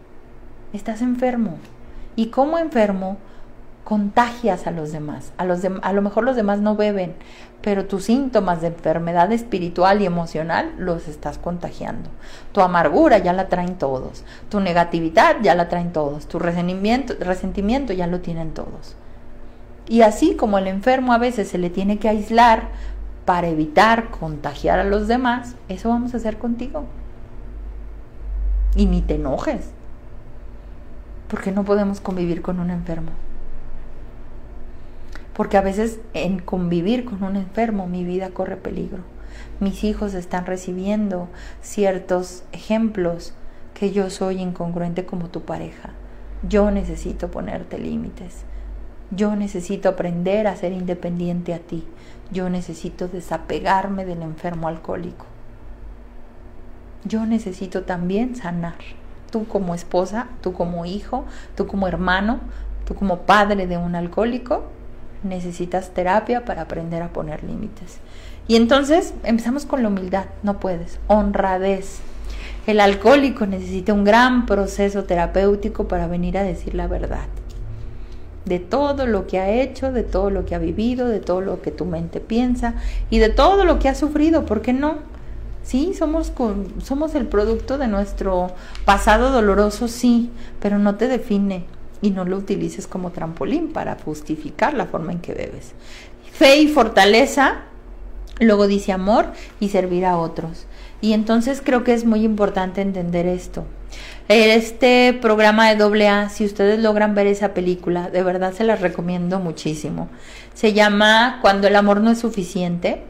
Estás 0.73 1.03
enfermo. 1.03 1.59
Y 2.17 2.27
como 2.27 2.59
enfermo, 2.59 3.19
contagias 3.85 4.67
a 4.67 4.71
los 4.71 4.93
demás. 4.93 5.33
A, 5.39 5.45
los 5.45 5.61
a 5.65 5.93
lo 5.93 6.03
mejor 6.03 6.25
los 6.25 6.37
demás 6.37 6.61
no 6.61 6.77
beben, 6.77 7.15
pero 7.63 7.87
tus 7.87 8.05
síntomas 8.05 8.61
de 8.61 8.69
enfermedad 8.69 9.33
espiritual 9.33 10.03
y 10.03 10.07
emocional 10.07 10.75
los 10.77 11.09
estás 11.09 11.39
contagiando. 11.39 12.11
Tu 12.53 12.61
amargura 12.61 13.19
ya 13.19 13.33
la 13.33 13.49
traen 13.49 13.77
todos, 13.79 14.25
tu 14.51 14.61
negatividad 14.61 15.37
ya 15.43 15.55
la 15.55 15.69
traen 15.69 15.93
todos, 15.93 16.27
tu 16.27 16.39
resentimiento, 16.39 17.15
resentimiento 17.21 17.93
ya 17.93 18.07
lo 18.07 18.21
tienen 18.21 18.53
todos. 18.53 18.97
Y 19.89 20.03
así 20.03 20.37
como 20.37 20.59
el 20.59 20.67
enfermo 20.67 21.13
a 21.13 21.19
veces 21.19 21.49
se 21.49 21.59
le 21.59 21.71
tiene 21.71 21.99
que 21.99 22.09
aislar 22.09 22.69
para 23.25 23.49
evitar 23.49 24.11
contagiar 24.11 24.79
a 24.79 24.85
los 24.85 25.09
demás, 25.09 25.57
eso 25.69 25.89
vamos 25.89 26.15
a 26.15 26.19
hacer 26.19 26.39
contigo. 26.39 26.85
Y 28.77 28.87
ni 28.87 29.01
te 29.01 29.15
enojes, 29.15 29.71
porque 31.29 31.53
no 31.53 31.65
podemos 31.65 32.01
convivir 32.01 32.43
con 32.43 32.61
un 32.61 32.71
enfermo 32.71 33.11
porque 35.39 35.57
a 35.57 35.61
veces 35.61 36.01
en 36.15 36.41
convivir 36.41 37.05
con 37.05 37.23
un 37.23 37.37
enfermo 37.37 37.87
mi 37.87 38.03
vida 38.03 38.31
corre 38.31 38.57
peligro. 38.57 39.05
Mis 39.61 39.85
hijos 39.85 40.15
están 40.15 40.47
recibiendo 40.47 41.29
ciertos 41.63 42.43
ejemplos 42.51 43.35
que 43.73 43.93
yo 43.93 44.11
soy 44.11 44.43
incongruente 44.43 45.07
como 45.07 45.29
tu 45.29 45.43
pareja. 45.43 45.91
Yo 46.49 46.73
necesito 46.73 47.31
ponerte 47.31 47.79
límites. 47.79 48.48
Yo 49.11 49.37
necesito 49.37 49.89
aprender 49.89 50.47
a 50.47 50.57
ser 50.57 50.73
independiente 50.73 51.55
a 51.55 51.59
ti. 51.59 51.85
Yo 52.31 52.51
necesito 52.51 53.09
desapegarme 53.09 54.05
del 54.05 54.23
enfermo 54.23 54.69
alcohólico. 54.69 55.25
Yo 57.05 57.25
necesito 57.25 57.83
también 57.83 58.37
sanar. 58.37 58.77
Tú 59.31 59.47
como 59.47 59.75
esposa, 59.75 60.29
tú 60.43 60.53
como 60.53 60.85
hijo, 60.85 61.25
tú 61.57 61.67
como 61.67 61.89
hermano, 61.89 62.41
tú 62.87 62.95
como 62.95 63.21
padre 63.21 63.67
de 63.67 63.79
un 63.79 63.95
alcohólico, 63.95 64.65
necesitas 65.23 65.91
terapia 65.91 66.45
para 66.45 66.63
aprender 66.63 67.03
a 67.03 67.13
poner 67.13 67.45
límites. 67.45 67.99
Y 68.47 68.57
entonces 68.57 69.15
empezamos 69.25 69.67
con 69.67 69.83
la 69.83 69.89
humildad, 69.89 70.27
no 70.43 70.61
puedes, 70.61 70.99
honradez. 71.07 72.01
El 72.67 72.81
alcohólico 72.81 73.47
necesita 73.47 73.93
un 73.95 74.05
gran 74.05 74.47
proceso 74.47 75.05
terapéutico 75.05 75.89
para 75.89 76.07
venir 76.07 76.37
a 76.37 76.43
decir 76.43 76.75
la 76.75 76.87
verdad. 76.87 77.27
De 78.49 78.59
todo 78.59 79.07
lo 79.07 79.27
que 79.27 79.39
ha 79.39 79.51
hecho, 79.51 79.93
de 79.93 80.03
todo 80.03 80.31
lo 80.31 80.47
que 80.47 80.55
ha 80.55 80.59
vivido, 80.59 81.07
de 81.07 81.21
todo 81.21 81.41
lo 81.41 81.61
que 81.61 81.71
tu 81.71 81.85
mente 81.85 82.21
piensa 82.21 82.75
y 83.11 83.19
de 83.19 83.29
todo 83.29 83.65
lo 83.65 83.79
que 83.79 83.89
ha 83.89 83.95
sufrido, 83.95 84.47
¿por 84.47 84.63
qué 84.63 84.73
no? 84.73 84.97
Sí, 85.63 85.93
somos, 85.93 86.33
somos 86.83 87.15
el 87.15 87.27
producto 87.27 87.77
de 87.77 87.89
nuestro 87.89 88.53
pasado 88.87 89.31
doloroso, 89.31 89.87
sí, 89.87 90.31
pero 90.61 90.79
no 90.79 90.95
te 90.95 91.09
define, 91.09 91.67
y 92.01 92.11
no 92.11 92.25
lo 92.25 92.37
utilices 92.37 92.87
como 92.87 93.11
trampolín 93.11 93.73
para 93.73 93.97
justificar 93.97 94.75
la 94.75 94.87
forma 94.87 95.13
en 95.13 95.21
que 95.21 95.35
bebes. 95.35 95.73
Fe 96.33 96.59
y 96.59 96.69
fortaleza, 96.69 97.63
luego 98.41 98.67
dice 98.67 98.93
amor 98.93 99.27
y 99.61 99.71
servir 99.71 100.07
a 100.07 100.17
otros. 100.17 100.67
Y 101.01 101.13
entonces 101.13 101.63
creo 101.65 101.85
que 101.85 101.95
es 101.95 102.05
muy 102.05 102.25
importante 102.25 102.81
entender 102.81 103.27
esto. 103.27 103.65
Este 104.29 105.19
programa 105.23 105.73
de 105.75 106.07
AA, 106.07 106.29
si 106.29 106.45
ustedes 106.45 106.79
logran 106.81 107.15
ver 107.15 107.27
esa 107.27 107.55
película, 107.55 108.11
de 108.11 108.23
verdad 108.23 108.53
se 108.53 108.65
las 108.65 108.83
recomiendo 108.83 109.41
muchísimo. 109.41 110.09
Se 110.53 110.75
llama 110.75 111.39
Cuando 111.41 111.67
el 111.67 111.77
amor 111.77 112.03
no 112.03 112.11
es 112.11 112.19
suficiente. 112.19 113.03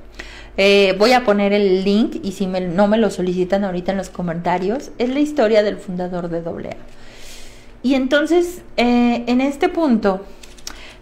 Eh, 0.57 0.95
voy 0.99 1.13
a 1.13 1.25
poner 1.25 1.53
el 1.53 1.85
link 1.85 2.17
y 2.23 2.33
si 2.33 2.47
no 2.47 2.87
me 2.87 2.99
lo 2.99 3.11
solicitan 3.11 3.65
ahorita 3.65 3.93
en 3.93 3.99
los 3.99 4.11
comentarios, 4.11 4.91
es 4.99 5.09
la 5.09 5.21
historia 5.21 5.63
del 5.63 5.77
fundador 5.79 6.29
de 6.29 6.39
AA. 6.39 6.77
Y 7.83 7.95
entonces, 7.95 8.63
eh, 8.77 9.25
en 9.27 9.41
este 9.41 9.69
punto, 9.69 10.25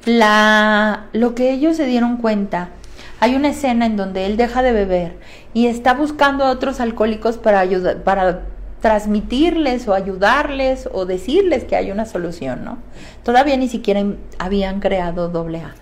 lo 0.04 1.34
que 1.34 1.52
ellos 1.52 1.76
se 1.76 1.86
dieron 1.86 2.16
cuenta, 2.18 2.70
hay 3.18 3.34
una 3.34 3.48
escena 3.48 3.86
en 3.86 3.96
donde 3.96 4.26
él 4.26 4.36
deja 4.36 4.62
de 4.62 4.72
beber 4.72 5.16
y 5.52 5.66
está 5.66 5.94
buscando 5.94 6.44
a 6.44 6.50
otros 6.50 6.80
alcohólicos 6.80 7.38
para 7.38 7.60
ayudar, 7.60 8.02
para 8.02 8.42
transmitirles 8.80 9.88
o 9.88 9.94
ayudarles 9.94 10.88
o 10.92 11.06
decirles 11.06 11.64
que 11.64 11.76
hay 11.76 11.90
una 11.90 12.06
solución, 12.06 12.64
¿no? 12.64 12.78
Todavía 13.22 13.56
ni 13.56 13.68
siquiera 13.68 14.04
habían 14.38 14.80
creado 14.80 15.28
doble 15.28 15.60
A. 15.60 15.74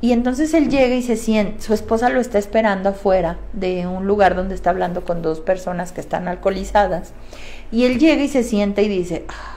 Y 0.00 0.12
entonces 0.12 0.52
él 0.52 0.68
llega 0.68 0.94
y 0.94 1.02
se 1.02 1.16
siente, 1.16 1.62
su 1.62 1.72
esposa 1.72 2.10
lo 2.10 2.20
está 2.20 2.38
esperando 2.38 2.90
afuera 2.90 3.38
de 3.54 3.86
un 3.86 4.06
lugar 4.06 4.36
donde 4.36 4.54
está 4.54 4.70
hablando 4.70 5.04
con 5.04 5.22
dos 5.22 5.40
personas 5.40 5.92
que 5.92 6.00
están 6.00 6.28
alcoholizadas. 6.28 7.12
Y 7.72 7.84
él 7.84 7.98
llega 7.98 8.22
y 8.22 8.28
se 8.28 8.42
sienta 8.42 8.82
y 8.82 8.88
dice, 8.88 9.24
ah, 9.28 9.56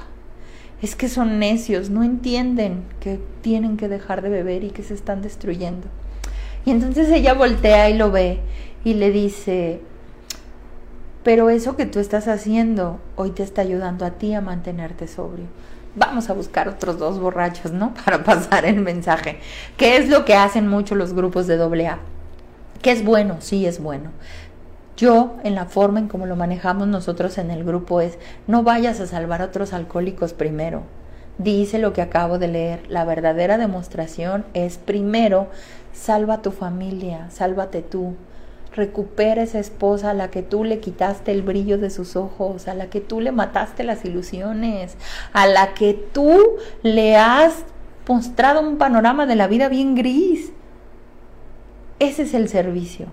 es 0.81 0.95
que 0.95 1.09
son 1.09 1.39
necios, 1.39 1.89
no 1.89 2.03
entienden 2.03 2.83
que 3.01 3.19
tienen 3.41 3.75
que 3.75 3.89
dejar 3.89 4.21
de 4.21 4.29
beber 4.29 4.63
y 4.63 4.69
que 4.69 4.83
se 4.83 4.93
están 4.93 5.21
destruyendo. 5.21 5.87
Y 6.65 6.71
entonces 6.71 7.09
ella 7.09 7.33
voltea 7.33 7.89
y 7.89 7.97
lo 7.97 8.11
ve 8.11 8.39
y 8.85 8.93
le 8.93 9.11
dice, 9.11 9.81
pero 11.23 11.49
eso 11.49 11.75
que 11.75 11.85
tú 11.85 11.99
estás 11.99 12.27
haciendo 12.27 12.99
hoy 13.15 13.31
te 13.31 13.43
está 13.43 13.61
ayudando 13.61 14.05
a 14.05 14.11
ti 14.11 14.33
a 14.33 14.41
mantenerte 14.41 15.07
sobrio. 15.07 15.45
Vamos 15.95 16.29
a 16.29 16.33
buscar 16.33 16.69
otros 16.69 16.97
dos 16.97 17.19
borrachos, 17.19 17.71
¿no? 17.71 17.93
Para 18.05 18.23
pasar 18.23 18.65
el 18.65 18.79
mensaje. 18.79 19.39
¿Qué 19.77 19.97
es 19.97 20.09
lo 20.09 20.23
que 20.23 20.35
hacen 20.35 20.67
mucho 20.67 20.95
los 20.95 21.13
grupos 21.13 21.47
de 21.47 21.61
AA? 21.61 21.99
Que 22.81 22.91
es 22.91 23.03
bueno, 23.03 23.37
sí 23.39 23.65
es 23.65 23.81
bueno. 23.81 24.11
Yo, 24.95 25.37
en 25.43 25.55
la 25.55 25.65
forma 25.65 25.99
en 25.99 26.07
como 26.07 26.25
lo 26.25 26.35
manejamos 26.35 26.87
nosotros 26.87 27.37
en 27.37 27.51
el 27.51 27.63
grupo, 27.63 28.01
es 28.01 28.17
no 28.47 28.63
vayas 28.63 28.99
a 28.99 29.07
salvar 29.07 29.41
a 29.41 29.45
otros 29.45 29.73
alcohólicos 29.73 30.33
primero. 30.33 30.83
Dice 31.37 31.79
lo 31.79 31.93
que 31.93 32.01
acabo 32.01 32.37
de 32.37 32.49
leer. 32.49 32.83
La 32.89 33.05
verdadera 33.05 33.57
demostración 33.57 34.45
es 34.53 34.77
primero, 34.77 35.47
salva 35.93 36.35
a 36.35 36.41
tu 36.41 36.51
familia, 36.51 37.29
sálvate 37.29 37.81
tú. 37.81 38.15
Recupera 38.75 39.41
esa 39.41 39.59
esposa 39.59 40.11
a 40.11 40.13
la 40.13 40.29
que 40.29 40.43
tú 40.43 40.63
le 40.63 40.79
quitaste 40.79 41.31
el 41.31 41.41
brillo 41.41 41.77
de 41.77 41.89
sus 41.89 42.15
ojos, 42.15 42.67
a 42.67 42.73
la 42.73 42.89
que 42.89 43.01
tú 43.01 43.19
le 43.19 43.31
mataste 43.31 43.83
las 43.83 44.05
ilusiones, 44.05 44.95
a 45.33 45.47
la 45.47 45.73
que 45.73 45.93
tú 45.93 46.39
le 46.83 47.17
has 47.17 47.65
mostrado 48.07 48.61
un 48.61 48.77
panorama 48.77 49.25
de 49.25 49.35
la 49.35 49.47
vida 49.47 49.69
bien 49.69 49.95
gris. 49.95 50.51
Ese 51.99 52.23
es 52.23 52.33
el 52.33 52.49
servicio. 52.49 53.07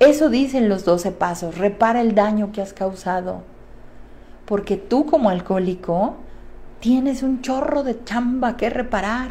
Eso 0.00 0.28
dicen 0.30 0.68
los 0.68 0.84
12 0.84 1.10
pasos, 1.12 1.58
repara 1.58 2.00
el 2.00 2.14
daño 2.14 2.52
que 2.52 2.62
has 2.62 2.72
causado. 2.72 3.42
Porque 4.44 4.76
tú 4.76 5.06
como 5.06 5.28
alcohólico 5.28 6.16
tienes 6.80 7.22
un 7.22 7.42
chorro 7.42 7.82
de 7.82 8.04
chamba 8.04 8.56
que 8.56 8.70
reparar. 8.70 9.30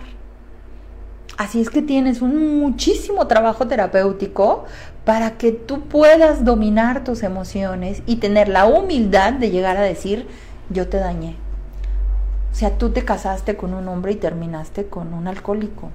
Así 1.38 1.61
es 1.61 1.69
que 1.69 1.83
tienes 1.83 2.23
un 2.23 2.59
muchísimo 2.59 3.27
trabajo 3.27 3.67
terapéutico 3.67 4.65
para 5.05 5.38
que 5.38 5.51
tú 5.51 5.81
puedas 5.81 6.43
dominar 6.43 7.03
tus 7.03 7.21
emociones 7.21 8.01
y 8.07 8.15
tener 8.15 8.49
la 8.49 8.65
humildad 8.65 9.33
de 9.33 9.51
llegar 9.51 9.77
a 9.77 9.81
decir, 9.81 10.27
yo 10.71 10.89
te 10.89 10.97
dañé. 10.97 11.35
O 12.51 12.55
sea, 12.55 12.79
tú 12.79 12.89
te 12.89 13.05
casaste 13.05 13.55
con 13.55 13.75
un 13.75 13.88
hombre 13.88 14.13
y 14.13 14.15
terminaste 14.15 14.88
con 14.88 15.13
un 15.13 15.27
alcohólico. 15.27 15.91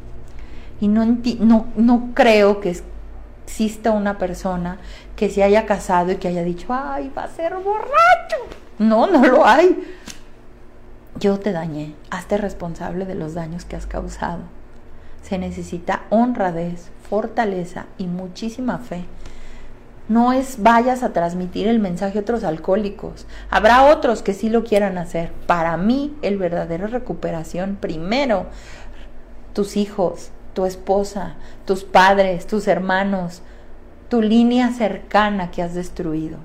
Y 0.81 0.87
no, 0.87 1.05
no, 1.41 1.67
no 1.75 2.11
creo 2.15 2.61
que 2.61 2.77
exista 3.45 3.91
una 3.91 4.19
persona 4.19 4.79
que 5.17 5.29
se 5.29 5.43
haya 5.43 5.67
casado 5.67 6.13
y 6.13 6.17
que 6.17 6.29
haya 6.29 6.45
dicho, 6.45 6.69
ay, 6.71 7.11
va 7.19 7.25
a 7.25 7.29
ser 7.29 7.55
borracho. 7.57 8.37
No, 8.79 9.09
no 9.09 9.27
lo 9.27 9.45
hay. 9.45 9.77
Yo 11.19 11.41
te 11.41 11.51
dañé. 11.51 11.97
Hazte 12.11 12.37
responsable 12.39 13.07
de 13.07 13.17
los 13.17 13.35
daños 13.35 13.65
que 13.65 13.75
has 13.75 13.87
causado 13.87 14.62
se 15.33 15.39
necesita 15.39 16.03
honradez, 16.11 16.91
fortaleza 17.09 17.87
y 17.97 18.07
muchísima 18.07 18.77
fe. 18.77 19.07
No 20.07 20.35
es 20.35 20.63
vayas 20.63 21.03
a 21.03 21.15
transmitir 21.15 21.69
el 21.69 21.79
mensaje 21.79 22.19
a 22.19 22.21
otros 22.21 22.45
alcohólicos. 22.45 23.27
Habrá 23.49 23.85
otros 23.85 24.21
que 24.21 24.35
sí 24.35 24.51
lo 24.51 24.63
quieran 24.63 24.99
hacer. 24.99 25.33
Para 25.47 25.79
mí, 25.79 26.15
el 26.21 26.37
verdadero 26.37 26.87
recuperación, 26.87 27.79
primero, 27.81 28.45
tus 29.55 29.79
hijos, 29.79 30.33
tu 30.53 30.67
esposa, 30.67 31.37
tus 31.65 31.83
padres, 31.83 32.47
tus 32.47 32.69
hermanos, 32.69 33.41
tu 34.11 34.21
línea 34.21 34.71
cercana 34.73 35.51
que 35.51 35.63
has 35.63 35.73
destruido. 35.73 36.37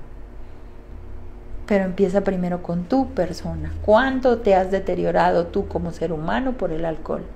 Pero 1.66 1.84
empieza 1.84 2.24
primero 2.24 2.62
con 2.62 2.84
tu 2.84 3.10
persona. 3.10 3.70
¿Cuánto 3.84 4.38
te 4.38 4.54
has 4.54 4.70
deteriorado 4.70 5.48
tú 5.48 5.68
como 5.68 5.92
ser 5.92 6.10
humano 6.10 6.52
por 6.52 6.72
el 6.72 6.86
alcohol? 6.86 7.26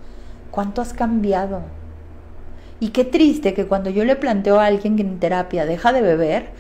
¿Cuánto 0.52 0.82
has 0.82 0.92
cambiado? 0.92 1.62
Y 2.78 2.90
qué 2.90 3.06
triste 3.06 3.54
que 3.54 3.66
cuando 3.66 3.88
yo 3.88 4.04
le 4.04 4.16
planteo 4.16 4.60
a 4.60 4.66
alguien 4.66 4.96
que 4.96 5.02
en 5.02 5.18
terapia 5.18 5.64
deja 5.64 5.94
de 5.94 6.02
beber, 6.02 6.50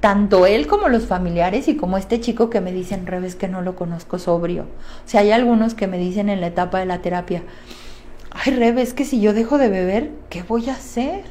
tanto 0.00 0.44
él 0.44 0.66
como 0.66 0.88
los 0.88 1.06
familiares 1.06 1.68
y 1.68 1.76
como 1.76 1.98
este 1.98 2.18
chico 2.18 2.50
que 2.50 2.60
me 2.60 2.72
dicen, 2.72 3.06
Reves, 3.06 3.36
que 3.36 3.46
no 3.46 3.62
lo 3.62 3.76
conozco 3.76 4.18
sobrio. 4.18 4.62
O 4.64 5.08
sea, 5.08 5.20
hay 5.20 5.30
algunos 5.30 5.74
que 5.74 5.86
me 5.86 5.98
dicen 5.98 6.28
en 6.28 6.40
la 6.40 6.48
etapa 6.48 6.80
de 6.80 6.86
la 6.86 7.00
terapia, 7.00 7.44
ay, 8.32 8.54
Reves, 8.54 8.92
que 8.92 9.04
si 9.04 9.20
yo 9.20 9.32
dejo 9.32 9.56
de 9.56 9.68
beber, 9.68 10.10
¿qué 10.30 10.42
voy 10.42 10.68
a 10.68 10.72
hacer? 10.72 11.22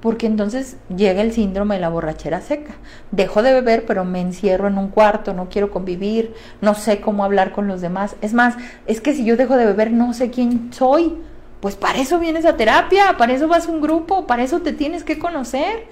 Porque 0.00 0.26
entonces 0.26 0.76
llega 0.94 1.22
el 1.22 1.32
síndrome 1.32 1.74
de 1.74 1.80
la 1.80 1.88
borrachera 1.88 2.40
seca. 2.40 2.74
Dejo 3.10 3.42
de 3.42 3.52
beber, 3.52 3.84
pero 3.84 4.04
me 4.04 4.20
encierro 4.20 4.68
en 4.68 4.78
un 4.78 4.88
cuarto, 4.88 5.34
no 5.34 5.48
quiero 5.48 5.70
convivir, 5.70 6.34
no 6.60 6.74
sé 6.74 7.00
cómo 7.00 7.24
hablar 7.24 7.50
con 7.52 7.66
los 7.66 7.80
demás. 7.80 8.14
Es 8.22 8.32
más, 8.32 8.54
es 8.86 9.00
que 9.00 9.12
si 9.12 9.24
yo 9.24 9.36
dejo 9.36 9.56
de 9.56 9.66
beber, 9.66 9.90
no 9.90 10.14
sé 10.14 10.30
quién 10.30 10.72
soy. 10.72 11.16
Pues 11.60 11.74
para 11.74 11.98
eso 11.98 12.20
vienes 12.20 12.44
a 12.44 12.56
terapia, 12.56 13.16
para 13.18 13.32
eso 13.32 13.48
vas 13.48 13.66
a 13.66 13.72
un 13.72 13.80
grupo, 13.80 14.28
para 14.28 14.44
eso 14.44 14.60
te 14.60 14.72
tienes 14.72 15.02
que 15.02 15.18
conocer. 15.18 15.86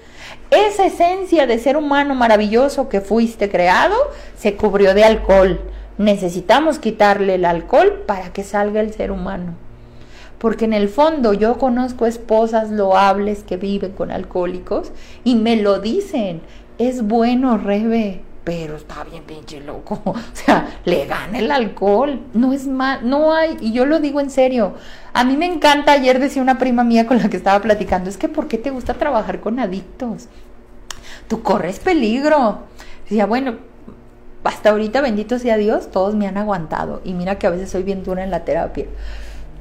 Esa 0.49 0.85
esencia 0.85 1.45
de 1.45 1.59
ser 1.59 1.75
humano 1.75 2.15
maravilloso 2.15 2.87
que 2.87 3.01
fuiste 3.01 3.49
creado 3.49 3.95
se 4.37 4.55
cubrió 4.55 4.93
de 4.93 5.03
alcohol. 5.03 5.59
Necesitamos 5.97 6.79
quitarle 6.79 7.35
el 7.35 7.43
alcohol 7.43 8.03
para 8.07 8.31
que 8.31 8.45
salga 8.45 8.79
el 8.79 8.93
ser 8.93 9.11
humano 9.11 9.66
porque 10.37 10.65
en 10.65 10.73
el 10.73 10.89
fondo 10.89 11.33
yo 11.33 11.57
conozco 11.57 12.05
esposas 12.05 12.69
loables 12.69 13.43
que 13.43 13.57
viven 13.57 13.91
con 13.91 14.11
alcohólicos 14.11 14.91
y 15.23 15.35
me 15.35 15.55
lo 15.55 15.79
dicen, 15.79 16.41
es 16.77 17.01
bueno, 17.01 17.57
Rebe, 17.57 18.21
pero 18.43 18.77
está 18.77 19.03
bien 19.03 19.23
pinche 19.23 19.59
loco, 19.59 19.99
o 20.05 20.15
sea, 20.33 20.79
le 20.85 21.05
gana 21.05 21.39
el 21.39 21.51
alcohol, 21.51 22.21
no 22.33 22.53
es 22.53 22.67
mal, 22.67 23.09
no 23.09 23.33
hay, 23.33 23.57
y 23.59 23.73
yo 23.73 23.85
lo 23.85 23.99
digo 23.99 24.19
en 24.19 24.29
serio, 24.29 24.75
a 25.13 25.23
mí 25.23 25.35
me 25.35 25.47
encanta, 25.47 25.93
ayer 25.93 26.19
decía 26.19 26.41
una 26.41 26.59
prima 26.59 26.83
mía 26.83 27.07
con 27.07 27.17
la 27.17 27.29
que 27.29 27.37
estaba 27.37 27.61
platicando, 27.61 28.09
es 28.09 28.17
que 28.17 28.29
¿por 28.29 28.47
qué 28.47 28.57
te 28.57 28.69
gusta 28.69 28.93
trabajar 28.93 29.41
con 29.41 29.59
adictos? 29.59 30.27
Tú 31.27 31.41
corres 31.41 31.79
peligro. 31.79 32.59
Decía, 33.03 33.25
bueno, 33.25 33.55
hasta 34.43 34.69
ahorita, 34.69 35.01
bendito 35.01 35.39
sea 35.39 35.57
Dios, 35.57 35.91
todos 35.91 36.15
me 36.15 36.27
han 36.27 36.37
aguantado, 36.37 37.01
y 37.03 37.13
mira 37.13 37.39
que 37.39 37.47
a 37.47 37.49
veces 37.49 37.69
soy 37.69 37.83
bien 37.83 38.03
dura 38.03 38.23
en 38.23 38.31
la 38.31 38.45
terapia 38.45 38.85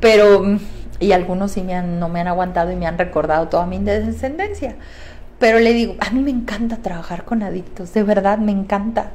pero, 0.06 0.40
y 1.00 1.10
algunos 1.10 1.50
sí 1.50 1.62
me 1.62 1.74
han, 1.74 1.98
no 1.98 2.08
me 2.08 2.20
han 2.20 2.28
aguantado 2.28 2.70
y 2.70 2.76
me 2.76 2.86
han 2.86 2.96
recordado 2.96 3.48
toda 3.48 3.66
mi 3.66 3.80
descendencia. 3.80 4.76
Pero 5.40 5.58
le 5.58 5.72
digo, 5.72 5.96
a 5.98 6.10
mí 6.10 6.20
me 6.20 6.30
encanta 6.30 6.76
trabajar 6.76 7.24
con 7.24 7.42
adictos, 7.42 7.92
de 7.92 8.04
verdad 8.04 8.38
me 8.38 8.52
encanta. 8.52 9.10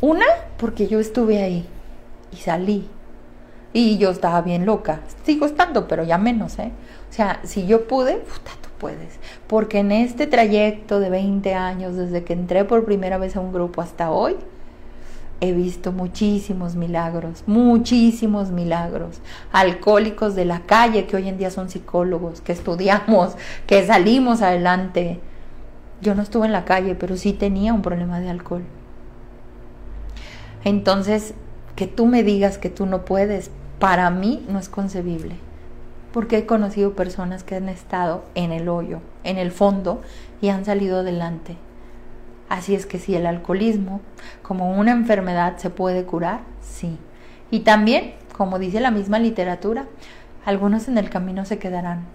Una, 0.00 0.24
porque 0.56 0.86
yo 0.86 1.00
estuve 1.00 1.42
ahí 1.42 1.66
y 2.32 2.36
salí. 2.36 2.88
Y 3.72 3.98
yo 3.98 4.10
estaba 4.10 4.40
bien 4.42 4.66
loca. 4.66 5.00
Sigo 5.24 5.46
estando, 5.46 5.88
pero 5.88 6.04
ya 6.04 6.16
menos, 6.16 6.60
¿eh? 6.60 6.70
O 7.10 7.12
sea, 7.12 7.40
si 7.42 7.66
yo 7.66 7.88
pude, 7.88 8.18
puta, 8.18 8.52
tú 8.62 8.68
puedes. 8.78 9.18
Porque 9.48 9.80
en 9.80 9.90
este 9.90 10.28
trayecto 10.28 11.00
de 11.00 11.10
20 11.10 11.54
años, 11.54 11.96
desde 11.96 12.22
que 12.22 12.34
entré 12.34 12.64
por 12.64 12.84
primera 12.84 13.18
vez 13.18 13.34
a 13.34 13.40
un 13.40 13.52
grupo 13.52 13.82
hasta 13.82 14.12
hoy, 14.12 14.36
he 15.40 15.52
visto 15.52 15.92
muchísimos 15.92 16.76
milagros, 16.76 17.44
muchísimos 17.46 18.50
milagros. 18.50 19.20
Alcohólicos 19.52 20.34
de 20.34 20.44
la 20.44 20.60
calle 20.60 21.06
que 21.06 21.16
hoy 21.16 21.28
en 21.28 21.38
día 21.38 21.50
son 21.50 21.70
psicólogos, 21.70 22.40
que 22.40 22.52
estudiamos, 22.52 23.36
que 23.66 23.86
salimos 23.86 24.42
adelante. 24.42 25.20
Yo 26.02 26.14
no 26.14 26.22
estuve 26.22 26.46
en 26.46 26.52
la 26.52 26.64
calle, 26.64 26.94
pero 26.94 27.16
sí 27.16 27.32
tenía 27.32 27.72
un 27.72 27.82
problema 27.82 28.20
de 28.20 28.30
alcohol. 28.30 28.62
Entonces, 30.64 31.34
que 31.74 31.86
tú 31.86 32.06
me 32.06 32.22
digas 32.22 32.58
que 32.58 32.68
tú 32.68 32.84
no 32.84 33.04
puedes, 33.04 33.50
para 33.78 34.10
mí 34.10 34.44
no 34.48 34.58
es 34.58 34.68
concebible. 34.68 35.36
Porque 36.12 36.38
he 36.38 36.46
conocido 36.46 36.94
personas 36.94 37.44
que 37.44 37.54
han 37.54 37.68
estado 37.68 38.24
en 38.34 38.52
el 38.52 38.68
hoyo, 38.68 39.00
en 39.24 39.38
el 39.38 39.52
fondo, 39.52 40.02
y 40.42 40.48
han 40.48 40.64
salido 40.64 41.00
adelante. 41.00 41.56
Así 42.50 42.74
es 42.74 42.84
que 42.84 42.98
si 42.98 43.14
el 43.14 43.26
alcoholismo 43.26 44.00
como 44.42 44.72
una 44.72 44.90
enfermedad 44.90 45.56
se 45.58 45.70
puede 45.70 46.04
curar, 46.04 46.40
sí. 46.60 46.98
Y 47.52 47.60
también, 47.60 48.14
como 48.36 48.58
dice 48.58 48.80
la 48.80 48.90
misma 48.90 49.20
literatura, 49.20 49.86
algunos 50.44 50.88
en 50.88 50.98
el 50.98 51.10
camino 51.10 51.44
se 51.44 51.58
quedarán. 51.60 52.06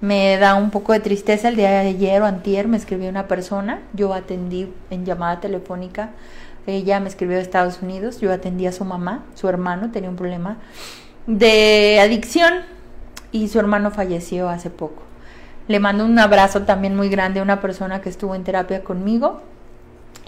Me 0.00 0.38
da 0.38 0.54
un 0.54 0.70
poco 0.70 0.94
de 0.94 1.00
tristeza 1.00 1.50
el 1.50 1.56
día 1.56 1.70
de 1.70 1.88
ayer 1.88 2.22
o 2.22 2.24
antier 2.24 2.66
me 2.66 2.78
escribió 2.78 3.10
una 3.10 3.28
persona, 3.28 3.82
yo 3.92 4.14
atendí 4.14 4.72
en 4.88 5.04
llamada 5.04 5.40
telefónica, 5.40 6.10
ella 6.66 6.98
me 6.98 7.10
escribió 7.10 7.36
de 7.36 7.42
Estados 7.42 7.82
Unidos, 7.82 8.22
yo 8.22 8.32
atendí 8.32 8.66
a 8.66 8.72
su 8.72 8.86
mamá, 8.86 9.26
su 9.34 9.50
hermano 9.50 9.90
tenía 9.90 10.08
un 10.08 10.16
problema 10.16 10.56
de 11.26 12.00
adicción 12.00 12.54
y 13.32 13.48
su 13.48 13.58
hermano 13.58 13.90
falleció 13.90 14.48
hace 14.48 14.70
poco. 14.70 15.02
Le 15.66 15.78
mando 15.78 16.06
un 16.06 16.18
abrazo 16.18 16.62
también 16.62 16.96
muy 16.96 17.10
grande 17.10 17.40
a 17.40 17.42
una 17.42 17.60
persona 17.60 18.00
que 18.00 18.08
estuvo 18.08 18.34
en 18.34 18.44
terapia 18.44 18.82
conmigo, 18.82 19.42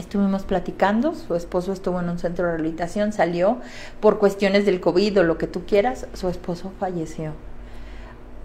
Estuvimos 0.00 0.44
platicando, 0.44 1.14
su 1.14 1.34
esposo 1.34 1.74
estuvo 1.74 2.00
en 2.00 2.08
un 2.08 2.18
centro 2.18 2.46
de 2.46 2.52
rehabilitación, 2.52 3.12
salió 3.12 3.58
por 4.00 4.18
cuestiones 4.18 4.64
del 4.64 4.80
COVID 4.80 5.20
o 5.20 5.24
lo 5.24 5.36
que 5.36 5.46
tú 5.46 5.66
quieras, 5.66 6.06
su 6.14 6.30
esposo 6.30 6.72
falleció. 6.80 7.32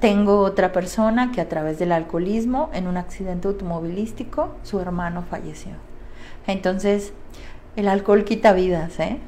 Tengo 0.02 0.40
otra 0.40 0.74
persona 0.74 1.32
que 1.32 1.40
a 1.40 1.48
través 1.48 1.80
del 1.80 1.94
alcoholismo, 1.94 2.70
en 2.74 2.88
un 2.88 2.98
accidente 2.98 3.48
automovilístico, 3.48 4.54
su 4.64 4.82
hermano 4.82 5.24
falleció. 5.30 5.72
Entonces, 6.46 7.14
el 7.78 7.88
alcohol 7.88 8.26
quita 8.26 8.52
vidas, 8.52 9.00
¿eh? 9.00 9.20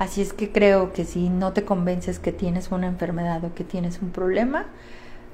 Así 0.00 0.22
es 0.22 0.32
que 0.32 0.50
creo 0.50 0.92
que 0.92 1.04
si 1.04 1.28
no 1.28 1.52
te 1.52 1.64
convences 1.64 2.18
que 2.18 2.32
tienes 2.32 2.72
una 2.72 2.88
enfermedad 2.88 3.44
o 3.44 3.54
que 3.54 3.62
tienes 3.62 4.02
un 4.02 4.10
problema, 4.10 4.66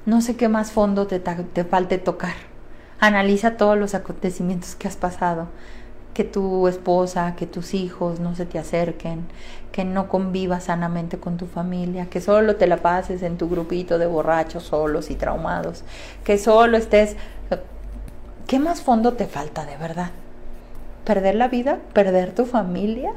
no 0.05 0.21
sé 0.21 0.35
qué 0.35 0.49
más 0.49 0.71
fondo 0.71 1.07
te, 1.07 1.19
te 1.19 1.63
falte 1.63 1.97
tocar 1.97 2.54
Analiza 2.99 3.57
todos 3.57 3.77
los 3.77 3.93
acontecimientos 3.93 4.75
que 4.75 4.87
has 4.87 4.95
pasado, 4.95 5.47
que 6.13 6.23
tu 6.23 6.67
esposa, 6.67 7.35
que 7.35 7.45
tus 7.45 7.73
hijos 7.73 8.19
no 8.19 8.35
se 8.35 8.45
te 8.45 8.57
acerquen, 8.57 9.27
que 9.71 9.83
no 9.83 10.07
convivas 10.07 10.63
sanamente 10.63 11.19
con 11.19 11.35
tu 11.35 11.45
familia, 11.45 12.09
que 12.09 12.21
solo 12.21 12.55
te 12.55 12.67
la 12.67 12.77
pases 12.77 13.21
en 13.21 13.37
tu 13.37 13.49
grupito 13.49 13.97
de 13.97 14.07
borrachos 14.07 14.63
solos 14.63 15.11
y 15.11 15.15
traumados, 15.15 15.83
que 16.23 16.37
solo 16.37 16.77
estés... 16.77 17.17
¿Qué 18.47 18.59
más 18.59 18.81
fondo 18.81 19.13
te 19.13 19.25
falta 19.25 19.65
de 19.65 19.75
verdad? 19.75 20.11
¿Perder 21.03 21.35
la 21.35 21.47
vida? 21.47 21.79
¿Perder 21.93 22.33
tu 22.33 22.45
familia? 22.45 23.11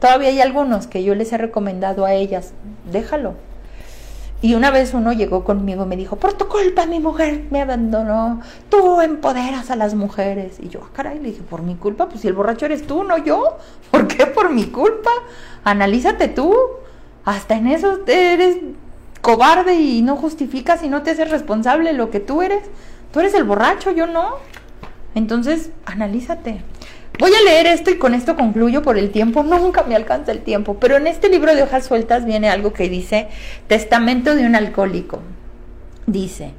Todavía 0.00 0.28
hay 0.28 0.40
algunos 0.40 0.86
que 0.86 1.04
yo 1.04 1.14
les 1.14 1.32
he 1.32 1.38
recomendado 1.38 2.04
a 2.04 2.14
ellas, 2.14 2.52
déjalo, 2.90 3.34
y 4.42 4.54
una 4.54 4.70
vez 4.70 4.94
uno 4.94 5.12
llegó 5.12 5.44
conmigo 5.44 5.84
y 5.84 5.86
me 5.86 5.96
dijo, 5.96 6.16
por 6.16 6.32
tu 6.32 6.48
culpa 6.48 6.86
mi 6.86 6.98
mujer 6.98 7.44
me 7.50 7.60
abandonó, 7.60 8.40
tú 8.70 9.00
empoderas 9.02 9.70
a 9.70 9.76
las 9.76 9.94
mujeres. 9.94 10.58
Y 10.60 10.68
yo, 10.68 10.80
ah, 10.82 10.90
caray, 10.94 11.18
le 11.18 11.30
dije, 11.30 11.42
por 11.42 11.62
mi 11.62 11.74
culpa, 11.74 12.08
pues 12.08 12.22
si 12.22 12.28
el 12.28 12.32
borracho 12.32 12.64
eres 12.64 12.86
tú, 12.86 13.04
no 13.04 13.18
yo. 13.18 13.58
¿Por 13.90 14.06
qué 14.06 14.26
por 14.26 14.50
mi 14.50 14.66
culpa? 14.66 15.10
Analízate 15.64 16.28
tú. 16.28 16.54
Hasta 17.26 17.56
en 17.56 17.66
eso 17.66 17.98
eres 18.06 18.56
cobarde 19.20 19.74
y 19.74 20.00
no 20.00 20.16
justificas 20.16 20.82
y 20.82 20.88
no 20.88 21.02
te 21.02 21.10
haces 21.10 21.30
responsable 21.30 21.92
lo 21.92 22.10
que 22.10 22.20
tú 22.20 22.40
eres. 22.40 22.62
Tú 23.12 23.20
eres 23.20 23.34
el 23.34 23.44
borracho, 23.44 23.90
yo 23.90 24.06
no. 24.06 24.36
Entonces, 25.14 25.70
analízate. 25.84 26.62
Voy 27.20 27.32
a 27.34 27.44
leer 27.44 27.66
esto 27.66 27.90
y 27.90 27.98
con 27.98 28.14
esto 28.14 28.34
concluyo 28.34 28.80
por 28.80 28.96
el 28.96 29.10
tiempo. 29.10 29.42
Nunca 29.44 29.82
me 29.82 29.94
alcanza 29.94 30.32
el 30.32 30.40
tiempo. 30.40 30.78
Pero 30.80 30.96
en 30.96 31.06
este 31.06 31.28
libro 31.28 31.54
de 31.54 31.62
hojas 31.62 31.84
sueltas 31.84 32.24
viene 32.24 32.48
algo 32.48 32.72
que 32.72 32.88
dice 32.88 33.28
Testamento 33.66 34.34
de 34.34 34.46
un 34.46 34.56
alcohólico. 34.56 35.20
Dice, 36.06 36.54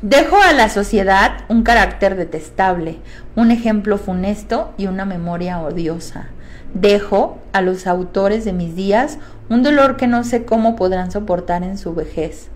dejo 0.00 0.40
a 0.40 0.54
la 0.54 0.70
sociedad 0.70 1.44
un 1.50 1.62
carácter 1.62 2.16
detestable, 2.16 2.96
un 3.36 3.50
ejemplo 3.50 3.98
funesto 3.98 4.72
y 4.78 4.86
una 4.86 5.04
memoria 5.04 5.60
odiosa. 5.60 6.28
Dejo 6.72 7.38
a 7.52 7.60
los 7.60 7.86
autores 7.86 8.46
de 8.46 8.54
mis 8.54 8.74
días 8.74 9.18
un 9.50 9.62
dolor 9.62 9.98
que 9.98 10.06
no 10.06 10.24
sé 10.24 10.46
cómo 10.46 10.76
podrán 10.76 11.10
soportar 11.10 11.62
en 11.62 11.76
su 11.76 11.94
vejez. 11.94 12.48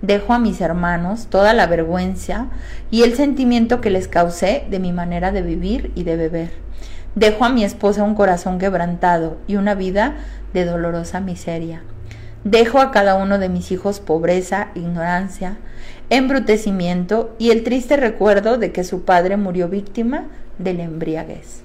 Dejo 0.00 0.32
a 0.32 0.38
mis 0.38 0.60
hermanos 0.60 1.26
toda 1.28 1.54
la 1.54 1.66
vergüenza 1.66 2.46
y 2.92 3.02
el 3.02 3.16
sentimiento 3.16 3.80
que 3.80 3.90
les 3.90 4.06
causé 4.06 4.64
de 4.70 4.78
mi 4.78 4.92
manera 4.92 5.32
de 5.32 5.42
vivir 5.42 5.90
y 5.96 6.04
de 6.04 6.16
beber. 6.16 6.69
Dejo 7.14 7.44
a 7.44 7.48
mi 7.48 7.64
esposa 7.64 8.04
un 8.04 8.14
corazón 8.14 8.58
quebrantado 8.58 9.38
y 9.46 9.56
una 9.56 9.74
vida 9.74 10.16
de 10.52 10.64
dolorosa 10.64 11.20
miseria. 11.20 11.82
Dejo 12.44 12.80
a 12.80 12.90
cada 12.90 13.16
uno 13.16 13.38
de 13.38 13.48
mis 13.48 13.72
hijos 13.72 14.00
pobreza, 14.00 14.68
ignorancia, 14.74 15.58
embrutecimiento 16.08 17.34
y 17.38 17.50
el 17.50 17.64
triste 17.64 17.96
recuerdo 17.96 18.58
de 18.58 18.72
que 18.72 18.84
su 18.84 19.04
padre 19.04 19.36
murió 19.36 19.68
víctima 19.68 20.28
de 20.58 20.74
la 20.74 20.84
embriaguez. 20.84 21.62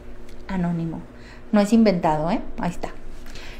Anónimo. 0.48 1.02
No 1.52 1.62
es 1.62 1.72
inventado, 1.74 2.30
¿eh? 2.32 2.42
Ahí 2.60 2.72
está. 2.72 2.90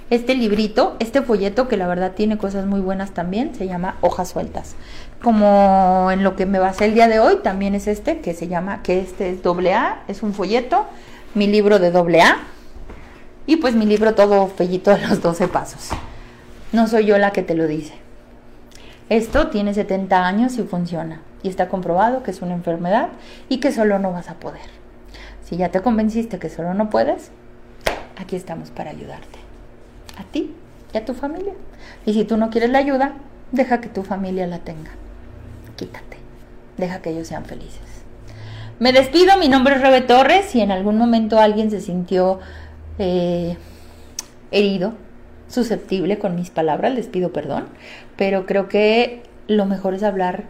Este 0.10 0.36
librito, 0.36 0.96
este 1.00 1.22
folleto 1.24 1.68
que 1.68 1.78
la 1.78 1.88
verdad 1.88 2.12
tiene 2.12 2.38
cosas 2.38 2.68
muy 2.68 2.80
buenas 2.80 3.12
también, 3.12 3.56
se 3.56 3.66
llama 3.66 3.98
Hojas 4.02 4.30
Sueltas. 4.30 4.76
Como 5.24 6.10
en 6.12 6.24
lo 6.24 6.36
que 6.36 6.46
me 6.46 6.60
basé 6.60 6.86
el 6.86 6.94
día 6.94 7.08
de 7.08 7.20
hoy, 7.20 7.38
también 7.42 7.74
es 7.74 7.88
este 7.88 8.20
que 8.20 8.36
se 8.36 8.48
llama, 8.48 8.84
que 8.84 9.00
este 9.00 9.32
es 9.32 9.42
doble 9.42 9.74
A, 9.74 10.04
es 10.08 10.22
un 10.22 10.34
folleto, 10.34 10.86
mi 11.36 11.48
libro 11.48 11.80
de 11.80 11.92
doble 11.92 12.22
A 12.22 12.38
y 13.46 13.58
pues 13.58 13.76
mi 13.76 13.86
libro 13.86 14.16
todo 14.16 14.48
fellito 14.48 14.96
de 14.96 15.06
los 15.06 15.22
12 15.22 15.48
pasos. 15.50 15.90
No 16.72 16.88
soy 16.88 17.06
yo 17.06 17.18
la 17.18 17.32
que 17.32 17.44
te 17.44 17.54
lo 17.54 17.68
dice. 17.68 17.94
Esto 19.10 19.50
tiene 19.50 19.74
70 19.74 20.26
años 20.26 20.58
y 20.58 20.64
funciona. 20.64 21.22
Y 21.44 21.50
está 21.50 21.68
comprobado 21.68 22.24
que 22.24 22.32
es 22.32 22.42
una 22.42 22.54
enfermedad 22.54 23.10
y 23.50 23.60
que 23.60 23.72
solo 23.72 24.00
no 24.00 24.12
vas 24.12 24.30
a 24.30 24.36
poder. 24.36 24.68
Si 25.44 25.58
ya 25.58 25.70
te 25.70 25.82
convenciste 25.82 26.40
que 26.40 26.50
solo 26.50 26.74
no 26.74 26.90
puedes, 26.90 27.30
aquí 28.18 28.36
estamos 28.36 28.72
para 28.72 28.90
ayudarte 28.90 29.40
a 30.18 30.24
ti 30.24 30.56
y 30.92 30.98
a 30.98 31.06
tu 31.06 31.14
familia. 31.14 31.54
Y 32.06 32.14
si 32.14 32.24
tú 32.24 32.38
no 32.38 32.50
quieres 32.50 32.72
la 32.72 32.80
ayuda, 32.80 33.14
deja 33.52 33.80
que 33.80 33.90
tu 33.90 34.04
familia 34.04 34.48
la 34.48 34.60
tenga. 34.60 34.92
Quítate. 35.76 36.18
Deja 36.78 37.02
que 37.02 37.12
ellos 37.12 37.28
sean 37.28 37.46
felices. 37.46 37.85
Me 38.78 38.92
despido, 38.92 39.38
mi 39.38 39.48
nombre 39.48 39.76
es 39.76 39.82
Rebe 39.82 40.02
Torres. 40.02 40.48
Si 40.48 40.60
en 40.60 40.70
algún 40.70 40.98
momento 40.98 41.40
alguien 41.40 41.72
se 41.72 41.80
sintió 41.80 42.40
eh, 43.00 43.56
herido, 44.52 44.96
susceptible 45.48 46.20
con 46.20 46.36
mis 46.36 46.50
palabras, 46.50 46.94
les 46.94 47.08
pido 47.08 47.32
perdón. 47.32 47.68
Pero 48.18 48.46
creo 48.46 48.68
que 48.68 49.24
lo 49.48 49.66
mejor 49.66 49.94
es 49.94 50.04
hablar 50.04 50.44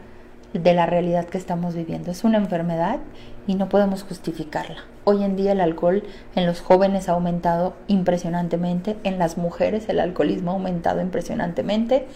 de 0.54 0.74
la 0.74 0.88
realidad 0.88 1.26
que 1.26 1.38
estamos 1.38 1.76
viviendo. 1.76 2.10
Es 2.10 2.24
una 2.24 2.40
enfermedad 2.40 2.98
y 3.46 3.54
no 3.54 3.70
podemos 3.70 4.02
justificarla. 4.02 4.86
Hoy 5.04 5.24
en 5.24 5.36
día 5.36 5.52
el 5.52 5.62
alcohol 5.62 6.02
en 6.36 6.48
los 6.48 6.62
jóvenes 6.62 7.10
ha 7.10 7.12
aumentado 7.12 7.76
impresionantemente, 7.86 8.98
en 9.04 9.20
las 9.20 9.38
mujeres 9.38 9.88
el 9.88 10.00
alcoholismo 10.00 10.50
ha 10.50 10.56
aumentado 10.56 11.00
impresionantemente 11.00 12.08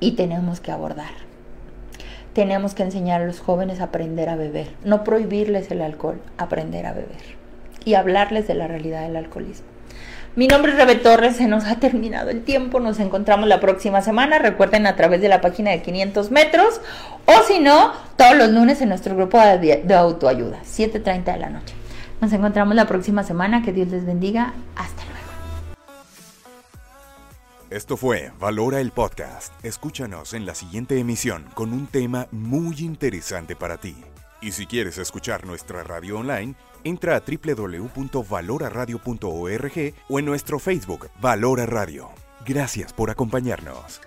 y 0.00 0.12
tenemos 0.12 0.60
que 0.60 0.72
abordar. 0.72 1.31
Tenemos 2.32 2.74
que 2.74 2.82
enseñar 2.82 3.22
a 3.22 3.26
los 3.26 3.40
jóvenes 3.40 3.80
a 3.80 3.84
aprender 3.84 4.28
a 4.28 4.36
beber, 4.36 4.68
no 4.84 5.04
prohibirles 5.04 5.70
el 5.70 5.82
alcohol, 5.82 6.20
aprender 6.38 6.86
a 6.86 6.92
beber 6.92 7.36
y 7.84 7.94
hablarles 7.94 8.46
de 8.46 8.54
la 8.54 8.68
realidad 8.68 9.02
del 9.02 9.16
alcoholismo. 9.16 9.66
Mi 10.34 10.46
nombre 10.46 10.72
es 10.72 10.78
Rebe 10.78 10.94
Torres, 10.94 11.36
se 11.36 11.46
nos 11.46 11.64
ha 11.64 11.76
terminado 11.76 12.30
el 12.30 12.42
tiempo, 12.42 12.80
nos 12.80 12.98
encontramos 13.00 13.46
la 13.48 13.60
próxima 13.60 14.00
semana, 14.00 14.38
recuerden 14.38 14.86
a 14.86 14.96
través 14.96 15.20
de 15.20 15.28
la 15.28 15.42
página 15.42 15.72
de 15.72 15.82
500 15.82 16.30
metros 16.30 16.80
o 17.26 17.42
si 17.46 17.58
no, 17.58 17.92
todos 18.16 18.34
los 18.36 18.48
lunes 18.48 18.80
en 18.80 18.88
nuestro 18.88 19.14
grupo 19.14 19.38
de, 19.38 19.94
autoayuda, 19.94 20.60
7.30 20.64 21.24
de 21.34 21.38
la 21.38 21.50
noche. 21.50 21.74
Nos 22.22 22.32
encontramos 22.32 22.74
la 22.74 22.86
próxima 22.86 23.24
semana, 23.24 23.62
que 23.62 23.72
Dios 23.72 23.88
les 23.88 24.06
bendiga, 24.06 24.54
hasta 24.74 25.02
luego. 25.02 25.11
Esto 27.72 27.96
fue 27.96 28.30
Valora 28.38 28.80
el 28.82 28.90
Podcast. 28.90 29.54
Escúchanos 29.64 30.34
en 30.34 30.44
la 30.44 30.54
siguiente 30.54 30.98
emisión 30.98 31.46
con 31.54 31.72
un 31.72 31.86
tema 31.86 32.28
muy 32.30 32.76
interesante 32.80 33.56
para 33.56 33.78
ti. 33.78 33.96
Y 34.42 34.52
si 34.52 34.66
quieres 34.66 34.98
escuchar 34.98 35.46
nuestra 35.46 35.82
radio 35.82 36.18
online, 36.18 36.54
entra 36.84 37.16
a 37.16 37.20
www.valoraradio.org 37.20 39.94
o 40.10 40.18
en 40.18 40.24
nuestro 40.26 40.58
Facebook 40.58 41.08
Valora 41.18 41.64
Radio. 41.64 42.10
Gracias 42.44 42.92
por 42.92 43.08
acompañarnos. 43.08 44.02